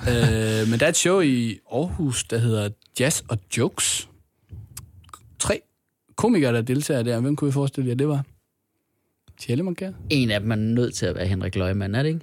Yeah. 0.08 0.62
uh, 0.62 0.68
men 0.70 0.80
der 0.80 0.86
er 0.86 0.90
et 0.90 0.96
show 0.96 1.20
i 1.20 1.58
Aarhus, 1.72 2.24
der 2.24 2.38
hedder 2.38 2.68
Jazz 3.00 3.22
og 3.28 3.38
Jokes. 3.58 4.08
Tre 5.38 5.60
komikere, 6.16 6.52
der 6.52 6.62
deltager 6.62 7.02
der. 7.02 7.20
Hvem 7.20 7.36
kunne 7.36 7.48
I 7.48 7.52
forestille 7.52 7.88
jer, 7.88 7.94
det 7.94 8.08
var? 8.08 8.24
Tjelle 9.38 9.64
markerer. 9.64 9.92
En 10.10 10.30
af 10.30 10.40
dem 10.40 10.50
er 10.50 10.54
nødt 10.56 10.94
til 10.94 11.06
at 11.06 11.14
være 11.14 11.26
Henrik 11.26 11.54
Løgman, 11.56 11.94
er 11.94 12.02
det 12.02 12.08
ikke? 12.08 12.20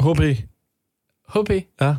HP. 0.00 0.20
HP. 1.34 1.50
Ja. 1.80 1.94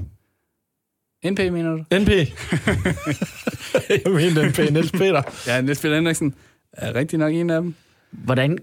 NP, 1.31 1.39
mener 1.39 1.71
du? 1.71 1.77
NP. 1.77 2.09
jeg 4.05 4.11
mener 4.13 4.49
NP. 4.49 4.71
Niels 4.71 4.91
Peter. 4.91 5.21
Ja, 5.47 5.61
Niels 5.61 5.81
Peter 5.81 5.95
Henriksen 5.95 6.35
er 6.73 6.95
rigtig 6.95 7.19
nok 7.19 7.33
en 7.33 7.49
af 7.49 7.61
dem. 7.61 7.75
Hvordan? 8.11 8.57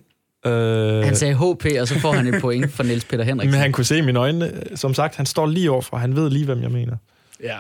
Øh, 0.47 1.05
Han 1.05 1.17
sagde 1.17 1.35
HP, 1.35 1.67
og 1.81 1.89
så 1.89 1.99
får 2.01 2.13
han 2.13 2.35
et 2.35 2.41
point 2.41 2.71
for 2.73 2.83
Niels 2.83 3.05
Peter 3.05 3.25
Henriksen. 3.25 3.51
men 3.51 3.61
han 3.61 3.73
kunne 3.73 3.85
se 3.85 4.03
mine 4.03 4.19
øjne. 4.19 4.63
Som 4.75 4.95
sagt, 4.95 5.17
han 5.17 5.27
står 5.27 5.47
lige 5.47 5.71
overfor. 5.71 5.97
Han 5.97 6.17
ved 6.17 6.31
lige, 6.31 6.45
hvem 6.45 6.63
jeg 6.63 6.71
mener. 6.71 6.97
Ja. 7.43 7.59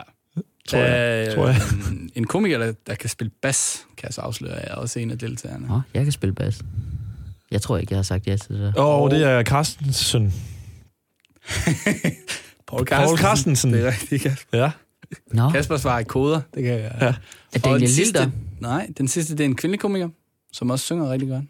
Tror 0.69 0.79
jeg. 0.79 1.29
Øh, 1.29 1.35
Tror 1.35 1.47
jeg. 1.49 1.57
En, 1.91 2.11
en 2.23 2.27
komiker, 2.27 2.59
der, 2.59 2.73
der 2.87 2.95
kan 2.95 3.11
spille 3.11 3.31
bas, 3.43 3.87
kan 3.97 4.07
jeg 4.07 4.15
så 4.15 4.21
afsløre, 4.21 4.55
er 4.55 4.75
også 4.75 4.99
en 4.99 5.11
af 5.11 5.19
deltagerne. 5.19 5.67
Nå, 5.67 5.81
jeg 5.95 6.03
kan 6.05 6.13
spille 6.13 6.35
bas. 6.35 6.63
Jeg 7.51 7.63
tror 7.63 7.79
ikke, 7.79 7.93
jeg 7.93 7.99
har 7.99 8.03
sagt 8.03 8.27
ja 8.27 8.37
til 8.37 8.55
det. 8.55 8.79
Åh, 8.79 9.03
oh, 9.03 9.11
det 9.11 9.25
er 9.25 9.43
Carstensen. 9.43 10.33
Paul 12.69 12.85
Paul 12.87 13.19
Carstensen. 13.19 13.73
Det 13.73 13.87
er 13.87 13.87
rigtigt, 13.87 14.23
Kasper. 14.23 14.59
Ja. 14.59 14.71
Nå, 15.33 15.51
Kasper 15.51 15.77
svarer 15.77 15.99
i 15.99 16.05
koder. 16.05 16.41
Det 16.55 16.63
kan 16.63 16.73
jeg. 16.73 16.97
Ja. 17.01 17.07
er 17.07 17.59
Daniel 17.59 17.81
den 17.81 17.89
Lilder? 17.89 17.91
sidste, 17.91 18.33
nej, 18.61 18.91
den 18.99 19.09
sidste, 19.09 19.33
det 19.33 19.41
er 19.41 19.45
en 19.45 19.57
kvindelig 19.57 19.81
komiker, 19.81 20.09
som 20.53 20.71
også 20.71 20.85
synger 20.85 21.11
rigtig 21.11 21.29
godt. 21.29 21.45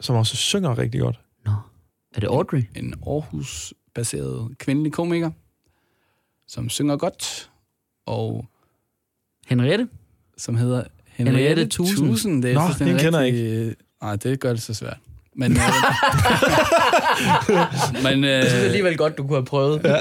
Som 0.00 0.16
også 0.16 0.36
synger 0.36 0.78
rigtig 0.78 1.00
godt. 1.00 1.20
Nå, 1.44 1.52
er 2.14 2.20
det 2.20 2.26
Audrey? 2.26 2.64
En 2.76 2.94
Aarhus-baseret 3.06 4.58
kvindelig 4.58 4.92
komiker, 4.92 5.30
som 6.48 6.68
synger 6.68 6.96
godt, 6.96 7.50
og 8.10 8.46
Henriette? 9.48 9.88
som 10.38 10.56
hedder 10.56 10.82
Henriette 11.06 11.38
Henriette 11.48 11.76
Thusen. 11.76 12.06
Thusen. 12.06 12.42
Det 12.42 12.50
er 12.50 12.54
Nå, 12.54 12.60
fuldstændig 12.60 12.92
hende 12.96 13.04
kender 13.04 13.20
jeg 13.20 13.32
rigtig- 13.32 13.74
Nej, 14.02 14.16
det 14.16 14.40
gør 14.40 14.52
det 14.52 14.62
så 14.62 14.74
svært. 14.74 14.96
Men, 15.34 15.52
øh, 15.52 15.58
men 18.04 18.24
Jeg 18.24 18.44
synes 18.44 18.60
øh, 18.60 18.64
alligevel 18.66 18.96
godt, 18.96 19.18
du 19.18 19.22
kunne 19.22 19.36
have 19.36 19.44
prøvet. 19.44 19.80
Ja. 19.84 19.96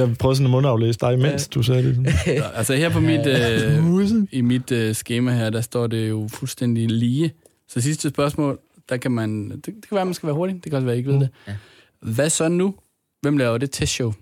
Jeg 0.00 0.16
prøvede 0.18 0.36
sådan 0.36 0.46
at 0.46 0.50
mundaflæse 0.50 0.98
dig, 0.98 1.18
mens 1.18 1.48
du 1.48 1.62
sagde 1.62 1.82
det. 1.82 2.14
Sådan. 2.26 2.42
altså 2.58 2.74
her 2.74 2.90
på 2.90 3.00
mit, 3.00 3.26
øh, 3.26 4.26
i 4.32 4.40
mit 4.40 4.72
øh, 4.72 4.94
schema 4.94 5.32
her, 5.32 5.50
der 5.50 5.60
står 5.60 5.86
det 5.86 6.08
jo 6.08 6.28
fuldstændig 6.32 6.90
lige. 6.90 7.32
Så 7.68 7.80
sidste 7.80 8.08
spørgsmål, 8.08 8.58
der 8.88 8.96
kan 8.96 9.10
man, 9.10 9.50
det, 9.50 9.66
det 9.66 9.74
kan 9.88 9.96
være, 9.96 10.04
man 10.04 10.14
skal 10.14 10.26
være 10.26 10.34
hurtig, 10.34 10.54
det 10.54 10.62
kan 10.64 10.72
også 10.74 10.86
være, 10.86 10.94
I 10.94 10.98
ikke 10.98 11.10
ved 11.12 11.20
det. 11.20 11.28
Ja. 11.48 11.54
Hvad 12.00 12.30
så 12.30 12.48
nu? 12.48 12.74
Hvem 13.22 13.36
laver 13.36 13.58
det 13.58 13.70
testshow? 13.70 14.12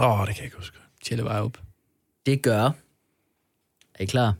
Åh, 0.00 0.20
oh, 0.20 0.26
det 0.26 0.34
kan 0.34 0.36
jeg 0.36 0.44
ikke 0.44 0.56
huske. 0.56 0.77
Tjelle 1.04 1.24
Vejrup. 1.24 1.58
Det 2.26 2.42
gør... 2.42 2.70
Er 3.94 4.02
I 4.02 4.06
klar? 4.06 4.34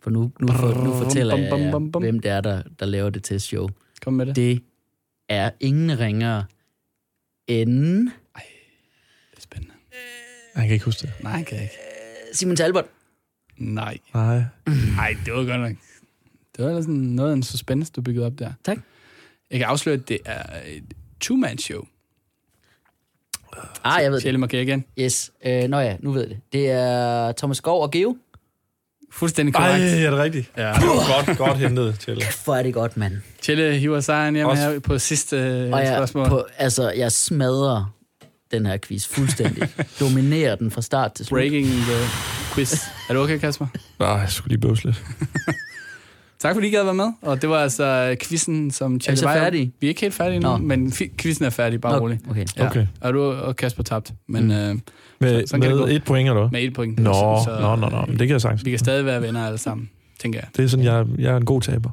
For 0.00 0.10
nu, 0.10 0.32
nu, 0.40 0.48
for, 0.52 0.84
nu 0.84 0.92
fortæller 1.04 1.36
jeg 1.36 1.50
Bum, 1.50 1.58
bum, 1.58 1.64
jer, 1.66 1.70
bum, 1.70 1.92
bum. 1.92 2.02
hvem 2.02 2.18
det 2.20 2.30
er, 2.30 2.40
der, 2.40 2.62
der 2.78 2.86
laver 2.86 3.10
det 3.10 3.24
testshow. 3.24 3.68
Kom 4.02 4.12
med 4.12 4.26
det. 4.26 4.36
Det 4.36 4.62
er 5.28 5.50
ingen 5.60 5.98
ringere 5.98 6.44
end 7.46 8.06
Det 9.30 9.36
er 9.36 9.40
spændende. 9.40 9.74
Jeg 10.54 10.62
kan 10.62 10.72
ikke 10.72 10.84
huske 10.84 11.00
det. 11.06 11.12
Nej, 11.22 11.44
kan 11.44 11.54
jeg 11.56 11.62
ikke. 11.64 11.74
Simon 12.32 12.56
Talbot. 12.56 12.84
Nej. 13.56 13.98
Nej. 14.14 14.42
Nej, 14.96 15.16
det 15.24 15.32
var 15.32 15.44
godt 15.44 15.60
nok. 15.60 15.72
Det 16.56 16.64
var 16.64 16.80
sådan 16.80 16.94
noget 16.94 17.30
af 17.30 17.34
en 17.36 17.42
suspense, 17.42 17.92
du 17.92 18.02
byggede 18.02 18.26
op 18.26 18.38
der. 18.38 18.52
Tak. 18.64 18.78
Jeg 19.50 19.58
kan 19.58 19.68
afsløre, 19.68 19.96
at 19.96 20.08
det 20.08 20.18
er 20.24 20.60
et 20.66 20.84
two-man-show. 21.20 21.84
Ah, 23.84 24.02
jeg 24.02 24.10
ved 24.10 24.16
det. 24.16 24.22
Tjelle 24.22 24.38
markerer 24.40 24.62
igen. 24.62 24.84
Yes. 24.98 25.30
Øh, 25.46 25.62
nå 25.68 25.78
ja, 25.78 25.96
nu 26.00 26.12
ved 26.12 26.20
jeg 26.20 26.30
det. 26.30 26.38
Det 26.52 26.70
er 26.70 27.32
Thomas 27.32 27.56
Skov 27.56 27.82
og 27.82 27.90
Geo. 27.90 28.16
Fuldstændig 29.12 29.54
Ej, 29.54 29.68
korrekt. 29.68 29.94
er 29.94 30.10
det 30.10 30.18
rigtigt? 30.18 30.50
Ja. 30.56 30.62
Det 30.72 30.82
var 30.82 31.24
godt, 31.26 31.38
godt 31.38 31.58
hentet 31.58 31.98
til. 32.00 32.22
Hvor 32.44 32.56
er 32.56 32.62
det 32.62 32.74
godt, 32.74 32.96
mand. 32.96 33.12
Tjelle 33.42 33.78
hiver 33.78 34.00
sejren 34.00 34.34
hjem 34.34 34.48
her 34.48 34.78
på 34.78 34.98
sidste 34.98 35.36
øh, 35.36 35.72
Og 35.72 35.80
jeg, 35.80 35.94
spørgsmål. 35.96 36.28
på, 36.28 36.46
altså, 36.58 36.90
jeg 36.90 37.12
smadrer 37.12 37.94
den 38.50 38.66
her 38.66 38.78
quiz 38.78 39.06
fuldstændig. 39.08 39.68
Dominerer 40.00 40.54
den 40.54 40.70
fra 40.70 40.82
start 40.82 41.12
til 41.12 41.26
slut. 41.26 41.38
Breaking 41.38 41.66
the 41.66 42.08
quiz. 42.54 42.74
Er 43.08 43.14
du 43.14 43.20
okay, 43.22 43.38
Kasper? 43.38 43.66
Nej, 43.98 44.08
jeg 44.08 44.30
skulle 44.30 44.48
lige 44.48 44.60
bøvse 44.60 44.84
lidt. 44.84 44.96
Tak 46.44 46.54
fordi 46.54 46.66
I 46.66 46.70
gad 46.70 46.84
være 46.84 46.94
med. 46.94 47.12
Og 47.22 47.42
det 47.42 47.50
var 47.50 47.56
altså 47.58 48.16
quizzen, 48.22 48.70
som 48.70 48.94
Er 49.06 49.10
vi 49.10 49.16
så 49.16 49.28
færdige? 49.28 49.72
Vi 49.80 49.86
er 49.86 49.88
ikke 49.88 50.00
helt 50.00 50.14
færdige 50.14 50.40
nu, 50.40 50.48
Nå. 50.48 50.56
men 50.56 50.86
fi- 50.88 51.14
quizzen 51.18 51.44
er 51.44 51.50
færdig, 51.50 51.80
bare 51.80 52.00
roligt. 52.00 52.20
Okay. 52.30 52.44
Ja. 52.56 52.66
Okay. 52.66 52.86
Og 53.00 53.14
du 53.14 53.22
og 53.22 53.56
Kasper 53.56 53.82
tabt, 53.82 54.12
men 54.28 54.44
Mm. 54.44 54.50
øh, 54.50 54.74
Med, 55.20 55.46
sådan 55.46 55.60
kan 55.60 55.70
det 55.70 55.78
gå. 55.78 55.86
med 55.86 55.94
et 55.96 56.04
point, 56.04 56.28
eller 56.28 56.40
hvad? 56.40 56.50
med 56.50 56.62
et 56.62 56.74
point. 56.74 56.98
Nå, 57.00 57.12
Så- 57.12 57.58
nå, 57.60 57.76
nå, 57.76 57.88
nå, 57.88 58.00
men 58.08 58.18
det 58.18 58.26
kan 58.26 58.28
jeg 58.32 58.40
sagtens. 58.40 58.64
Vi 58.64 58.70
kan 58.70 58.78
stadig 58.78 59.04
være 59.04 59.22
venner 59.22 59.46
alle 59.46 59.58
sammen, 59.58 59.90
tænker 60.20 60.38
jeg. 60.38 60.48
Det 60.56 60.64
er 60.64 60.68
sådan, 60.68 60.84
jeg, 60.84 61.06
jeg 61.18 61.32
er 61.32 61.36
en 61.36 61.44
god 61.44 61.60
taber. 61.60 61.90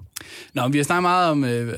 Nå, 0.53 0.67
vi 0.67 0.77
har 0.77 0.83
snakket 0.83 1.01
meget 1.03 1.31
om 1.31 1.43
øh, 1.43 1.73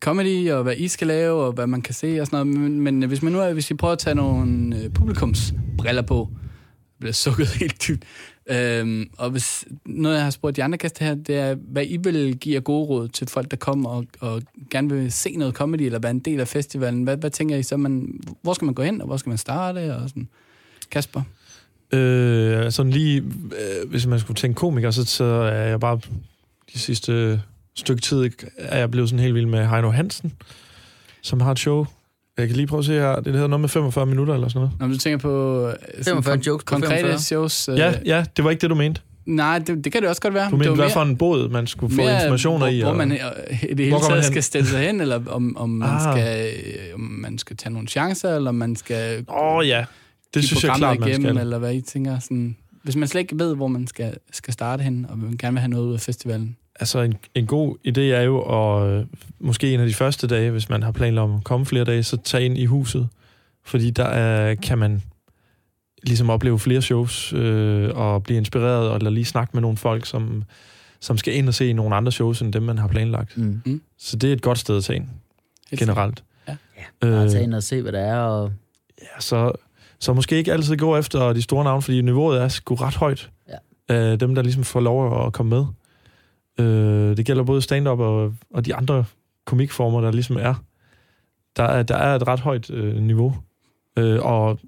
comedy, 0.00 0.50
og 0.50 0.62
hvad 0.62 0.74
I 0.76 0.88
skal 0.88 1.06
lave, 1.06 1.42
og 1.44 1.52
hvad 1.52 1.66
man 1.66 1.82
kan 1.82 1.94
se 1.94 2.20
og 2.20 2.26
sådan 2.26 2.46
noget, 2.46 2.60
men, 2.70 2.80
men 2.80 3.02
hvis 3.08 3.22
man 3.22 3.32
nu 3.32 3.40
er, 3.40 3.52
hvis 3.52 3.70
vi 3.70 3.74
prøver 3.74 3.92
at 3.92 3.98
tage 3.98 4.14
nogle 4.14 4.76
øh, 4.76 4.90
publikumsbriller 4.90 6.02
på, 6.02 6.28
det 6.32 7.00
bliver 7.00 7.12
sukket 7.12 7.46
helt 7.60 7.84
dybt, 7.88 8.04
øhm, 8.50 9.10
og 9.18 9.30
hvis 9.30 9.64
noget, 9.84 10.16
jeg 10.16 10.24
har 10.24 10.30
spurgt 10.30 10.56
de 10.56 10.64
andre 10.64 10.78
gæster 10.78 11.04
her, 11.04 11.14
det 11.14 11.36
er, 11.36 11.54
hvad 11.54 11.84
I 11.86 11.96
vil 11.96 12.36
give 12.38 12.56
af 12.56 12.64
gode 12.64 12.86
råd 12.86 13.08
til 13.08 13.28
folk, 13.28 13.50
der 13.50 13.56
kommer 13.56 13.90
og, 13.90 14.06
og 14.20 14.42
gerne 14.70 14.90
vil 14.90 15.12
se 15.12 15.36
noget 15.36 15.54
comedy, 15.54 15.80
eller 15.80 15.98
være 15.98 16.10
en 16.10 16.18
del 16.18 16.40
af 16.40 16.48
festivalen. 16.48 17.02
Hvad, 17.02 17.16
hvad 17.16 17.30
tænker 17.30 17.56
I 17.56 17.62
så, 17.62 17.76
man, 17.76 18.20
hvor 18.42 18.52
skal 18.52 18.64
man 18.64 18.74
gå 18.74 18.82
hen, 18.82 19.00
og 19.00 19.06
hvor 19.06 19.16
skal 19.16 19.30
man 19.30 19.38
starte, 19.38 19.96
og 19.96 20.08
sådan. 20.08 20.28
Kasper? 20.90 21.22
Øh, 21.92 22.72
sådan 22.72 22.92
lige, 22.92 23.22
øh, 23.22 23.90
hvis 23.90 24.06
man 24.06 24.20
skulle 24.20 24.36
tænke 24.36 24.56
komiker, 24.56 24.90
så, 24.90 25.04
så 25.04 25.24
er 25.24 25.68
jeg 25.68 25.80
bare 25.80 26.00
de 26.74 26.78
sidste 26.78 27.42
stykke 27.74 28.02
tid, 28.02 28.30
er 28.58 28.78
jeg 28.78 28.90
blevet 28.90 29.08
sådan 29.08 29.22
helt 29.22 29.34
vild 29.34 29.46
med 29.46 29.66
Heino 29.66 29.90
Hansen, 29.90 30.32
som 31.22 31.40
har 31.40 31.52
et 31.52 31.58
show. 31.58 31.86
Jeg 32.38 32.46
kan 32.46 32.56
lige 32.56 32.66
prøve 32.66 32.78
at 32.78 32.84
se 32.84 32.92
her. 32.92 33.16
Det 33.20 33.32
hedder 33.32 33.46
noget 33.46 33.60
med 33.60 33.68
45 33.68 34.06
minutter 34.06 34.34
eller 34.34 34.48
sådan 34.48 34.58
noget. 34.60 34.80
Når 34.80 34.88
du 34.88 34.98
tænker 34.98 35.18
på 35.18 35.66
øh, 35.68 35.74
sådan 36.02 36.04
45 36.22 36.34
kon- 36.36 36.40
jokes 36.46 36.64
på 36.64 36.74
konkrete 36.74 36.96
45. 37.00 37.18
shows. 37.18 37.68
Øh, 37.68 37.78
Ja, 37.78 37.92
ja, 38.06 38.24
det 38.36 38.44
var 38.44 38.50
ikke 38.50 38.60
det, 38.60 38.70
du 38.70 38.74
mente. 38.74 39.00
Nej, 39.26 39.58
det, 39.58 39.84
det 39.84 39.92
kan 39.92 40.02
det 40.02 40.10
også 40.10 40.22
godt 40.22 40.34
være. 40.34 40.50
Du 40.50 40.56
mente, 40.56 40.68
det 40.70 40.78
hvad 40.78 40.90
for 40.90 41.02
en 41.02 41.16
båd, 41.16 41.48
man 41.48 41.66
skulle 41.66 41.94
få 41.94 42.00
informationer 42.02 42.58
hvor, 42.58 42.66
i. 42.66 42.80
Hvor 42.80 42.90
og- 42.90 42.96
man 42.96 43.12
øh, 43.12 43.18
i 43.18 43.66
det 43.66 43.78
hele 43.78 43.90
Hvor 43.90 43.98
går 43.98 44.02
man 44.02 44.10
taget 44.10 44.24
hen? 44.24 44.32
skal 44.32 44.42
stille 44.42 44.66
sig 44.68 44.80
hen, 44.80 45.00
eller 45.00 45.20
om, 45.26 45.56
om, 45.56 45.70
man 45.70 45.88
Ah. 45.88 46.00
skal, 46.12 46.54
øh, 46.56 46.94
om 46.94 47.00
man 47.00 47.38
skal 47.38 47.56
tage 47.56 47.72
nogle 47.72 47.88
chancer, 47.88 48.36
eller 48.36 48.48
om 48.48 48.54
man 48.54 48.76
skal 48.76 49.24
Åh 49.28 49.56
oh, 49.56 49.68
ja, 49.68 49.84
det 50.34 50.44
synes 50.44 50.64
jeg 50.64 50.72
klart, 50.76 51.00
man 51.00 51.08
igennem, 51.08 51.26
skal. 51.30 51.40
eller 51.40 51.58
hvad 51.58 51.74
I 51.74 51.80
tænker. 51.80 52.18
Sådan, 52.18 52.56
hvis 52.82 52.96
man 52.96 53.08
slet 53.08 53.20
ikke 53.20 53.38
ved, 53.38 53.54
hvor 53.56 53.66
man 53.68 53.86
skal, 53.86 54.14
skal 54.32 54.54
starte 54.54 54.82
hen, 54.82 55.06
og 55.08 55.18
man 55.18 55.36
gerne 55.38 55.54
vil 55.54 55.60
have 55.60 55.70
noget 55.70 55.86
ud 55.86 55.94
af 55.94 56.00
festivalen. 56.00 56.56
Altså, 56.80 57.00
en, 57.00 57.14
en 57.34 57.46
god 57.46 57.76
idé 57.88 58.00
er 58.00 58.22
jo 58.22 58.40
at 58.40 58.90
øh, 58.90 59.06
måske 59.38 59.74
en 59.74 59.80
af 59.80 59.86
de 59.86 59.94
første 59.94 60.26
dage, 60.26 60.50
hvis 60.50 60.68
man 60.68 60.82
har 60.82 60.92
planer 60.92 61.22
om 61.22 61.34
at 61.34 61.44
komme 61.44 61.66
flere 61.66 61.84
dage, 61.84 62.02
så 62.02 62.16
tage 62.16 62.44
ind 62.44 62.58
i 62.58 62.64
huset. 62.64 63.08
Fordi 63.64 63.90
der 63.90 64.04
er, 64.04 64.54
kan 64.54 64.78
man 64.78 65.02
ligesom 66.02 66.30
opleve 66.30 66.58
flere 66.58 66.82
shows 66.82 67.32
øh, 67.32 67.90
og 67.94 68.22
blive 68.22 68.36
inspireret, 68.36 68.88
og 68.88 68.96
eller 68.96 69.10
lige 69.10 69.24
snakke 69.24 69.50
med 69.54 69.60
nogle 69.60 69.76
folk, 69.76 70.06
som, 70.06 70.44
som 71.00 71.18
skal 71.18 71.34
ind 71.34 71.48
og 71.48 71.54
se 71.54 71.72
nogle 71.72 71.96
andre 71.96 72.12
shows, 72.12 72.40
end 72.40 72.52
dem, 72.52 72.62
man 72.62 72.78
har 72.78 72.88
planlagt. 72.88 73.38
Mm. 73.38 73.80
Så 73.98 74.16
det 74.16 74.28
er 74.28 74.32
et 74.32 74.42
godt 74.42 74.58
sted 74.58 74.76
at 74.76 74.84
tage 74.84 74.96
ind, 74.96 75.06
Helt 75.70 75.80
generelt. 75.80 76.24
Ja. 76.48 76.56
Bare 77.00 77.24
Øh, 77.24 77.30
tage 77.30 77.42
ind 77.42 77.54
og 77.54 77.62
se, 77.62 77.82
hvad 77.82 77.92
der 77.92 78.00
er, 78.00 78.20
og 78.20 78.52
ja, 79.02 79.20
så, 79.20 79.52
så 79.98 80.12
måske 80.12 80.36
ikke 80.36 80.52
altid 80.52 80.76
gå 80.76 80.96
efter 80.96 81.32
de 81.32 81.42
store 81.42 81.64
navne, 81.64 81.82
fordi 81.82 82.00
niveauet 82.00 82.40
er 82.40 82.48
sgu 82.48 82.74
ret 82.74 82.94
højt. 82.94 83.30
Ja. 83.88 84.12
Øh, 84.12 84.20
dem, 84.20 84.34
der 84.34 84.42
ligesom 84.42 84.64
får 84.64 84.80
lov 84.80 85.26
at 85.26 85.32
komme 85.32 85.50
med. 85.50 85.64
Øh, 86.60 87.16
det 87.16 87.26
gælder 87.26 87.44
både 87.44 87.62
stand-up 87.62 88.00
og, 88.00 88.34
og 88.54 88.66
de 88.66 88.74
andre 88.74 89.04
komikformer, 89.44 90.00
der 90.00 90.12
ligesom 90.12 90.36
er. 90.36 90.54
Der 91.56 91.62
er, 91.62 91.82
der 91.82 91.96
er 91.96 92.16
et 92.16 92.28
ret 92.28 92.40
højt 92.40 92.70
øh, 92.70 92.96
niveau. 93.02 93.36
Øh, 93.98 94.22
og, 94.22 94.58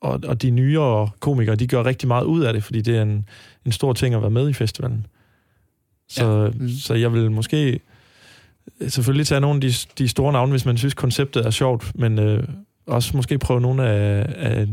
og, 0.00 0.20
og 0.26 0.42
de 0.42 0.50
nyere 0.50 1.10
komikere, 1.20 1.56
de 1.56 1.66
gør 1.66 1.84
rigtig 1.84 2.08
meget 2.08 2.24
ud 2.24 2.42
af 2.42 2.52
det, 2.52 2.64
fordi 2.64 2.80
det 2.80 2.96
er 2.96 3.02
en, 3.02 3.28
en 3.66 3.72
stor 3.72 3.92
ting 3.92 4.14
at 4.14 4.22
være 4.22 4.30
med 4.30 4.48
i 4.48 4.52
festivalen. 4.52 5.06
Så, 6.08 6.42
ja. 6.42 6.50
Mm. 6.50 6.68
så 6.68 6.94
jeg 6.94 7.12
vil 7.12 7.30
måske 7.30 7.80
selvfølgelig 8.88 9.26
tage 9.26 9.40
nogle 9.40 9.56
af 9.56 9.60
de, 9.60 9.72
de 9.98 10.08
store 10.08 10.32
navne, 10.32 10.50
hvis 10.50 10.64
man 10.64 10.78
synes, 10.78 10.94
konceptet 10.94 11.46
er 11.46 11.50
sjovt, 11.50 11.92
men 11.94 12.18
øh, 12.18 12.48
også 12.86 13.16
måske 13.16 13.38
prøve 13.38 13.60
nogle 13.60 13.88
af, 13.88 14.26
af, 14.36 14.68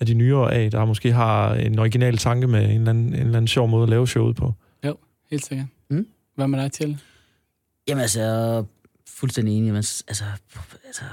af 0.00 0.06
de 0.06 0.14
nyere 0.14 0.54
af, 0.54 0.70
der 0.70 0.84
måske 0.84 1.12
har 1.12 1.54
en 1.54 1.78
original 1.78 2.16
tanke 2.16 2.46
med 2.46 2.64
en 2.64 2.70
eller 2.70 2.90
anden, 2.90 3.06
en 3.06 3.14
eller 3.14 3.26
anden 3.26 3.48
sjov 3.48 3.68
måde 3.68 3.82
at 3.82 3.88
lave 3.88 4.08
showet 4.08 4.36
på. 4.36 4.54
Helt 5.30 5.46
sikkert. 5.46 5.66
Hvad 6.38 6.48
med 6.48 6.62
dig 6.62 6.72
til? 6.72 7.00
Jamen 7.88 8.02
altså, 8.02 8.20
jeg 8.20 8.56
er 8.56 8.64
fuldstændig 9.06 9.54
enig. 9.58 9.72
Men, 9.72 9.76
altså, 9.76 10.24
altså, 10.84 11.04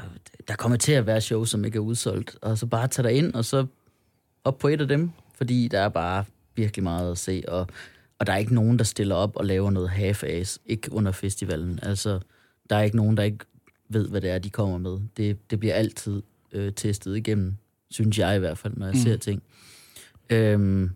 der 0.47 0.55
kommer 0.55 0.77
til 0.77 0.91
at 0.91 1.05
være 1.05 1.21
shows, 1.21 1.49
som 1.49 1.65
ikke 1.65 1.75
er 1.75 1.81
udsolgt. 1.81 2.37
Og 2.41 2.57
så 2.57 2.65
bare 2.65 2.87
tage 2.87 3.07
dig 3.07 3.17
ind, 3.17 3.33
og 3.33 3.45
så 3.45 3.65
op 4.43 4.57
på 4.57 4.67
et 4.67 4.81
af 4.81 4.87
dem. 4.87 5.11
Fordi 5.35 5.67
der 5.67 5.79
er 5.79 5.89
bare 5.89 6.25
virkelig 6.55 6.83
meget 6.83 7.11
at 7.11 7.17
se. 7.17 7.43
Og, 7.47 7.67
og 8.19 8.27
der 8.27 8.33
er 8.33 8.37
ikke 8.37 8.55
nogen, 8.55 8.77
der 8.77 8.83
stiller 8.83 9.15
op 9.15 9.35
og 9.35 9.45
laver 9.45 9.69
noget 9.69 9.89
half-ass. 9.89 10.57
Ikke 10.65 10.91
under 10.91 11.11
festivalen. 11.11 11.79
Altså, 11.81 12.19
der 12.69 12.75
er 12.75 12.81
ikke 12.81 12.97
nogen, 12.97 13.17
der 13.17 13.23
ikke 13.23 13.45
ved, 13.89 14.09
hvad 14.09 14.21
det 14.21 14.29
er, 14.29 14.39
de 14.39 14.49
kommer 14.49 14.77
med. 14.77 14.99
Det, 15.17 15.51
det 15.51 15.59
bliver 15.59 15.73
altid 15.73 16.21
øh, 16.51 16.73
testet 16.73 17.17
igennem, 17.17 17.55
synes 17.89 18.19
jeg 18.19 18.35
i 18.35 18.39
hvert 18.39 18.57
fald, 18.57 18.73
når 18.77 18.85
jeg 18.85 18.95
mm. 18.95 19.01
ser 19.01 19.17
ting. 19.17 19.43
Øhm, 20.29 20.91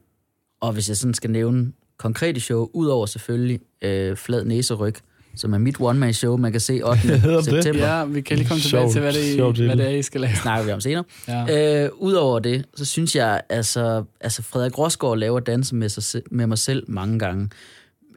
og 0.59 0.73
hvis 0.73 0.89
jeg 0.89 0.97
sådan 0.97 1.13
skal 1.13 1.31
nævne 1.31 1.71
konkrete 1.99 2.39
show, 2.39 2.69
udover 2.73 3.05
selvfølgelig 3.05 3.59
øh, 3.81 4.15
Flad 4.15 4.45
Næseryg, 4.45 4.95
som 5.35 5.53
er 5.53 5.57
mit 5.57 5.75
one-man-show, 5.79 6.37
man 6.37 6.51
kan 6.51 6.61
se 6.61 6.81
8. 6.83 6.99
Hedder 7.01 7.35
det? 7.35 7.45
september. 7.45 7.87
Ja, 7.87 8.05
vi 8.05 8.21
kan 8.21 8.37
lige 8.37 8.47
komme 8.47 8.61
tilbage 8.61 8.91
til, 8.91 9.01
hvad 9.01 9.13
det, 9.13 9.39
er, 9.39 9.65
hvad 9.65 9.77
det 9.77 9.85
er, 9.85 9.89
I 9.89 10.01
skal 10.01 10.21
lave. 10.21 10.35
snakker 10.35 10.65
vi 10.65 10.71
om 10.71 10.81
senere. 10.81 11.03
Ja. 11.27 11.83
Øh, 11.85 11.89
Udover 11.97 12.39
det, 12.39 12.65
så 12.75 12.85
synes 12.85 13.15
jeg, 13.15 13.41
altså, 13.49 14.03
altså 14.21 14.41
Frederik 14.43 14.77
Rosgaard 14.77 15.17
laver 15.17 15.39
danse 15.39 15.75
med, 15.75 15.89
sig, 15.89 16.21
med 16.31 16.47
mig 16.47 16.57
selv 16.57 16.83
mange 16.87 17.19
gange. 17.19 17.49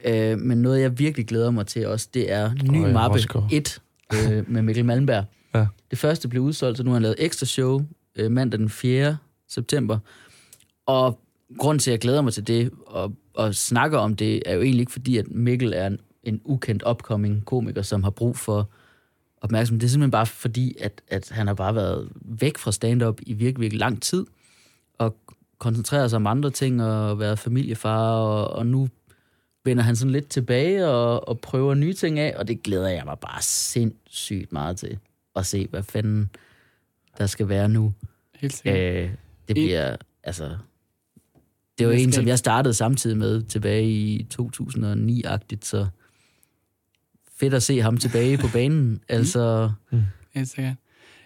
Øh, 0.05 0.39
men 0.39 0.63
noget, 0.63 0.81
jeg 0.81 0.99
virkelig 0.99 1.27
glæder 1.27 1.51
mig 1.51 1.67
til 1.67 1.87
også, 1.87 2.09
det 2.15 2.33
er 2.33 2.51
ny 2.71 2.85
Øj, 2.85 2.93
mappe 2.93 3.17
Rosgaard. 3.19 3.49
1 3.53 3.79
øh, 4.15 4.45
med 4.53 4.63
Mikkel 4.63 4.85
Malmberg. 4.85 5.25
Ja. 5.55 5.67
Det 5.91 5.99
første 5.99 6.29
blev 6.29 6.43
udsolgt, 6.43 6.77
så 6.77 6.85
nu 6.85 6.91
har 6.91 6.95
han 6.95 7.03
lavet 7.03 7.17
ekstra 7.19 7.47
show 7.47 7.83
øh, 8.17 8.31
mandag 8.31 8.61
den 8.61 8.69
4. 8.69 9.17
september. 9.49 9.99
Og 10.87 11.19
grund 11.59 11.81
til, 11.81 11.91
at 11.91 11.93
jeg 11.93 12.01
glæder 12.01 12.23
mig 12.23 12.33
til 12.33 12.47
det 12.47 12.71
og, 12.87 13.13
og 13.35 13.55
snakker 13.55 13.99
om 13.99 14.17
det, 14.17 14.43
er 14.47 14.55
jo 14.55 14.63
egentlig 14.63 14.81
ikke 14.81 14.93
fordi, 14.93 15.17
at 15.17 15.31
Mikkel 15.31 15.73
er 15.73 15.87
en, 15.87 15.99
en 16.23 16.41
ukendt 16.45 16.83
upcoming 16.91 17.45
komiker, 17.45 17.83
som 17.83 18.03
har 18.03 18.11
brug 18.11 18.37
for 18.37 18.71
opmærksomhed. 19.41 19.81
Det 19.81 19.87
er 19.87 19.91
simpelthen 19.91 20.11
bare 20.11 20.27
fordi, 20.27 20.77
at, 20.81 21.03
at 21.09 21.29
han 21.31 21.47
har 21.47 21.55
bare 21.55 21.75
været 21.75 22.09
væk 22.15 22.59
fra 22.59 22.73
stand-up 22.73 23.21
i 23.23 23.33
virkelig, 23.33 23.61
virkelig 23.61 23.81
lang 23.81 24.03
tid, 24.03 24.27
og 24.99 25.17
koncentreret 25.59 26.11
sig 26.11 26.17
om 26.17 26.27
andre 26.27 26.51
ting, 26.51 26.83
og 26.83 27.19
været 27.19 27.39
familiefar, 27.39 28.11
og, 28.11 28.51
og 28.51 28.67
nu 28.67 28.89
vender 29.65 29.83
han 29.83 29.97
sådan 29.97 30.13
lidt 30.13 30.29
tilbage 30.29 30.89
og, 30.89 31.29
og 31.29 31.41
prøver 31.41 31.75
nye 31.75 31.93
ting 31.93 32.19
af, 32.19 32.35
og 32.37 32.49
det 32.49 32.63
glæder 32.63 32.89
jeg 32.89 33.03
mig 33.05 33.19
bare 33.19 33.43
sindssygt 33.43 34.53
meget 34.53 34.77
til 34.77 34.99
at 35.37 35.47
se, 35.47 35.67
hvad 35.71 35.83
fanden 35.83 36.31
der 37.19 37.27
skal 37.27 37.49
være 37.49 37.69
nu. 37.69 37.95
Helt 38.35 38.53
sikkert. 38.53 39.05
Øh, 39.05 39.11
det 39.49 39.55
bliver, 39.57 39.97
altså... 40.25 40.57
Det 41.83 41.89
var 41.89 41.95
Det 41.95 42.03
en, 42.03 42.13
som 42.13 42.27
jeg 42.27 42.39
startede 42.39 42.75
samtidig 42.75 43.17
med 43.17 43.43
tilbage 43.43 43.91
i 43.91 44.27
2009-agtigt, 44.35 45.65
så 45.67 45.87
fedt 47.41 47.55
at 47.55 47.63
se 47.63 47.81
ham 47.83 47.97
tilbage 47.97 48.39
på 48.39 48.47
banen. 48.53 49.01
Altså, 49.09 49.71
Helt 50.35 50.49
sikkert. 50.49 50.75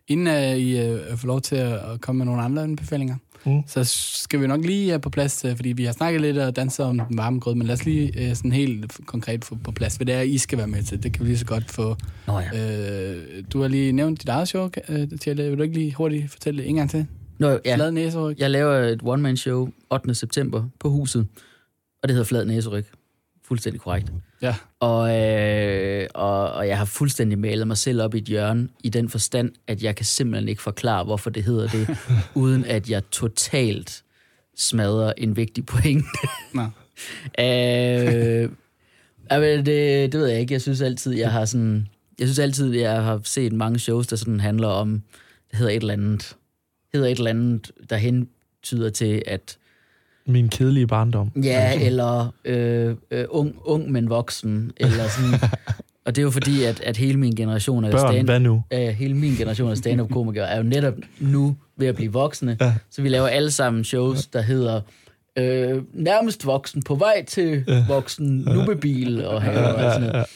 Inden 0.09 0.27
uh, 0.27 0.59
I 0.59 0.91
uh, 0.91 1.19
får 1.19 1.27
lov 1.27 1.41
til 1.41 1.57
at, 1.57 1.81
komme 2.01 2.19
med 2.19 2.27
nogle 2.27 2.43
andre 2.43 2.63
anbefalinger, 2.63 3.17
Mm. 3.47 3.63
så 3.67 3.85
skal 4.25 4.41
vi 4.41 4.47
nok 4.47 4.65
lige 4.65 4.89
have 4.89 5.01
på 5.01 5.11
plads, 5.11 5.45
uh, 5.45 5.57
fordi 5.57 5.73
vi 5.73 5.85
har 5.85 5.93
snakket 5.93 6.21
lidt 6.21 6.39
og 6.39 6.57
danset 6.57 6.87
om 6.87 6.99
den 6.99 7.19
varme 7.19 7.41
grød, 7.41 7.55
men 7.55 7.67
lad 7.67 7.75
os 7.75 7.85
lige 7.85 8.13
uh, 8.31 8.37
sådan 8.37 8.53
helt 8.53 9.01
konkret 9.07 9.45
få 9.45 9.55
på 9.65 9.73
plads, 9.73 9.97
hvad 9.97 10.07
det 10.07 10.15
er, 10.15 10.21
I 10.21 10.39
skal 10.39 10.59
være 10.59 10.67
med 10.67 10.83
til. 10.83 11.03
Det 11.03 11.13
kan 11.13 11.25
vi 11.25 11.29
lige 11.31 11.39
så 11.39 11.45
godt 11.47 11.71
få. 11.71 11.97
nå 12.27 12.39
ja. 12.39 13.11
Uh, 13.11 13.17
du 13.53 13.61
har 13.61 13.69
lige 13.69 13.93
nævnt 13.93 14.21
dit 14.23 14.29
eget 14.29 14.49
show, 14.49 14.65
uh, 14.89 15.19
Tjelle. 15.21 15.49
Vil 15.49 15.59
du 15.59 15.63
ikke 15.63 15.75
lige 15.75 15.95
hurtigt 15.95 16.31
fortælle 16.31 16.63
det 16.63 16.69
en 16.69 16.77
gang 16.77 16.91
til? 16.91 17.07
Nå, 17.39 17.59
Ja. 17.65 17.77
Flad 17.77 17.91
næseryg. 17.91 18.39
Jeg 18.39 18.51
laver 18.51 18.75
et 18.75 19.01
one-man-show 19.03 19.69
8. 19.91 20.15
september 20.15 20.65
på 20.81 20.91
huset, 20.91 21.27
og 22.03 22.09
det 22.09 22.15
hedder 22.15 22.25
Flad 22.25 22.45
Næseryg. 22.45 22.85
Fuldstændig 23.45 23.81
korrekt. 23.81 24.13
Ja. 24.43 24.55
Og, 24.81 25.23
øh, 25.23 26.07
og, 26.15 26.53
og 26.53 26.69
jeg 26.69 26.79
har 26.79 26.85
fuldstændig 26.85 27.39
malet 27.39 27.67
mig 27.67 27.77
selv 27.77 28.03
op 28.03 28.15
i 28.15 28.19
et 28.19 28.25
hjørne, 28.25 28.69
i 28.85 28.89
den 28.89 29.09
forstand, 29.09 29.53
at 29.67 29.83
jeg 29.83 29.97
kan 29.97 30.07
simpelthen 30.07 30.49
ikke 30.49 30.63
forklare, 30.63 31.05
hvorfor 31.05 31.31
det 31.31 31.43
hedder 31.45 31.69
det, 31.69 31.97
uden 32.43 32.65
at 32.65 32.91
jeg 32.91 33.11
totalt 33.11 34.03
smadrer 34.57 35.13
en 35.17 35.37
vigtig 35.37 35.67
pointe. 35.67 36.09
Nå. 36.55 36.63
øh, 37.45 38.51
jamen, 39.31 39.67
det, 39.67 40.13
det 40.13 40.21
ved 40.21 40.27
jeg 40.27 40.41
ikke. 40.41 40.53
Jeg 40.53 40.63
synes 40.63 40.81
altid, 40.81 41.13
jeg 41.13 41.33
har 41.33 41.45
sådan... 41.45 41.89
Jeg 42.19 42.29
synes 42.29 42.39
altid, 42.39 42.75
jeg 42.75 43.03
har 43.03 43.21
set 43.25 43.53
mange 43.53 43.79
shows, 43.79 44.07
der 44.07 44.17
sådan 44.17 44.41
handler 44.41 44.69
om... 44.69 45.03
Det 45.51 45.59
hedder 45.59 45.73
et 45.73 45.81
eller 45.81 45.93
andet... 45.93 46.37
hedder 46.95 47.09
et 47.09 47.19
eller 47.19 47.31
andet, 47.31 47.73
der 47.91 47.97
hentyder 47.97 48.91
til, 48.91 49.23
at 49.27 49.59
Min 50.29 50.49
kedelige 50.49 50.87
barndom. 50.87 51.31
Ja, 51.43 51.81
eller 51.81 52.35
øh, 52.45 52.95
øh, 53.11 53.25
ung, 53.29 53.55
ung, 53.65 53.93
men 53.93 54.11
voksen. 54.11 54.73
Eller 54.77 55.09
sådan. 55.09 55.51
Og 56.07 56.17
det 56.17 56.23
er 56.23 56.25
jo 56.25 56.31
fordi, 56.31 56.63
at, 56.65 56.81
at 56.81 56.97
hele 56.97 57.19
min 57.19 57.35
generation 57.35 57.85
af 57.85 57.91
Børn, 57.91 58.13
stand, 58.13 58.27
hvad 58.27 58.41
nu? 58.41 58.63
øh, 58.73 58.89
hele 58.89 59.15
min 59.15 59.35
generation 59.35 59.71
af 59.71 59.77
stand-up-komikere 59.77 60.49
er 60.49 60.57
jo 60.57 60.63
netop 60.63 60.95
nu 61.19 61.57
ved 61.77 61.87
at 61.87 61.95
blive 61.95 62.13
voksne. 62.13 62.57
Ja. 62.61 62.75
Så 62.91 63.03
vi 63.03 63.09
laver 63.09 63.27
alle 63.27 63.51
sammen 63.51 63.85
shows, 63.85 64.27
der 64.27 64.41
hedder 64.41 64.81
øh, 65.39 65.83
nærmest 65.93 66.47
voksen, 66.47 66.83
på 66.83 66.95
vej 66.95 67.25
til 67.25 67.65
voksen, 67.89 68.27
nu 68.27 68.65
med 68.65 68.77
bil 68.77 69.25
og 69.25 69.43
have 69.43 69.75
og 69.75 69.93
sådan 69.93 70.09
noget. 70.09 70.27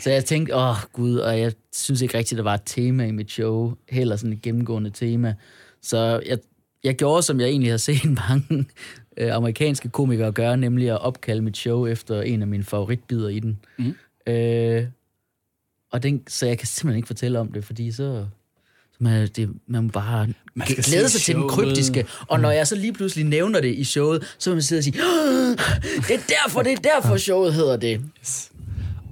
Så 0.00 0.10
jeg 0.10 0.24
tænkte, 0.24 0.56
åh 0.56 0.76
gud, 0.92 1.16
og 1.16 1.40
jeg 1.40 1.52
synes 1.74 2.02
ikke 2.02 2.18
rigtigt, 2.18 2.36
der 2.36 2.44
var 2.44 2.54
et 2.54 2.62
tema 2.66 3.06
i 3.06 3.10
mit 3.10 3.30
show, 3.30 3.74
heller 3.88 4.16
sådan 4.16 4.32
et 4.32 4.42
gennemgående 4.42 4.90
tema. 4.90 5.34
Så 5.82 6.20
jeg, 6.26 6.38
jeg 6.84 6.96
gjorde, 6.96 7.22
som 7.22 7.40
jeg 7.40 7.48
egentlig 7.48 7.70
har 7.70 7.76
set 7.78 8.04
mange 8.28 8.66
øh, 9.16 9.34
amerikanske 9.34 9.88
komikere 9.88 10.32
gøre, 10.32 10.56
nemlig 10.56 10.90
at 10.90 11.00
opkalde 11.00 11.42
mit 11.42 11.56
show 11.56 11.86
efter 11.86 12.22
en 12.22 12.42
af 12.42 12.48
mine 12.48 12.64
favoritbider 12.64 13.28
i 13.28 13.40
den. 13.40 13.58
Mhm. 13.78 13.94
Øh, 14.26 14.84
og 15.92 16.02
den, 16.02 16.22
så 16.28 16.46
jeg 16.46 16.58
kan 16.58 16.66
simpelthen 16.66 16.96
ikke 16.96 17.06
fortælle 17.06 17.38
om 17.38 17.52
det, 17.52 17.64
fordi 17.64 17.92
så... 17.92 18.26
så 18.92 18.96
man, 18.98 19.28
det, 19.28 19.50
man 19.66 19.82
må 19.82 19.88
bare 19.90 20.28
Man 20.54 20.68
skal 20.68 20.84
glæde 20.84 21.08
sig 21.08 21.20
til 21.20 21.34
den 21.34 21.48
kryptiske. 21.48 22.06
Og 22.28 22.40
når 22.40 22.50
jeg 22.50 22.66
så 22.66 22.76
lige 22.76 22.92
pludselig 22.92 23.24
nævner 23.24 23.60
det 23.60 23.74
i 23.74 23.84
showet, 23.84 24.34
så 24.38 24.50
vil 24.50 24.54
man 24.56 24.62
sidde 24.62 24.80
og 24.80 24.84
sige, 24.84 25.00
"Åh, 25.02 25.50
det 26.08 26.14
er 26.14 26.20
derfor, 26.44 26.62
det 26.62 26.72
er 26.72 26.76
derfor 26.76 27.16
showet 27.16 27.54
hedder 27.54 27.76
det. 27.76 28.00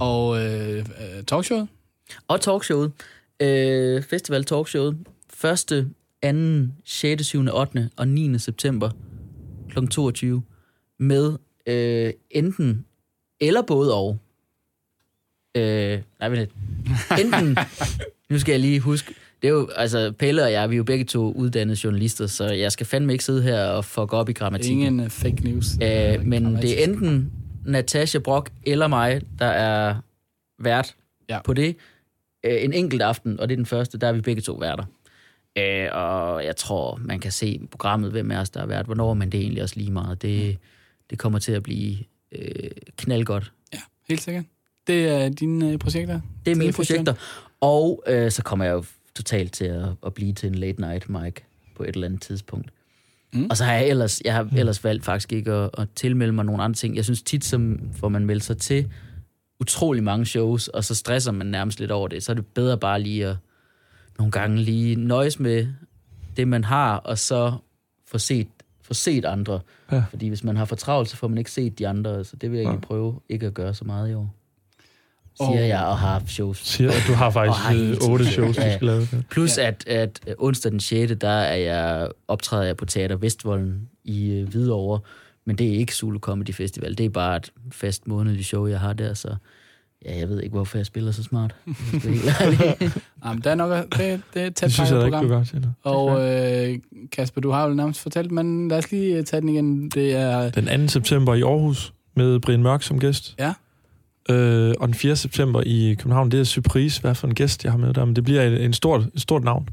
Og 0.01 0.45
øh, 0.45 0.79
øh, 0.79 1.25
talkshowet? 1.27 1.69
Og 2.29 2.41
talkshowet. 2.41 2.93
Øh, 3.41 4.03
festival 4.03 4.45
talkshowet. 4.45 4.97
1., 5.45 5.91
2., 6.23 6.29
6., 6.85 7.27
7., 7.27 7.47
8. 7.53 7.91
og 7.97 8.09
9. 8.09 8.39
september 8.39 8.91
kl. 9.71 9.87
22. 9.87 10.43
Med 10.99 11.39
øh, 11.67 12.12
enten 12.31 12.85
eller 13.41 13.62
både 13.62 13.95
og. 13.95 14.19
Øh, 15.57 16.03
nej, 16.21 16.35
lidt. 16.35 16.51
Enten, 17.21 17.57
nu 18.31 18.39
skal 18.39 18.53
jeg 18.53 18.61
lige 18.61 18.81
huske, 18.81 19.14
det 19.43 19.49
er 19.49 19.53
jo, 19.53 19.69
altså 19.77 20.12
Pelle 20.12 20.43
og 20.45 20.53
jeg, 20.53 20.71
vi 20.71 20.75
er 20.75 20.77
jo 20.77 20.85
begge 20.85 21.05
to 21.05 21.33
uddannede 21.33 21.79
journalister, 21.85 22.27
så 22.27 22.45
jeg 22.45 22.73
skal 22.73 22.87
fandme 22.87 23.12
ikke 23.12 23.25
sidde 23.25 23.43
her 23.43 23.64
og 23.64 23.85
fuck 23.85 24.12
op 24.12 24.29
i 24.29 24.33
grammatikken. 24.33 24.81
Ingen 24.81 25.01
øh, 25.01 25.11
fake 25.11 25.45
news. 25.45 25.67
Øh, 25.83 26.27
men 26.27 26.57
det 26.57 26.81
er 26.81 26.85
enten 26.85 27.33
Natasha 27.67 28.19
Brock 28.19 28.53
eller 28.67 28.89
mig, 28.89 29.21
der 29.39 29.47
er 29.47 29.95
vært 30.59 30.97
ja. 31.29 31.43
på 31.43 31.55
det. 31.55 31.77
Øh, 32.45 32.64
en 32.64 32.73
enkelt 32.73 33.03
aften, 33.03 33.41
og 33.41 33.49
det 33.49 33.55
er 33.55 33.57
den 33.57 33.67
første, 33.67 33.99
der 33.99 34.09
er 34.09 34.12
vi 34.12 34.21
begge 34.21 34.43
to 34.43 34.53
værter. 34.53 34.85
Øh, 35.59 35.89
og 35.93 36.45
jeg 36.45 36.57
tror, 36.57 37.01
man 37.05 37.21
kan 37.21 37.33
se 37.33 37.61
programmet, 37.71 38.11
hvem 38.11 38.31
af 38.31 38.41
os, 38.41 38.51
der 38.51 38.63
er 38.63 38.67
vært, 38.67 38.87
hvornår, 38.87 39.15
men 39.15 39.33
det 39.33 39.39
er 39.39 39.43
egentlig 39.43 39.63
også 39.63 39.77
lige 39.77 39.93
meget. 39.93 40.23
Det, 40.23 40.59
det 41.11 41.19
kommer 41.19 41.39
til 41.39 41.53
at 41.53 41.63
blive 41.63 41.97
øh, 42.33 42.71
knaldgodt. 42.97 43.53
Ja, 43.73 43.79
helt 44.09 44.23
sikkert. 44.23 44.45
Det 44.87 45.09
er 45.09 45.29
dine 45.29 45.73
øh, 45.73 45.79
projekter? 45.79 46.21
Det 46.45 46.51
er 46.51 46.57
mine 46.57 46.73
projekter. 46.73 47.15
Og 47.61 48.03
øh, 48.07 48.31
så 48.31 48.43
kommer 48.43 48.65
jeg 48.65 48.73
jo 48.73 48.85
totalt 49.15 49.53
til 49.53 49.65
at, 49.65 49.89
at 50.07 50.15
blive 50.15 50.33
til 50.33 50.47
en 50.47 50.55
late 50.55 50.81
night 50.81 51.09
mic 51.09 51.35
på 51.77 51.83
et 51.83 51.95
eller 51.95 52.07
andet 52.07 52.23
tidspunkt. 52.23 52.71
Mm. 53.33 53.41
Mm. 53.41 53.47
Og 53.51 53.57
så 53.57 53.65
har 53.65 53.73
jeg 53.73 53.89
ellers, 53.89 54.21
jeg 54.25 54.35
har 54.35 54.49
ellers 54.57 54.85
valgt 54.85 55.05
faktisk 55.05 55.33
ikke 55.33 55.53
at, 55.53 55.71
at 55.79 55.89
tilmelde 55.95 56.33
mig 56.33 56.45
nogle 56.45 56.63
andre 56.63 56.75
ting. 56.75 56.97
Jeg 56.97 57.05
synes 57.05 57.23
tit, 57.23 57.45
som 57.45 57.81
får 57.93 58.09
man 58.09 58.25
meldt 58.27 58.45
sig 58.45 58.59
til 58.59 58.91
utrolig 59.61 60.03
mange 60.03 60.27
shows, 60.27 60.69
og 60.69 60.85
så 60.85 60.95
stresser 60.95 61.33
man 61.33 61.47
nærmest 61.47 61.81
lidt 61.81 61.91
over 61.91 62.09
det. 62.09 62.23
Så 62.23 62.33
er 62.33 62.35
det 62.35 62.47
bedre 62.47 62.79
bare 62.79 63.01
lige 63.01 63.27
at 63.27 63.37
nogle 64.19 64.31
gange 64.33 64.59
lige 64.62 64.97
nøjes 64.97 65.39
med 65.41 65.67
det, 66.37 66.49
man 66.49 66.64
har, 66.64 66.97
og 66.97 67.19
så 67.19 67.53
få 68.07 68.19
set, 68.19 68.49
få 68.83 68.95
set 68.95 69.25
andre. 69.25 69.61
Ja. 69.93 69.97
Ja. 69.97 70.05
Fordi 70.11 70.29
hvis 70.29 70.45
man 70.45 70.57
har 70.57 70.64
for 70.64 70.77
travlt, 70.77 71.09
så 71.09 71.17
får 71.17 71.29
man 71.29 71.39
ikke 71.39 71.51
set 71.51 71.79
de 71.79 71.89
andre, 71.89 72.25
så 72.25 72.37
det 72.37 72.51
vil 72.51 72.57
jeg 72.57 72.64
Ja. 72.64 72.69
egentlig 72.71 72.87
prøve 72.89 73.21
ikke 73.29 73.47
at 73.47 73.55
gøre 73.55 73.75
så 73.75 73.85
meget 73.85 74.11
i 74.11 74.14
år. 74.14 74.35
Siger 75.37 75.49
Og- 75.62 75.69
jeg, 75.69 75.85
og 75.87 75.99
har 75.99 76.23
shows. 76.27 76.59
Siger, 76.67 76.91
at 76.91 77.05
du 77.09 77.12
har 77.12 77.25
har 77.25 77.31
faktisk 77.31 77.69
hele 77.69 77.97
øh, 78.05 78.11
otte 78.11 78.27
shows, 78.27 78.57
du 78.57 78.62
Ja, 78.62 78.69
ja. 78.69 78.77
skal 78.77 78.87
lave. 78.87 79.07
Plus 79.31 79.59
at, 79.59 79.85
at 79.87 80.21
onsdag 80.39 80.73
den 80.73 80.81
6. 80.81 81.12
der 81.21 81.29
er 81.29 81.57
jeg, 81.57 82.09
optræder 82.29 82.64
jeg 82.64 82.77
på 82.77 82.85
Teater 82.85 83.17
Vestvolden 83.17 83.89
i 84.05 84.31
øh, 84.31 84.49
Hvidovre, 84.49 85.01
men 85.45 85.59
det 85.59 85.67
er 85.69 85.73
ikke 85.79 85.95
Zulu 85.95 86.19
Comedy 86.19 86.55
Festival, 86.55 86.99
det 86.99 87.07
er 87.07 87.11
bare 87.11 87.37
et 87.37 87.53
fast 87.73 88.07
månedligt 88.07 88.47
show, 88.47 88.67
jeg 88.67 88.81
har 88.81 88.93
der, 88.93 89.14
så 89.14 89.37
ja, 90.05 90.18
jeg 90.18 90.28
ved 90.28 90.42
ikke, 90.42 90.55
hvorfor 90.55 90.78
jeg 90.78 90.86
spiller 90.86 91.12
så 91.12 91.22
smart. 91.22 91.55
Jamen, 93.24 93.40
der 93.44 93.51
er 93.51 93.55
nok, 93.55 93.70
det, 93.72 93.90
det 93.99 94.03
er 94.03 94.14
et 94.14 94.22
Det 94.34 94.57
tæt 94.57 94.72
synes 94.72 94.90
jeg 94.90 95.01
da 95.01 95.05
ikke, 95.05 95.16
program. 95.16 95.28
du 95.28 95.34
gør 95.34 95.44
til 95.44 95.68
Og 95.82 96.34
øh, 96.70 96.78
Kasper, 97.12 97.40
du 97.40 97.51
har 97.51 97.68
jo 97.68 97.74
nærmest 97.74 98.01
fortalt, 98.01 98.30
men 98.32 98.68
lad 98.68 98.78
os 98.78 98.90
lige 98.90 99.16
øh, 99.18 99.24
tage 99.24 99.40
den 99.40 99.49
igen. 99.49 99.88
Det 99.88 100.14
er... 100.14 100.51
Den 100.51 100.80
2. 100.88 100.88
september 100.88 101.34
i 101.34 101.42
Aarhus 101.42 101.92
med 102.14 102.40
Brian 102.40 102.62
Mørk 102.62 102.82
som 102.82 103.01
gæst. 103.01 103.34
Ja. 103.38 103.53
Øh, 104.30 104.74
og 104.80 104.88
den 104.88 104.94
4. 104.94 105.16
september 105.16 105.62
i 105.66 105.94
København, 105.99 106.30
det 106.30 106.40
er 106.40 106.44
surprise, 106.44 107.01
hvad 107.01 107.14
for 107.14 107.26
en 107.26 107.34
gæst 107.34 107.64
jeg 107.64 107.72
har 107.72 107.78
med 107.78 107.94
der, 107.94 108.05
men 108.05 108.16
det 108.16 108.24
bliver 108.24 108.42
en, 108.42 108.53
en 108.53 108.72
stort, 108.72 109.01
et 109.14 109.20
stort 109.20 109.44
navn. 109.44 109.68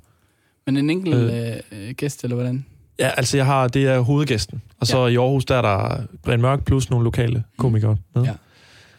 Men 0.65 0.77
en 0.77 0.89
enkelt 0.89 1.15
Øh. 1.15 1.53
øh, 1.71 1.91
gæst, 1.97 2.23
eller 2.23 2.35
hvordan? 2.35 2.65
Ja, 2.99 3.09
altså 3.17 3.37
jeg 3.37 3.45
har, 3.45 3.67
det 3.67 3.87
er 3.87 3.99
hovedgæsten. 3.99 4.61
Og 4.79 4.87
så 4.87 4.97
ja. 4.99 5.07
i 5.07 5.15
Aarhus, 5.15 5.45
der 5.45 5.55
er 5.55 5.61
der 5.61 6.01
Brian 6.23 6.41
Mørk 6.41 6.65
plus 6.65 6.89
nogle 6.89 7.03
lokale 7.03 7.43
komikere 7.57 7.97
med. 8.15 8.23
Ja. 8.23 8.31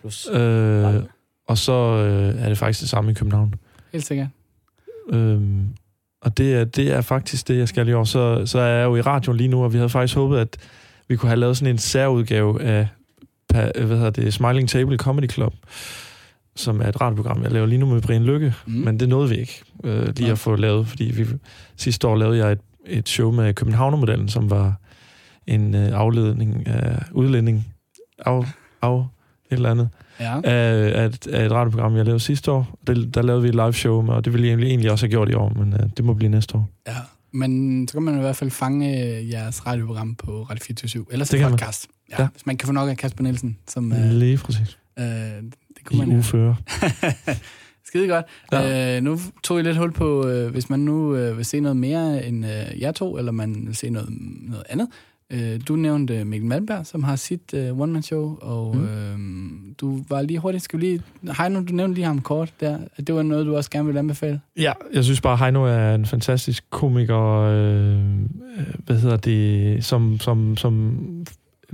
Plus, 0.01 0.29
Øh, 0.33 0.95
og 1.47 1.59
så 1.59 1.73
øh, 1.73 2.43
er 2.43 2.49
det 2.49 2.59
faktisk 2.59 2.81
det 2.81 2.89
samme 2.89 3.11
i 3.11 3.15
København. 3.15 3.55
Helt 3.93 4.07
sikkert. 4.07 4.29
Øhm, 5.11 5.69
og 6.21 6.39
det 6.39 6.55
er, 6.55 6.65
det 6.65 6.93
er 6.93 7.01
faktisk 7.01 7.49
det, 7.49 7.59
jeg 7.59 7.69
skal 7.69 7.89
i 7.89 7.93
år. 7.93 8.05
Så, 8.05 8.47
så 8.47 8.59
er 8.59 8.67
jeg 8.79 8.85
jo 8.85 8.97
i 8.97 9.01
radioen 9.01 9.37
lige 9.37 9.49
nu, 9.49 9.65
og 9.65 9.73
vi 9.73 9.79
havde 9.79 9.89
faktisk 9.89 10.15
håbet, 10.17 10.39
at 10.39 10.57
vi 11.09 11.17
kunne 11.17 11.29
have 11.29 11.41
lavet 11.41 11.57
sådan 11.57 11.75
en 11.75 11.79
særudgave 11.79 12.63
af 12.63 12.89
hvad 13.53 13.87
hedder 13.87 14.11
det, 14.11 14.35
Smiling 14.35 14.69
Table 14.69 14.97
Comedy 14.97 15.31
Club, 15.31 15.55
som 16.57 16.81
er 16.81 16.87
et 16.89 17.01
radioprogram, 17.01 17.43
jeg 17.43 17.53
laver 17.53 17.67
lige 17.67 17.79
nu 17.79 17.87
med 17.87 18.03
Brian 18.03 18.25
Lykke, 18.25 18.55
Mm. 18.67 18.73
men 18.73 19.01
det 19.01 19.09
nåede 19.09 19.29
vi 19.29 19.37
ikke 19.37 19.63
øh, 19.85 20.07
lige 20.07 20.21
Nej. 20.23 20.31
at 20.31 20.39
få 20.39 20.57
lavet, 20.57 20.87
fordi 20.87 21.05
vi, 21.05 21.27
sidste 21.77 22.09
år 22.09 22.17
lavede 22.17 22.39
jeg 22.39 22.53
et, 22.53 22.61
et 22.87 23.09
show 23.09 23.31
med 23.33 23.55
Københavnermodellen, 23.55 24.29
som 24.29 24.51
var 24.51 24.75
en 25.47 25.75
øh, 25.75 25.91
afledning 25.93 26.67
af 26.67 26.99
udlænding, 27.13 27.67
af, 28.19 28.41
af 28.83 29.05
eller 29.55 29.71
andet, 29.71 29.89
Ja. 30.21 30.41
af, 30.45 31.03
af, 31.03 31.07
et, 31.07 31.27
af 31.27 31.45
et 31.47 31.53
radioprogram, 31.53 31.97
jeg 31.97 32.05
lavede 32.05 32.21
sidste 32.21 32.51
år. 32.53 32.79
Det, 32.87 33.15
der 33.15 33.23
lavede 33.23 33.43
vi 33.43 33.49
et 33.49 33.55
live 33.55 33.73
show 33.73 34.03
med, 34.03 34.15
og 34.15 34.25
det 34.25 34.33
ville 34.33 34.47
jeg 34.47 34.51
egentlig, 34.53 34.69
egentlig 34.69 34.91
også 34.91 35.07
have 35.07 35.11
gjort 35.11 35.31
i 35.31 35.35
år, 35.35 35.49
men 35.57 35.73
uh, 35.73 35.79
det 35.97 36.05
må 36.05 36.15
blive 36.15 36.29
næste 36.31 36.55
år. 36.55 36.69
ja. 36.89 36.97
Men 37.37 37.89
så 37.89 37.93
kan 37.95 38.03
man 38.03 38.17
i 38.17 38.21
hvert 38.21 38.37
fald 38.37 38.51
fange 38.51 39.17
øh, 39.19 39.31
jeres 39.31 39.67
radioprogram 39.67 40.15
på 40.15 40.43
Radio 40.51 40.65
24 40.65 41.05
Ellers 41.13 41.29
Det 41.29 41.33
det 41.33 41.41
kan 41.41 41.51
man. 41.51 41.59
podcast. 41.59 41.87
Ja. 42.11 42.23
Ja. 42.23 42.29
Hvis 42.33 42.47
man 42.47 42.57
kan 42.57 42.67
få 42.67 42.73
nok 42.73 42.89
af 42.91 42.97
Kasper 42.97 43.23
Nielsen, 43.23 43.57
som... 43.69 43.93
Øh, 43.93 44.11
Lige 44.11 44.39
præcis. 44.39 44.79
øh, 44.99 45.05
det 45.05 45.85
kunne 45.85 45.99
man 45.99 46.09
I 46.09 46.13
jo. 46.13 46.19
ufører. 46.19 46.55
Skide 47.89 48.09
godt. 48.09 48.25
Ja. 48.53 48.97
Øh, 48.97 49.03
nu 49.03 49.19
tog 49.43 49.57
jeg 49.57 49.65
lidt 49.65 49.77
hul 49.77 49.93
på, 49.93 50.27
øh, 50.27 50.51
hvis 50.51 50.71
man 50.71 50.81
nu 50.81 51.17
øh, 51.17 51.37
vil 51.37 51.45
se 51.45 51.61
noget 51.61 51.77
mere 51.77 52.27
end 52.27 52.47
øh, 52.47 52.81
jer 52.81 52.93
to, 52.93 53.19
eller 53.19 53.33
man 53.33 53.63
vil 53.67 53.77
se 53.77 53.91
noget, 53.91 54.09
noget 54.49 54.65
andet. 54.69 54.89
Øh, 55.33 55.61
du 55.69 55.77
nævnte 55.77 56.25
Mikkel 56.25 56.49
Malmberg, 56.49 56.87
som 56.87 57.05
har 57.05 57.17
sit 57.17 57.55
øh, 57.55 57.81
one-man-show, 57.81 58.39
og 58.41 58.77
mm. 58.77 58.85
øh, 58.85 59.19
du 59.81 60.05
var 60.09 60.23
lige 60.23 60.39
hurtigt, 60.39 60.65
skal 60.65 60.81
vi 60.81 60.85
lige... 60.85 61.03
Heino, 61.39 61.61
du 61.61 61.73
nævnte 61.73 61.95
lige 61.95 62.05
ham 62.07 62.21
kort 62.21 62.53
der. 62.61 62.79
Det 63.07 63.15
var 63.15 63.23
noget, 63.23 63.47
du 63.47 63.57
også 63.57 63.71
gerne 63.71 63.87
ville 63.87 63.99
anbefale. 63.99 64.41
Ja, 64.57 64.73
jeg 64.93 65.05
synes 65.05 65.21
bare, 65.21 65.37
Heino 65.37 65.65
er 65.65 65.95
en 65.95 66.07
fantastisk 66.07 66.65
komiker, 66.71 67.41
øh, 67.41 67.99
øh, 68.59 68.75
hvad 68.87 68.99
hedder 68.99 69.17
det, 69.17 69.85
som, 69.85 70.21
som, 70.21 70.57
som, 70.57 70.97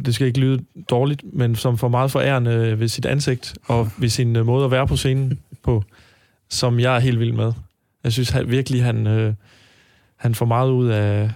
det 0.04 0.14
skal 0.14 0.26
ikke 0.26 0.40
lyde 0.40 0.64
dårligt, 0.90 1.22
men 1.32 1.56
som 1.56 1.78
får 1.78 1.88
meget 1.88 2.10
forærende 2.10 2.80
ved 2.80 2.88
sit 2.88 3.06
ansigt, 3.06 3.58
og 3.66 3.88
ved 3.98 4.08
sin 4.08 4.36
øh, 4.36 4.46
måde 4.46 4.64
at 4.64 4.70
være 4.70 4.86
på 4.86 4.96
scenen 4.96 5.38
på, 5.62 5.84
som 6.48 6.80
jeg 6.80 6.96
er 6.96 7.00
helt 7.00 7.20
vild 7.20 7.32
med. 7.32 7.52
Jeg 8.04 8.12
synes 8.12 8.30
han, 8.30 8.50
virkelig, 8.50 8.84
han, 8.84 9.06
øh, 9.06 9.34
han 10.16 10.34
får 10.34 10.46
meget 10.46 10.70
ud 10.70 10.88
af, 10.88 11.30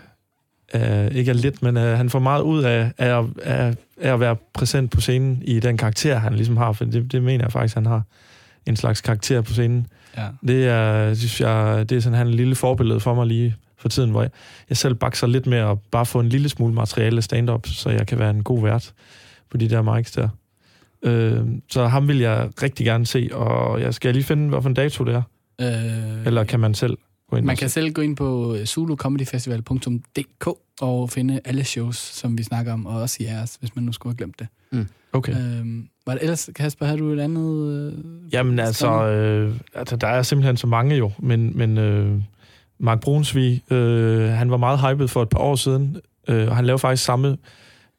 af 0.75 1.09
ikke 1.15 1.31
af 1.31 1.43
lidt, 1.43 1.63
men 1.63 1.77
øh, 1.77 1.97
han 1.97 2.11
får 2.11 2.19
meget 2.19 2.43
ud 2.43 2.63
af, 2.63 2.93
af, 2.99 3.25
af, 3.43 3.75
af 4.01 4.13
at 4.13 4.21
være 4.21 4.37
præsent 4.55 4.91
på 4.91 5.01
scenen 5.01 5.43
i 5.43 5.61
den 5.61 5.77
karakter, 5.77 6.19
han 6.19 6.35
ligesom 6.35 6.57
har, 6.57 6.73
for 6.73 6.85
det, 6.85 7.13
det 7.13 7.23
mener 7.23 7.45
jeg 7.45 7.53
faktisk, 7.53 7.75
han 7.75 7.87
har 7.87 8.03
en 8.67 8.77
slags 8.77 9.01
karakter 9.01 9.41
på 9.41 9.53
scenen. 9.53 9.87
Ja. 10.17 10.27
Det 10.47 10.69
er, 10.69 11.15
synes 11.15 11.41
jeg, 11.41 11.87
det 11.89 11.97
er 11.97 12.01
sådan 12.01 12.19
han 12.19 12.27
er 12.27 12.31
en 12.31 12.37
lille 12.37 12.55
forbillede 12.55 13.01
for 13.01 13.15
mig 13.15 13.27
lige 13.27 13.57
for 13.79 13.89
tiden, 13.89 14.11
hvor 14.11 14.23
jeg, 14.23 14.31
jeg 14.69 14.77
selv 14.77 14.95
bakser 14.95 15.27
lidt 15.27 15.47
med 15.47 15.59
at 15.59 15.79
bare 15.91 16.07
få 16.07 16.21
en 16.21 16.29
lille 16.29 16.49
smule 16.49 16.75
materiale 16.75 17.23
stand-up, 17.23 17.67
så 17.67 17.91
jeg 17.91 18.07
kan 18.07 18.19
være 18.19 18.31
en 18.31 18.43
god 18.43 18.63
vært 18.63 18.93
på 19.51 19.57
de 19.57 19.69
der 19.69 19.83
mics 19.83 20.13
der. 20.13 20.29
Øh, 21.03 21.41
så 21.71 21.87
ham 21.87 22.09
vil 22.09 22.19
jeg 22.19 22.49
rigtig 22.63 22.87
gerne 22.87 23.07
se, 23.07 23.29
og 23.33 23.81
jeg 23.81 23.95
skal 23.95 24.15
lige 24.15 24.25
finde, 24.25 24.49
hvilken 24.49 24.75
dato 24.75 25.05
det 25.05 25.15
er. 25.15 25.23
Øh, 25.61 26.27
Eller 26.27 26.45
kan 26.45 26.61
man 26.61 26.75
selv 26.75 26.99
gå 27.35 27.39
ind 27.39 27.47
Man 27.47 27.57
kan 27.57 27.69
se? 27.69 27.73
selv 27.73 27.93
gå 27.93 28.03
ind 28.03 28.17
på 28.17 28.57
zulucomedyfestival.dk 28.65 30.49
og 30.81 31.11
finde 31.11 31.41
alle 31.45 31.65
shows, 31.65 31.97
som 31.97 32.39
vi 32.39 32.43
snakker 32.43 32.73
om, 32.73 32.87
og 32.87 33.01
også 33.01 33.17
jeres, 33.21 33.57
hvis 33.61 33.77
man 33.77 33.85
nu 33.85 33.93
skulle 33.93 34.11
have 34.11 34.17
glemt 34.17 34.39
det. 34.39 34.47
Okay. 35.13 35.33
Øhm, 35.33 35.89
var 36.07 36.13
det 36.13 36.23
ellers, 36.23 36.51
Kasper, 36.57 36.87
havde 36.87 36.99
du 36.99 37.11
et 37.11 37.21
andet... 37.21 37.73
Øh, 37.73 38.33
Jamen 38.33 38.59
altså, 38.59 39.07
øh, 39.07 39.55
altså, 39.75 39.97
der 39.97 40.07
er 40.07 40.23
simpelthen 40.23 40.57
så 40.57 40.67
mange 40.67 40.97
jo, 40.97 41.11
men, 41.19 41.59
men 41.59 41.79
øh, 41.79 42.21
Mark 42.79 43.01
Brunsvig, 43.01 43.73
øh, 43.73 44.29
han 44.29 44.51
var 44.51 44.57
meget 44.57 44.81
hyped 44.81 45.09
for 45.09 45.23
et 45.23 45.29
par 45.29 45.39
år 45.39 45.57
siden, 45.57 45.97
øh, 46.29 46.49
og 46.49 46.57
han 46.57 46.65
lavede 46.65 46.79
faktisk 46.79 47.05
samme, 47.05 47.37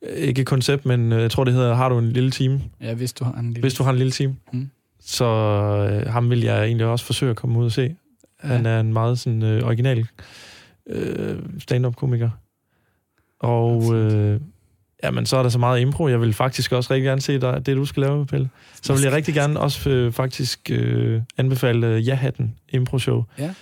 øh, 0.10 0.18
ikke 0.18 0.46
koncept, 0.46 0.86
men 0.86 1.12
øh, 1.14 1.22
jeg 1.22 1.32
tror 1.32 1.44
det 1.44 1.54
hedder, 1.54 1.76
har 1.76 1.90
du 1.90 2.00
en 2.00 2.12
lille 2.12 2.32
time? 2.32 2.62
Ja, 2.82 2.94
hvis 2.94 3.14
du 3.14 3.24
har 3.24 3.34
en 3.34 3.48
lille... 3.48 3.62
Hvis 3.62 3.74
du 3.74 3.84
har 3.84 3.92
en 3.92 3.98
lille 3.98 4.12
time. 4.12 4.36
Mm. 4.54 4.70
Så 5.02 5.26
øh, 5.26 6.12
ham 6.12 6.30
vil 6.30 6.42
jeg 6.42 6.66
egentlig 6.66 6.88
også 6.88 7.06
forsøge 7.06 7.30
at 7.30 7.36
komme 7.36 7.60
ud 7.60 7.66
og 7.66 7.72
se. 7.72 7.96
Han 8.40 8.66
Ja. 8.66 8.72
er 8.72 8.80
en 8.80 8.94
meget 8.94 9.20
sådan 9.20 9.44
øh, 9.44 9.64
original 9.64 10.08
øh, 10.90 11.40
stand-up-komiker. 11.60 12.30
Og 13.40 13.96
øh, 13.96 14.40
jamen, 15.04 15.26
så 15.26 15.38
er 15.38 15.44
der 15.44 15.50
så 15.50 15.60
meget 15.60 15.82
impro. 15.82 16.08
Jeg 16.08 16.22
vil 16.22 16.34
faktisk 16.34 16.72
også 16.72 16.94
rigtig 16.94 17.06
gerne 17.06 17.22
se 17.22 17.40
dig, 17.42 17.66
det, 17.66 17.78
du 17.78 17.86
skal 17.86 18.02
lave, 18.02 18.26
Pelle. 18.26 18.50
Så 18.82 18.94
vil 18.94 19.02
jeg 19.02 19.12
rigtig 19.12 19.34
gerne 19.34 19.60
også 19.60 19.90
øh, 19.90 20.12
faktisk 20.12 20.72
øh, 20.72 21.22
anbefale 21.38 21.88
øh, 21.88 22.08
Ja-hatten 22.08 22.56
impro-show. 22.70 23.24
Ja. 23.40 23.54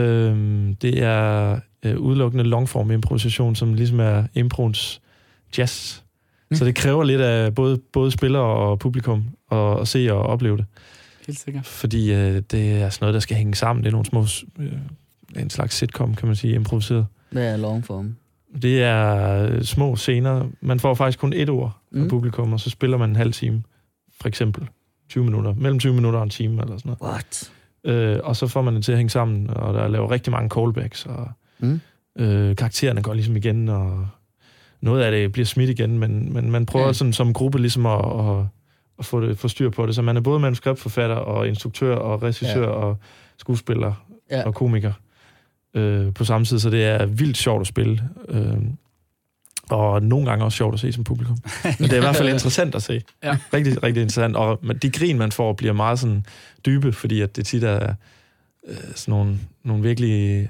Øhm, 0.00 0.76
det 0.76 1.02
er 1.02 1.58
øh, 1.84 1.98
udelukkende 1.98 2.44
longform 2.44 2.90
improvisation, 2.90 3.54
som 3.54 3.74
ligesom 3.74 4.00
er 4.00 4.24
improens 4.34 5.00
jazz. 5.58 6.00
Mm. 6.50 6.56
Så 6.56 6.64
det 6.64 6.74
kræver 6.74 7.04
lidt 7.04 7.20
af 7.20 7.54
både, 7.54 7.78
både 7.92 8.10
spillere 8.10 8.42
og 8.42 8.78
publikum 8.78 9.24
at, 9.52 9.80
at 9.80 9.88
se 9.88 10.08
og 10.12 10.22
opleve 10.22 10.56
det. 10.56 10.64
Helt 11.26 11.38
sikkert. 11.38 11.66
Fordi 11.66 12.12
øh, 12.12 12.42
det 12.50 12.72
er 12.82 12.88
sådan 12.90 12.98
noget, 13.00 13.14
der 13.14 13.20
skal 13.20 13.36
hænge 13.36 13.54
sammen. 13.54 13.82
Det 13.84 13.88
er 13.88 13.92
nogle 13.92 14.06
små, 14.06 14.26
øh, 14.58 14.72
en 15.42 15.50
slags 15.50 15.74
sitcom, 15.76 16.14
kan 16.14 16.26
man 16.26 16.36
sige, 16.36 16.54
improviseret. 16.54 17.06
Hvad 17.30 17.52
er 17.52 17.56
longform? 17.56 18.16
Det 18.62 18.82
er 18.82 19.38
øh, 19.46 19.62
små 19.62 19.96
scener. 19.96 20.46
Man 20.60 20.80
får 20.80 20.94
faktisk 20.94 21.18
kun 21.18 21.32
et 21.32 21.48
ord 21.50 21.76
Mm. 21.90 22.08
publikum, 22.08 22.52
og 22.52 22.60
så 22.60 22.70
spiller 22.70 22.96
man 22.96 23.10
en 23.10 23.16
halv 23.16 23.32
time, 23.32 23.62
for 24.20 24.28
eksempel 24.28 24.68
20 25.08 25.24
minutter. 25.24 25.54
Mellem 25.54 25.78
20 25.78 25.94
minutter 25.94 26.18
og 26.18 26.24
en 26.24 26.30
time, 26.30 26.62
eller 26.62 26.78
sådan 26.78 26.96
noget. 27.00 27.12
What? 27.14 27.52
Øh, 27.84 28.20
og 28.24 28.36
så 28.36 28.46
får 28.46 28.62
man 28.62 28.74
det 28.76 28.84
til 28.84 28.92
at 28.92 28.98
hænge 28.98 29.10
sammen, 29.10 29.50
og 29.50 29.74
der 29.74 29.88
laver 29.88 30.10
rigtig 30.10 30.30
mange 30.32 30.48
callbacks, 30.48 31.06
og 31.06 31.28
Mm. 31.58 31.80
øh, 32.18 32.56
karaktererne 32.56 33.02
går 33.02 33.14
ligesom 33.14 33.36
igen, 33.36 33.68
og 33.68 34.08
noget 34.80 35.02
af 35.02 35.10
det 35.12 35.32
bliver 35.32 35.46
smidt 35.46 35.70
igen, 35.70 35.98
men, 35.98 36.32
men 36.32 36.50
man 36.50 36.66
prøver 36.66 36.86
ja. 36.86 36.92
sådan 36.92 37.12
som 37.12 37.32
gruppe 37.32 37.58
ligesom 37.58 37.86
at, 37.86 38.00
at, 38.20 38.46
at 38.98 39.04
få, 39.04 39.20
det, 39.20 39.38
få 39.38 39.48
styr 39.48 39.70
på 39.70 39.86
det. 39.86 39.94
Så 39.94 40.02
man 40.02 40.16
er 40.16 40.20
både 40.20 40.40
manuskriptforfatter 40.40 41.16
og 41.16 41.48
instruktør 41.48 41.96
og 41.96 42.22
regissør 42.22 42.60
Ja. 42.62 42.66
og 42.68 42.98
skuespiller 43.36 43.92
Ja. 44.30 44.42
og 44.46 44.54
komiker 44.54 44.92
øh, 45.74 46.14
på 46.14 46.24
samme 46.24 46.44
tid, 46.44 46.58
så 46.58 46.70
det 46.70 46.84
er 46.84 47.06
vildt 47.06 47.36
sjovt 47.36 47.60
at 47.60 47.66
spille. 47.66 48.08
Øh, 48.28 48.56
og 49.70 50.02
nogle 50.02 50.26
gange 50.26 50.44
også 50.44 50.56
sjovt 50.56 50.74
at 50.74 50.80
se 50.80 50.92
som 50.92 51.04
publikum. 51.04 51.36
Men 51.64 51.74
det 51.78 51.92
er 51.92 51.96
i 51.96 52.00
hvert 52.00 52.16
fald 52.16 52.28
interessant 52.28 52.74
at 52.74 52.82
se. 52.82 53.02
Ja. 53.22 53.36
Rigtig, 53.54 53.82
rigtig 53.82 54.00
interessant. 54.02 54.36
Og 54.36 54.60
de 54.82 54.90
grin, 54.90 55.18
man 55.18 55.32
får, 55.32 55.52
bliver 55.52 55.72
meget 55.72 55.98
sådan 55.98 56.26
dybe, 56.66 56.92
fordi 56.92 57.20
at 57.20 57.36
det 57.36 57.46
tit 57.46 57.64
er 57.64 57.94
øh, 58.68 58.76
sådan 58.94 59.12
nogle, 59.12 59.38
nogle 59.64 59.82
virkelig 59.82 60.48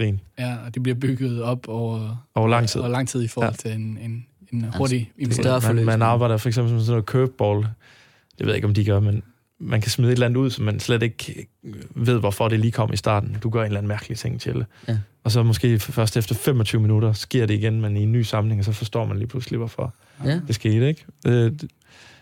ahaha-grin 0.00 0.20
Ja, 0.38 0.56
og 0.66 0.74
det 0.74 0.82
bliver 0.82 0.96
bygget 0.96 1.42
op 1.42 1.68
over, 1.68 2.26
over 2.34 2.48
lang 2.48 2.68
tid. 2.68 2.80
over 2.80 2.90
lang 2.90 3.08
tid 3.08 3.22
i 3.22 3.28
forhold 3.28 3.54
Ja. 3.64 3.70
til 3.70 3.80
en, 3.80 3.98
en, 4.02 4.26
en 4.52 4.66
hurtig 4.76 5.10
er 5.20 5.30
større 5.30 5.52
man, 5.52 5.62
forløb. 5.62 5.84
man 5.86 6.02
arbejder 6.02 6.36
for 6.36 6.48
eksempel 6.48 6.72
med 6.74 6.80
sådan 6.80 6.90
noget 6.92 7.04
curveball. 7.04 7.58
Det 8.38 8.46
ved 8.46 8.46
jeg 8.46 8.54
ikke, 8.56 8.68
om 8.68 8.74
de 8.74 8.84
gør, 8.84 9.00
men 9.00 9.22
man 9.60 9.80
kan 9.80 9.90
smide 9.90 10.08
et 10.10 10.12
eller 10.12 10.26
andet 10.26 10.36
ud, 10.40 10.50
som 10.50 10.64
man 10.64 10.80
slet 10.80 11.02
ikke 11.02 11.46
ved, 11.94 12.18
hvorfor 12.18 12.48
det 12.48 12.60
lige 12.60 12.72
kom 12.72 12.92
i 12.92 12.96
starten. 12.96 13.36
Du 13.42 13.50
gør 13.50 13.60
en 13.60 13.66
eller 13.66 13.78
anden 13.78 13.88
mærkelig 13.88 14.18
ting 14.18 14.40
til 14.40 14.54
det. 14.54 14.66
Ja. 14.88 14.98
Og 15.24 15.30
så 15.30 15.42
måske 15.42 15.78
først 15.78 16.16
efter 16.16 16.34
25 16.34 16.80
minutter 16.82 17.12
sker 17.12 17.46
det 17.46 17.54
igen, 17.54 17.80
men 17.80 17.96
i 17.96 18.02
en 18.02 18.12
ny 18.12 18.22
samling, 18.22 18.58
og 18.60 18.64
så 18.64 18.72
forstår 18.72 19.06
man 19.06 19.16
lige 19.18 19.28
pludselig, 19.28 19.58
hvorfor 19.58 19.94
Ja. 20.24 20.40
det 20.46 20.54
skete. 20.54 20.88
Ikke? 20.88 21.04
Det, 21.24 21.60
det, 21.60 21.70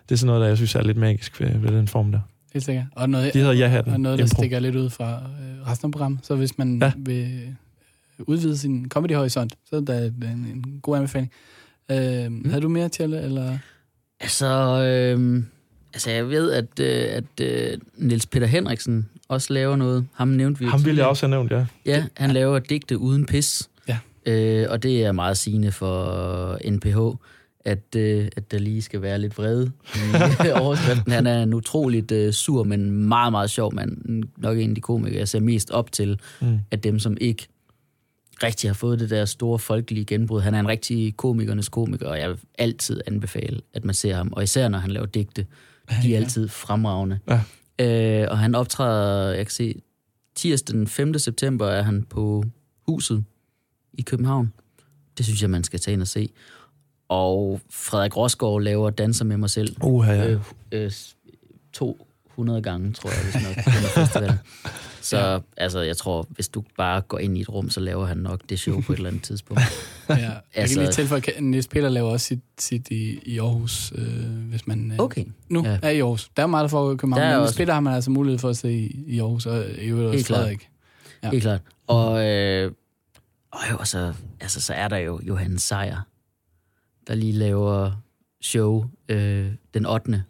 det 0.09 0.15
er 0.15 0.17
sådan 0.17 0.27
noget, 0.27 0.41
der 0.41 0.47
jeg 0.49 0.57
synes 0.57 0.75
er 0.75 0.83
lidt 0.83 0.97
magisk 0.97 1.41
ved, 1.41 1.59
ved 1.59 1.71
den 1.71 1.89
form 1.89 2.13
der. 2.13 2.21
Helt 2.53 2.65
sikkert. 2.65 2.85
Og 2.93 3.11
noget, 3.11 3.35
De 3.35 3.39
hedder 3.39 3.53
Ja-hatten. 3.55 3.93
og 3.93 4.01
noget 4.01 4.19
der 4.19 4.25
Impro. 4.25 4.37
stikker 4.43 4.59
lidt 4.61 4.77
ud 4.77 4.91
fra 4.91 5.13
øh, 5.15 5.67
resten 5.71 5.87
af 5.87 5.93
programmet. 5.93 6.27
Så 6.27 6.37
hvis 6.37 6.59
man 6.59 6.79
ja. 6.79 6.87
Ja. 6.87 6.93
vil 6.97 7.57
udvide 8.19 8.59
sin 8.59 8.89
comedy-horisont, 8.89 9.53
så 9.71 9.77
er 9.77 9.81
det 9.81 10.15
en, 10.23 10.29
en 10.55 10.79
god 10.83 10.97
anbefaling. 10.97 11.31
Øh, 11.91 12.33
mm. 12.33 12.49
Havde 12.51 12.63
du 12.63 12.69
mere 12.69 12.89
til, 12.89 13.15
eller? 13.15 13.59
Altså, 14.21 14.47
øh, 14.83 15.43
altså 15.95 16.11
jeg 16.11 16.29
ved, 16.29 16.53
at, 16.53 16.81
øh, 16.81 17.17
at 17.17 17.41
øh, 17.73 17.79
Niels 17.97 18.27
Peter 18.27 18.47
Henriksen 18.47 19.09
også 19.29 19.53
laver 19.53 19.77
noget. 19.77 20.07
Ham 20.13 20.29
nævnte 20.29 20.59
vi 20.61 20.67
Ham 20.67 20.85
ville 20.85 20.99
jeg 21.01 21.07
også 21.09 21.27
have 21.27 21.31
nævnt, 21.31 21.51
ja. 21.53 21.67
Ja, 21.87 22.05
han 22.17 22.31
laver 22.31 22.59
digte 22.59 22.99
uden 22.99 23.27
pis. 23.27 23.69
Ja. 23.89 23.99
Øh, 24.27 24.67
og 24.71 24.83
det 24.83 25.05
er 25.05 25.13
meget 25.13 25.37
sigende 25.39 25.73
for 25.73 26.59
NPH, 26.71 27.17
at, 27.65 27.97
øh, 27.97 28.29
at 28.37 28.51
der 28.51 28.59
lige 28.59 28.83
skal 28.83 29.03
være 29.03 29.19
lidt 29.19 29.39
vrede 29.39 29.73
i 30.45 30.49
overskriften. 30.63 31.13
Han 31.13 31.27
er 31.27 31.43
en 31.43 31.55
utroligt 31.55 32.13
øh, 32.13 32.33
sur, 32.33 32.65
men 32.65 32.91
meget, 32.91 33.31
meget 33.33 33.51
sjov 33.51 33.75
mand. 33.75 34.23
Nok 34.37 34.59
en 34.59 34.69
af 34.69 34.75
de 34.75 34.81
komikere, 34.81 35.19
jeg 35.19 35.29
ser 35.29 35.41
mest 35.41 35.71
op 35.71 35.93
til, 35.93 36.21
Mm. 36.41 36.59
af 36.71 36.81
dem, 36.81 36.99
som 36.99 37.17
ikke 37.21 37.49
rigtig 38.43 38.71
har 38.71 38.75
fået 38.75 39.01
det 39.01 39.11
der 39.11 39.25
store 39.25 39.59
folkelige 39.59 40.05
genbrud. 40.05 40.41
Han 40.41 40.55
er 40.55 40.61
en 40.61 40.69
rigtig 40.69 41.17
komikernes 41.17 41.69
komiker, 41.69 42.09
og 42.09 42.19
jeg 42.19 42.29
vil 42.29 42.39
altid 42.59 43.01
anbefale, 43.07 43.61
at 43.75 43.85
man 43.85 43.95
ser 43.95 44.15
ham. 44.15 44.33
Og 44.33 44.43
især 44.43 44.69
når 44.69 44.79
han 44.79 44.91
laver 44.91 45.07
digte. 45.07 45.47
De 46.03 46.15
er 46.15 46.21
altid 46.21 46.49
fremragende. 46.49 47.19
Ja. 47.29 47.41
Øh, 48.23 48.31
og 48.31 48.39
han 48.39 48.55
optræder, 48.55 49.35
jeg 49.35 49.47
kan 49.47 49.53
se, 49.53 49.83
tirsdag 50.35 50.75
den 50.75 50.87
5. 50.87 51.19
september 51.19 51.67
er 51.67 51.83
han 51.83 52.03
på 52.03 52.45
huset 52.89 53.25
i 53.93 54.03
København. 54.03 54.53
Det 55.19 55.27
synes 55.27 55.43
jeg, 55.43 55.51
man 55.51 55.65
skal 55.65 55.81
tage 55.81 55.93
ind 55.93 56.03
og 56.03 56.09
se. 56.09 56.29
Og 57.09 57.61
Frederik 57.71 58.17
Rosgaard 58.17 58.63
laver 58.63 58.91
Danser 58.91 59.25
med 59.25 59.37
mig 59.37 59.51
selv. 59.51 59.77
Uha, 59.83 60.13
ja. 60.13 60.31
Øh, 60.31 60.41
øh, 60.73 60.93
200 61.73 62.63
gange, 62.63 62.93
tror 62.93 63.11
jeg, 63.11 63.19
hvis 63.25 63.43
nok, 63.47 63.65
på 63.65 63.71
festivalen. 64.01 64.39
Så 65.05 65.19
ja. 65.19 65.39
altså, 65.57 65.81
jeg 65.81 65.97
tror, 65.97 66.27
hvis 66.31 66.49
du 66.49 66.65
bare 66.79 67.01
går 67.01 67.19
ind 67.19 67.39
i 67.39 67.41
et 67.41 67.49
rum, 67.49 67.71
så 67.71 67.81
laver 67.81 68.07
han 68.07 68.17
nok 68.17 68.41
det 68.49 68.59
show 68.59 68.81
på 68.81 68.93
et 68.93 68.97
eller 68.97 69.09
andet 69.11 69.23
tidspunkt. 69.23 69.63
Ja. 70.09 70.15
Jeg 70.17 70.41
Altså- 70.55 70.75
kan 70.77 70.83
lige 70.85 70.93
tilføje, 70.93 71.23
at 71.37 71.43
Niels 71.43 71.69
Peter 71.69 71.89
laver 71.89 72.11
også 72.11 72.27
sit, 72.27 72.41
sit 72.59 72.89
i, 72.91 73.19
i 73.27 73.39
Aarhus, 73.39 73.93
øh, 73.95 74.27
hvis 74.49 74.67
man 74.67 74.91
øh, 74.93 74.99
Okay. 74.99 75.25
nu 75.49 75.63
Ja. 75.67 75.79
er 75.83 75.91
i 75.91 75.99
Aarhus. 76.01 76.31
Der 76.37 76.43
er 76.43 76.47
meget, 76.47 76.63
der 76.63 76.69
foregår 76.69 76.93
i 76.93 76.97
København, 76.97 77.29
men 77.31 77.39
Niels 77.41 77.57
Peter 77.57 77.73
har 77.73 77.81
man 77.81 77.95
altså 77.95 78.11
mulighed 78.11 78.39
for 78.39 78.49
at 78.49 78.57
se 78.57 78.73
i, 78.73 79.05
i 79.07 79.19
Aarhus, 79.21 79.47
og 79.47 79.65
i 79.79 79.87
øvrigt 79.87 80.15
også 80.15 80.27
klart. 80.27 80.39
Frederik. 80.41 80.69
Ja. 81.23 81.27
Ja. 81.27 81.31
Helt 81.31 81.43
klart. 81.43 81.61
Og, 81.87 82.27
øh, 82.27 82.73
og 83.53 83.61
jo, 83.71 83.85
så, 83.85 84.13
altså, 84.41 84.61
så 84.61 84.75
er 84.75 84.89
der 84.89 84.97
jo 84.97 85.21
Johannes 85.23 85.63
Sejer, 85.63 86.01
der 87.07 87.15
lige 87.15 87.33
laver 87.33 87.93
show 88.43 88.85
øh, 89.09 89.53
den 89.75 89.87
8. 89.87 90.25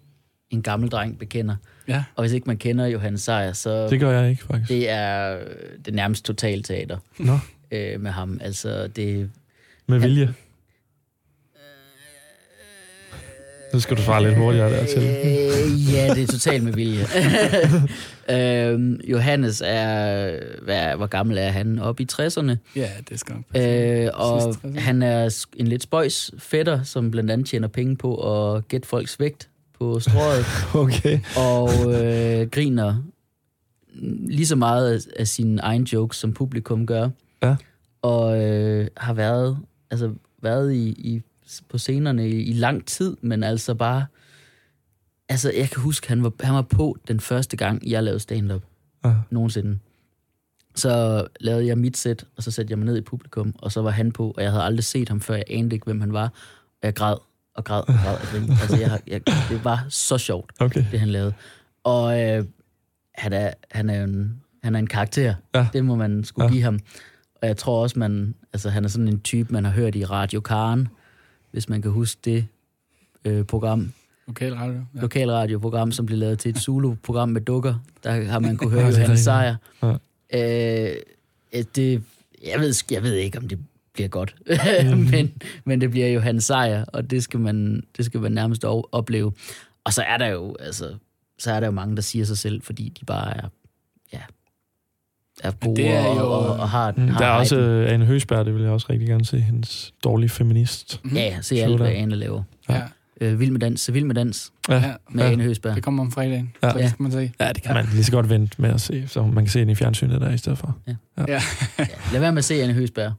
En 0.51 0.63
gammel 0.63 0.91
dreng 0.91 1.19
bekender. 1.19 1.57
Ja. 1.89 2.05
Og 2.17 2.23
hvis 2.23 2.33
ikke 2.33 2.45
man 2.47 2.57
kender 2.57 2.87
Johannes 2.87 3.23
Sejer, 3.23 3.53
så 3.53 3.89
Det 3.89 4.01
gør 4.01 4.21
jeg 4.21 4.31
ikke, 4.31 4.43
faktisk. 4.45 4.69
det 4.69 4.91
er 4.91 5.39
det 5.79 5.89
er 5.89 5.93
nærmest 5.93 6.25
totalteater 6.25 6.99
Nå, 7.19 7.39
øh, 7.71 8.01
med 8.01 8.11
ham. 8.11 8.39
Altså, 8.43 8.87
det, 8.87 9.31
med 9.87 9.99
vilje. 9.99 10.35
Nu 13.73 13.81
skal 13.81 13.97
du 13.97 14.03
svare 14.03 14.23
lidt 14.23 14.37
hurtigere 14.37 14.71
dertil. 14.71 15.03
Øh, 15.03 15.95
ja, 15.95 16.15
det 16.15 16.23
er 16.23 16.27
totalt 16.27 16.65
med 16.65 16.73
vilje. 16.73 17.05
øhm, 18.71 19.01
Johannes 19.05 19.63
er, 19.67 20.31
hvad, 20.63 20.97
hvor 20.97 21.07
gammel 21.07 21.39
er 21.39 21.49
han? 21.49 21.79
Op 21.79 22.01
i 22.01 22.07
60'erne. 22.13 22.53
Ja, 22.77 22.89
det 23.09 23.21
skal 23.21 23.35
passe. 23.53 23.69
Øh, 23.69 24.11
og 24.15 24.43
Sidste 24.43 24.69
60'erne. 24.69 24.81
han 24.81 25.03
er 25.03 25.47
en 25.57 25.67
lidt 25.67 25.83
spøjs 25.83 26.31
fætter, 26.39 26.83
som 26.83 27.11
blandt 27.11 27.31
andet 27.31 27.47
tjener 27.49 27.69
penge 27.69 27.97
på 27.97 28.15
at 28.55 28.69
gætte 28.69 28.89
folks 28.89 29.21
vægt 29.21 29.49
på 29.85 30.01
strået, 30.01 30.45
Okay. 30.85 31.21
og 31.37 31.71
øh, 31.95 32.51
griner 32.51 33.03
lige 34.29 34.47
så 34.47 34.57
meget 34.57 34.93
af, 34.95 34.99
af 35.21 35.29
sine 35.29 35.61
egne 35.63 35.87
jokes, 35.93 36.17
som 36.17 36.33
publikum 36.33 36.87
gør. 36.87 37.09
Ja. 37.43 37.57
Og 38.03 38.45
øh, 38.45 38.89
har 38.97 39.13
været, 39.15 39.59
altså, 39.91 40.15
været 40.43 40.73
i, 40.73 40.89
i, 40.89 41.23
på 41.69 41.79
scenerne 41.79 42.29
i, 42.29 42.43
i 42.43 42.53
lang 42.53 42.87
tid, 42.87 43.17
men 43.21 43.43
altså 43.43 43.75
bare... 43.75 44.07
Altså, 45.29 45.53
jeg 45.57 45.71
kan 45.71 45.83
huske, 45.83 46.09
han 46.09 46.23
var, 46.23 46.33
han 46.41 46.55
var 46.55 46.63
på 46.63 46.97
den 47.09 47.21
første 47.21 47.57
gang, 47.57 47.91
jeg 47.91 48.03
lavede 48.03 48.21
stand-up 48.21 48.63
Ja. 49.05 49.15
nogensinde. 49.31 49.79
Så 50.75 51.27
lavede 51.41 51.67
jeg 51.67 51.79
mit 51.79 51.97
sæt, 51.97 52.25
og 52.37 52.43
så 52.43 52.51
satte 52.51 52.71
jeg 52.71 52.79
mig 52.79 52.87
ned 52.87 52.97
i 52.97 53.01
publikum, 53.01 53.55
og 53.59 53.73
så 53.73 53.83
var 53.83 53.91
han 53.91 54.13
på, 54.13 54.31
og 54.37 54.43
jeg 54.43 54.51
havde 54.51 54.65
aldrig 54.65 54.85
set 54.85 55.09
ham 55.09 55.21
før, 55.21 55.35
jeg 55.35 55.45
anede 55.51 55.75
ikke, 55.75 55.85
hvem 55.85 56.01
han 56.01 56.13
var. 56.13 56.25
Og 56.83 56.87
jeg 56.87 56.95
græd 56.95 57.17
og 57.55 57.65
græd 57.65 57.81
og 57.81 57.95
græd. 57.95 58.17
altså, 58.63 58.77
jeg, 58.81 58.91
har- 58.91 59.01
jeg, 59.07 59.21
det 59.27 59.65
var 59.65 59.87
så 59.89 60.19
sjovt, 60.19 60.53
Okay. 60.61 60.85
det 60.91 61.01
han 61.01 61.09
lavede. 61.09 61.33
Og 61.85 62.21
øh, 62.23 62.45
han, 63.15 63.33
er, 63.33 63.51
han, 63.71 63.91
er 63.91 64.05
en, 64.05 64.41
han 64.63 64.75
er 64.75 64.79
en 64.79 64.87
karakter. 64.87 65.35
Ja. 65.55 65.67
Det 65.73 65.85
må 65.85 65.95
man 65.95 66.25
skulle 66.25 66.47
Ja. 66.47 66.51
give 66.53 66.63
ham. 66.63 66.81
Og 67.43 67.49
jeg 67.49 67.57
tror 67.57 67.83
også, 67.83 67.99
man, 67.99 68.35
altså, 68.53 68.71
han 68.71 68.85
er 68.85 68.89
sådan 68.89 69.09
en 69.09 69.21
type, 69.21 69.53
man 69.53 69.65
har 69.65 69.73
hørt 69.73 69.95
i 69.95 70.05
Radio 70.05 70.41
Karen, 70.41 70.89
hvis 71.51 71.69
man 71.69 71.83
kan 71.83 71.91
huske 71.91 72.21
det 72.25 72.47
øh, 73.25 73.45
program 73.45 73.93
Lokal 74.27 74.55
radio. 74.55 74.73
Ja. 74.95 75.01
lokalradioprogram, 75.01 75.93
som 75.93 76.07
blev 76.07 76.19
lavet 76.19 76.39
til 76.39 76.49
et 76.51 76.57
Zulu-program 76.59 77.29
med 77.29 77.41
dukker. 77.41 77.75
Der 78.05 78.25
har 78.25 78.39
man 78.39 78.57
kunne 78.57 78.71
høre 78.77 78.83
Ja, 78.83 78.89
det 78.91 78.97
Johannes. 78.97 79.21
Sejer. 79.21 79.57
Øh, 79.83 79.95
øh, 80.35 81.65
det, 81.77 82.03
jeg, 82.47 82.61
ved, 82.61 82.75
jeg 82.91 83.03
ved 83.03 83.15
ikke, 83.15 83.39
om 83.39 83.49
det 83.49 83.59
bliver 83.95 84.09
godt, 84.09 84.35
Mm. 84.93 84.99
men, 84.99 85.33
men 85.65 85.81
det 85.81 85.91
bliver 85.91 86.09
Johannes 86.09 86.45
Sejer, 86.45 86.85
og 86.89 87.11
det 87.11 87.23
skal 87.23 87.41
man, 87.41 87.83
det 87.97 88.05
skal 88.05 88.21
man 88.21 88.33
nærmest 88.33 88.65
opleve. 88.93 89.33
Og 89.85 89.93
så 89.93 90.03
er 90.03 90.17
der 90.17 90.27
jo, 90.27 90.57
altså, 90.61 90.95
så 91.39 91.53
er 91.53 91.61
der 91.61 91.67
jo 91.67 91.71
mange, 91.73 91.97
der 91.97 92.03
siger 92.03 92.25
sig 92.25 92.39
selv, 92.39 92.63
fordi 92.63 92.93
de 93.01 93.05
bare 93.05 93.37
er, 93.37 93.49
ja, 94.13 94.19
er 95.43 95.51
gode 95.51 95.77
det 95.77 95.91
er 95.91 96.05
og, 96.05 96.17
jo- 96.17 96.31
og, 96.33 96.57
og 96.57 96.69
har, 96.71 96.93
Mm, 96.97 97.09
har 97.09 97.19
Der 97.19 97.27
er 97.27 97.31
også 97.31 97.57
hypen. 97.57 97.69
øh, 97.71 97.93
Anne 97.93 98.05
Høsberg, 98.07 98.47
det 98.47 98.55
vil 98.55 98.63
jeg 98.63 98.71
også 98.71 98.87
rigtig 98.91 99.09
gerne 99.09 99.25
se, 99.25 99.39
hendes 99.41 99.93
dårlige 100.05 100.29
feminist. 100.31 101.01
Mhm. 101.05 101.17
Ja, 101.17 101.23
ja, 101.23 101.41
se 101.43 101.63
alt, 101.63 101.77
hvad 101.77 101.87
der. 101.87 101.93
Ane 101.95 102.17
laver. 102.17 102.43
Ja. 102.69 102.83
Øh, 103.21 103.41
vild 103.41 103.51
med 103.51 103.61
dans, 103.61 103.93
vild 103.93 104.05
med 104.05 104.15
dans 104.15 104.53
Ja, 104.69 104.75
Ja. 104.75 104.95
med 105.11 105.25
ja. 105.25 105.31
Ane 105.33 105.43
Høsberg. 105.45 105.75
Det 105.75 105.83
kommer 105.83 106.03
om 106.03 106.13
fredagen, 106.13 106.53
Ja. 106.63 106.71
så 106.73 106.79
det 106.79 106.89
skal 106.91 107.03
man 107.03 107.13
se. 107.13 107.33
ja, 107.41 107.53
det 107.53 107.63
kan 107.63 107.75
man 107.75 107.87
lige 107.93 108.05
så 108.05 108.13
godt 108.13 108.29
vente 108.31 108.63
med 108.63 108.71
at 108.71 108.81
se, 108.81 109.09
så 109.09 109.23
man 109.27 109.45
kan 109.45 109.51
se 109.51 109.61
den 109.61 109.69
i 109.71 109.75
fjernsynet 109.75 110.21
der 110.21 110.31
i 110.33 110.39
stedet 110.39 110.59
for. 110.59 110.77
Ja. 110.87 110.95
Ja, 111.29 111.41
lad 112.13 112.21
være 112.21 112.33
med 112.33 112.39
at 112.39 112.45
se 112.45 112.55
Anne 112.63 112.75
Høsberg. 112.75 113.13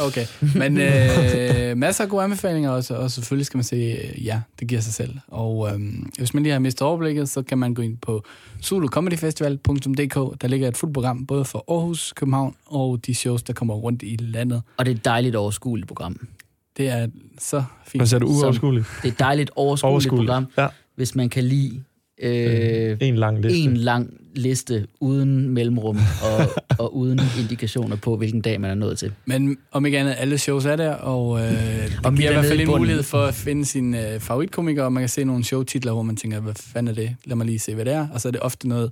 Okay, 0.00 0.26
men 0.56 0.78
øh, 0.78 1.76
masser 1.86 2.04
af 2.04 2.10
gode 2.10 2.24
anbefalinger 2.24 2.70
også, 2.70 2.94
og 2.94 3.10
selvfølgelig 3.10 3.46
skal 3.46 3.56
man 3.58 3.64
se, 3.64 3.76
øh, 3.76 4.24
ja, 4.26 4.40
det 4.60 4.68
giver 4.68 4.80
sig 4.80 4.92
selv. 4.94 5.14
Og 5.28 5.68
øh, 5.74 5.80
hvis 6.18 6.34
man 6.34 6.42
lige 6.42 6.52
har 6.52 6.58
mistet 6.58 6.82
overblikket, 6.82 7.28
så 7.28 7.42
kan 7.42 7.58
man 7.58 7.74
gå 7.74 7.82
ind 7.82 7.96
på 7.96 8.24
zulucomedyfestival.dk. 8.62 10.40
Der 10.42 10.48
ligger 10.48 10.68
et 10.68 10.76
fuldt 10.76 10.94
program, 10.94 11.26
både 11.26 11.44
for 11.44 11.64
Aarhus, 11.68 12.12
København 12.16 12.54
og 12.66 13.06
de 13.06 13.14
shows, 13.14 13.42
der 13.42 13.52
kommer 13.52 13.74
rundt 13.74 14.02
i 14.02 14.16
landet. 14.20 14.62
Og 14.76 14.86
det 14.86 14.92
er 14.92 14.96
et 14.96 15.04
dejligt 15.04 15.36
overskueligt 15.36 15.88
program. 15.88 16.28
Det 16.76 16.88
er 16.88 17.08
så 17.38 17.64
fint. 17.86 18.00
Hvad 18.00 18.06
sagde 18.06 18.24
du? 18.24 18.28
Uoverskueligt? 18.30 18.86
Det 19.02 19.08
er 19.08 19.12
et 19.12 19.18
dejligt 19.18 19.50
overskueligt, 19.56 19.92
Overskueligt. 19.92 20.28
program, 20.28 20.46
Ja. 20.58 20.66
hvis 20.96 21.14
man 21.14 21.28
kan 21.28 21.44
lide 21.44 21.82
øh, 22.22 22.96
En 23.00 23.16
lang 23.16 23.40
liste. 23.42 23.58
en 23.58 23.76
lang 23.76 24.14
liste 24.34 24.86
uden 25.00 25.48
mellemrum 25.50 25.96
og, 26.22 26.46
og 26.84 26.96
uden 26.96 27.20
indikationer 27.40 27.96
på, 27.96 28.16
hvilken 28.16 28.40
dag 28.40 28.60
man 28.60 28.70
er 28.70 28.74
nået 28.74 28.98
til. 28.98 29.12
Men 29.26 29.58
om 29.72 29.86
ikke 29.86 29.98
andet, 29.98 30.14
alle 30.18 30.38
shows 30.38 30.64
er 30.66 30.76
der, 30.76 30.92
og 30.94 31.40
øh, 31.40 31.50
det 31.52 32.00
Og 32.04 32.12
mit 32.12 32.20
giver 32.20 32.30
i 32.30 32.34
er 32.34 32.38
hvert 32.40 32.48
fald 32.50 32.60
en 32.60 32.66
bunden. 32.66 32.80
mulighed 32.80 33.02
for 33.02 33.18
at 33.22 33.34
finde 33.34 33.64
sine 33.64 34.12
øh, 34.14 34.20
favoritkomikere, 34.20 34.84
og 34.84 34.92
man 34.92 35.00
kan 35.02 35.08
se 35.08 35.24
nogle 35.24 35.44
showtitler, 35.44 35.92
hvor 35.92 36.02
man 36.02 36.16
tænker, 36.16 36.40
hvad 36.40 36.54
fanden 36.54 36.90
er 36.90 36.94
det? 37.00 37.16
Lad 37.24 37.36
mig 37.36 37.46
lige 37.46 37.58
se, 37.58 37.74
hvad 37.74 37.84
det 37.84 37.92
er. 37.92 38.08
Og 38.12 38.20
så 38.20 38.28
er 38.28 38.32
det 38.32 38.40
ofte 38.40 38.68
noget 38.68 38.90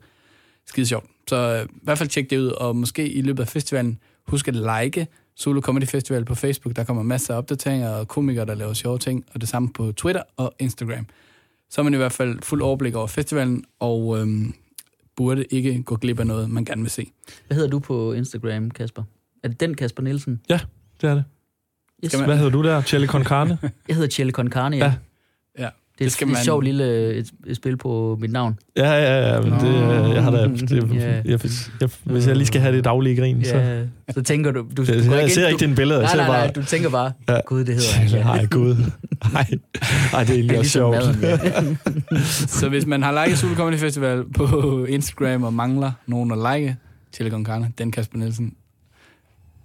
skide 0.67 0.87
sjovt. 0.87 1.07
Så 1.29 1.37
øh, 1.37 1.65
i 1.65 1.79
hvert 1.83 1.99
fald 1.99 2.09
tjek 2.09 2.31
det 2.31 2.39
ud, 2.39 2.47
og 2.47 2.77
måske 2.77 3.09
i 3.13 3.21
løbet 3.23 3.43
af 3.43 3.49
festivalen, 3.49 3.99
husk 4.27 4.49
at 4.49 4.55
like 4.85 5.07
Solo 5.37 5.61
Comedy 5.61 5.85
Festival 5.87 6.25
på 6.25 6.35
Facebook. 6.35 6.77
Der 6.77 6.85
kommer 6.85 7.03
masser 7.03 7.35
af 7.35 7.39
opdateringer 7.39 7.89
og 7.91 8.09
komikere, 8.09 8.47
der 8.47 8.55
laver 8.55 8.73
sjove 8.73 8.99
ting, 8.99 9.25
og 9.35 9.41
det 9.41 9.49
samme 9.49 9.69
på 9.73 9.93
Twitter 9.93 10.23
og 10.37 10.55
Instagram. 10.59 11.07
Så 11.71 11.81
er 11.81 11.83
man 11.83 11.95
i 11.95 11.97
hvert 11.97 12.13
fald 12.13 12.39
fuld 12.43 12.63
overblik 12.63 12.95
over 12.95 13.07
festivalen, 13.07 13.65
og 13.81 14.19
øhm, 14.19 14.55
burde 15.17 15.45
ikke 15.51 15.83
gå 15.83 15.97
glip 15.97 16.21
af 16.21 16.27
noget, 16.27 16.51
man 16.51 16.65
gerne 16.65 16.83
vil 16.83 16.91
se. 16.91 17.13
Hvad 17.47 17.55
hedder 17.55 17.71
du 17.71 17.79
på 17.79 18.13
Instagram, 18.13 18.71
Kasper? 18.71 19.03
Er 19.43 19.49
det 19.49 19.61
den 19.61 19.75
Kasper 19.75 20.03
Nielsen? 20.03 20.41
Det 21.01 21.11
er 21.11 21.15
det. 21.15 21.25
Yes. 22.05 22.15
Hvad 22.15 22.37
hedder 22.37 22.51
du 22.51 22.63
der? 22.63 22.83
Chelle 22.83 23.07
con 23.07 23.25
carne? 23.25 23.59
Jeg 23.89 23.97
hedder 23.97 24.11
Chelle 24.11 24.33
Con 24.33 24.49
Carne, 24.49 24.77
ja. 24.77 24.85
Ja. 24.85 24.95
Ja, 25.65 25.69
Det 25.99 26.05
er 26.05 26.05
det 26.05 26.07
et, 26.07 26.13
skal 26.13 26.27
er 26.27 26.31
man- 26.33 26.39
et 26.39 26.45
sjovt 26.45 26.65
lille 26.65 26.85
øh, 26.85 27.15
et, 27.15 27.31
et 27.47 27.57
spil 27.57 27.77
på 27.77 28.19
mit 28.21 28.33
navn. 28.33 28.59
Ja, 28.77 28.91
ja, 28.93 29.35
ja. 29.35 29.41
Men 29.41 29.53
det, 29.53 29.63
Nå. 29.63 30.13
jeg 30.13 30.23
har 30.23 30.31
da, 30.31 30.43
det, 30.47 30.95
Ja. 30.95 31.13
jeg, 31.25 31.41
jeg, 31.81 31.89
hvis 32.05 32.27
jeg 32.27 32.37
lige 32.37 32.47
skal 32.47 32.61
have 32.61 32.77
det 32.77 32.85
daglige 32.85 33.17
grin, 33.17 33.45
så... 33.45 33.57
Ja, 33.57 33.83
så 34.15 34.23
tænker 34.23 34.51
du... 34.51 34.67
du, 34.77 34.85
du 34.85 34.93
Jeg, 34.93 35.11
jeg 35.11 35.31
ser 35.31 35.49
ikke 35.49 35.61
dine 35.61 35.75
billeder. 35.77 36.01
Nej, 36.03 36.17
nej, 36.17 36.27
nej, 36.27 36.37
bare... 36.41 36.51
du 36.53 36.63
tænker 36.65 36.91
bare, 36.91 37.13
Ja. 37.29 37.41
gud, 37.47 37.65
det 37.65 37.75
hedder 37.75 37.93
han. 37.99 38.09
ja. 38.09 38.23
Nej, 38.25 38.47
gud. 38.47 38.75
Nej, 39.33 39.47
nej, 40.13 40.25
det 40.25 40.31
er 40.31 40.35
egentlig 40.41 40.59
også 40.59 40.79
ligesom 40.79 41.03
sjovt. 41.03 41.23
maden, 41.23 41.39
ja. 42.13 42.23
Så 42.47 42.69
hvis 42.69 42.87
man 42.87 43.03
har 43.03 43.25
liket 43.25 43.39
Solo 43.39 43.55
Comedy 43.55 43.79
Festival 43.79 44.25
på 44.35 44.85
Instagram 44.89 45.43
og 45.45 45.53
mangler 45.55 45.93
nogen 46.07 46.33
at 46.33 46.39
like, 46.59 46.77
Chile 47.15 47.31
Con 47.31 47.45
Carne, 47.47 47.69
den 47.79 47.93
Kasper 47.93 48.19
Nielsen. 48.19 48.53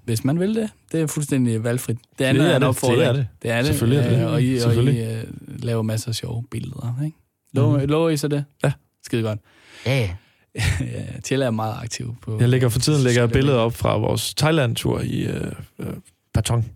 Hvis 0.04 0.24
man 0.24 0.40
vil 0.40 0.56
det, 0.56 0.70
det 0.92 1.02
er 1.02 1.08
fuldstændig 1.08 1.64
valgfrit. 1.64 1.98
Det 2.20 2.26
andet 2.26 2.44
Det 2.44 2.52
er 2.52 2.56
en 2.56 2.62
det, 2.62 2.70
opfordring. 2.70 3.00
det 3.00 3.08
er 3.08 3.14
det. 3.14 3.28
det, 3.42 3.52
er 3.52 3.58
det. 3.58 3.66
Selvfølgelig 3.66 4.00
er 4.06 4.10
det. 4.10 4.20
Øh, 4.26 4.32
Og 4.34 4.44
I, 4.44 4.48
og 4.52 4.56
I 4.58 4.60
Selvfølgelig. 4.60 5.02
øh, 5.04 5.64
laver 5.64 5.82
masser 5.82 6.10
af 6.10 6.16
sjove 6.16 6.44
billeder, 6.52 6.96
ikke? 7.06 7.18
Lover, 7.54 7.78
Mhm. 7.78 7.88
lover 7.90 8.10
I 8.10 8.18
så 8.18 8.28
det? 8.28 8.46
Ja. 8.64 8.72
Skide 9.06 9.22
godt. 9.22 9.40
ja, 9.86 10.00
ja. 10.00 10.10
ja, 10.82 11.20
Tjelle 11.24 11.46
er 11.46 11.52
meget 11.52 11.76
aktiv 11.84 12.16
på... 12.22 12.38
Jeg 12.40 12.50
lægger 12.50 12.70
for 12.70 12.80
tiden 12.80 13.04
lægger 13.04 13.28
billeder 13.28 13.58
op 13.58 13.74
fra 13.76 13.98
vores 13.98 14.34
Thailand-tur 14.34 15.00
i 15.02 15.22
øh, 15.26 15.52
øh, 15.80 15.88
Patong. 16.34 16.72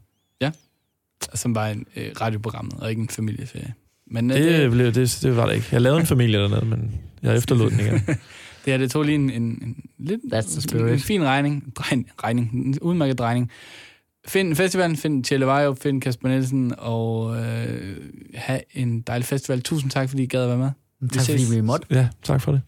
Som 1.34 1.54
bare 1.54 1.72
en 1.72 1.86
øh, 1.96 2.12
radioprogrammet, 2.22 2.74
og 2.80 2.90
ikke 2.90 3.02
en 3.02 3.10
familieferie. 3.10 3.74
Men 4.08 4.32
øh, 4.32 4.38
Det, 4.38 4.72
blev, 4.72 4.94
det, 4.94 5.20
det 5.22 5.36
var 5.38 5.46
det 5.48 5.56
ikke. 5.56 5.68
Jeg 5.72 5.82
lavede 5.82 6.00
en 6.00 6.06
familie 6.06 6.40
dernede, 6.40 6.66
men 6.66 7.02
jeg 7.24 7.38
efterlod 7.38 7.72
den 7.72 7.80
igen. 7.80 8.02
det 8.66 8.74
her, 8.74 8.78
det 8.78 8.92
tog 8.92 9.04
lige 9.04 9.16
en, 9.16 9.30
en, 9.30 9.42
en, 9.42 9.76
lidt, 9.98 10.22
That's 10.34 10.48
the 10.50 10.56
en, 10.56 10.62
spirit. 10.62 10.94
en 10.94 11.00
fin 11.00 11.24
regning. 11.24 11.74
Drej, 11.76 12.04
regning. 12.24 12.52
En 12.54 12.80
udmærket 12.80 13.18
drejning. 13.18 13.52
Find 14.28 14.56
festivalen, 14.56 14.98
find 14.98 15.24
Tjelle 15.24 15.46
Vejrup, 15.46 15.80
find 15.80 16.02
Kasper 16.02 16.30
Nielsen, 16.30 16.74
og 16.78 17.38
øh, 17.38 17.98
have 18.34 18.62
en 18.72 19.02
dejlig 19.02 19.26
festival. 19.26 19.62
Tusind 19.62 19.92
tak, 19.92 20.10
fordi 20.10 20.24
I 20.24 20.26
gad 20.26 20.42
at 20.44 20.50
være 20.50 20.58
med. 20.58 20.70
Tak 21.10 21.26
fordi 21.26 21.38
ses. 21.38 21.56
vi 21.56 21.62
måtte. 21.62 21.88
Ja, 21.92 22.08
tak 22.24 22.42
for 22.42 22.52
det. 22.52 22.62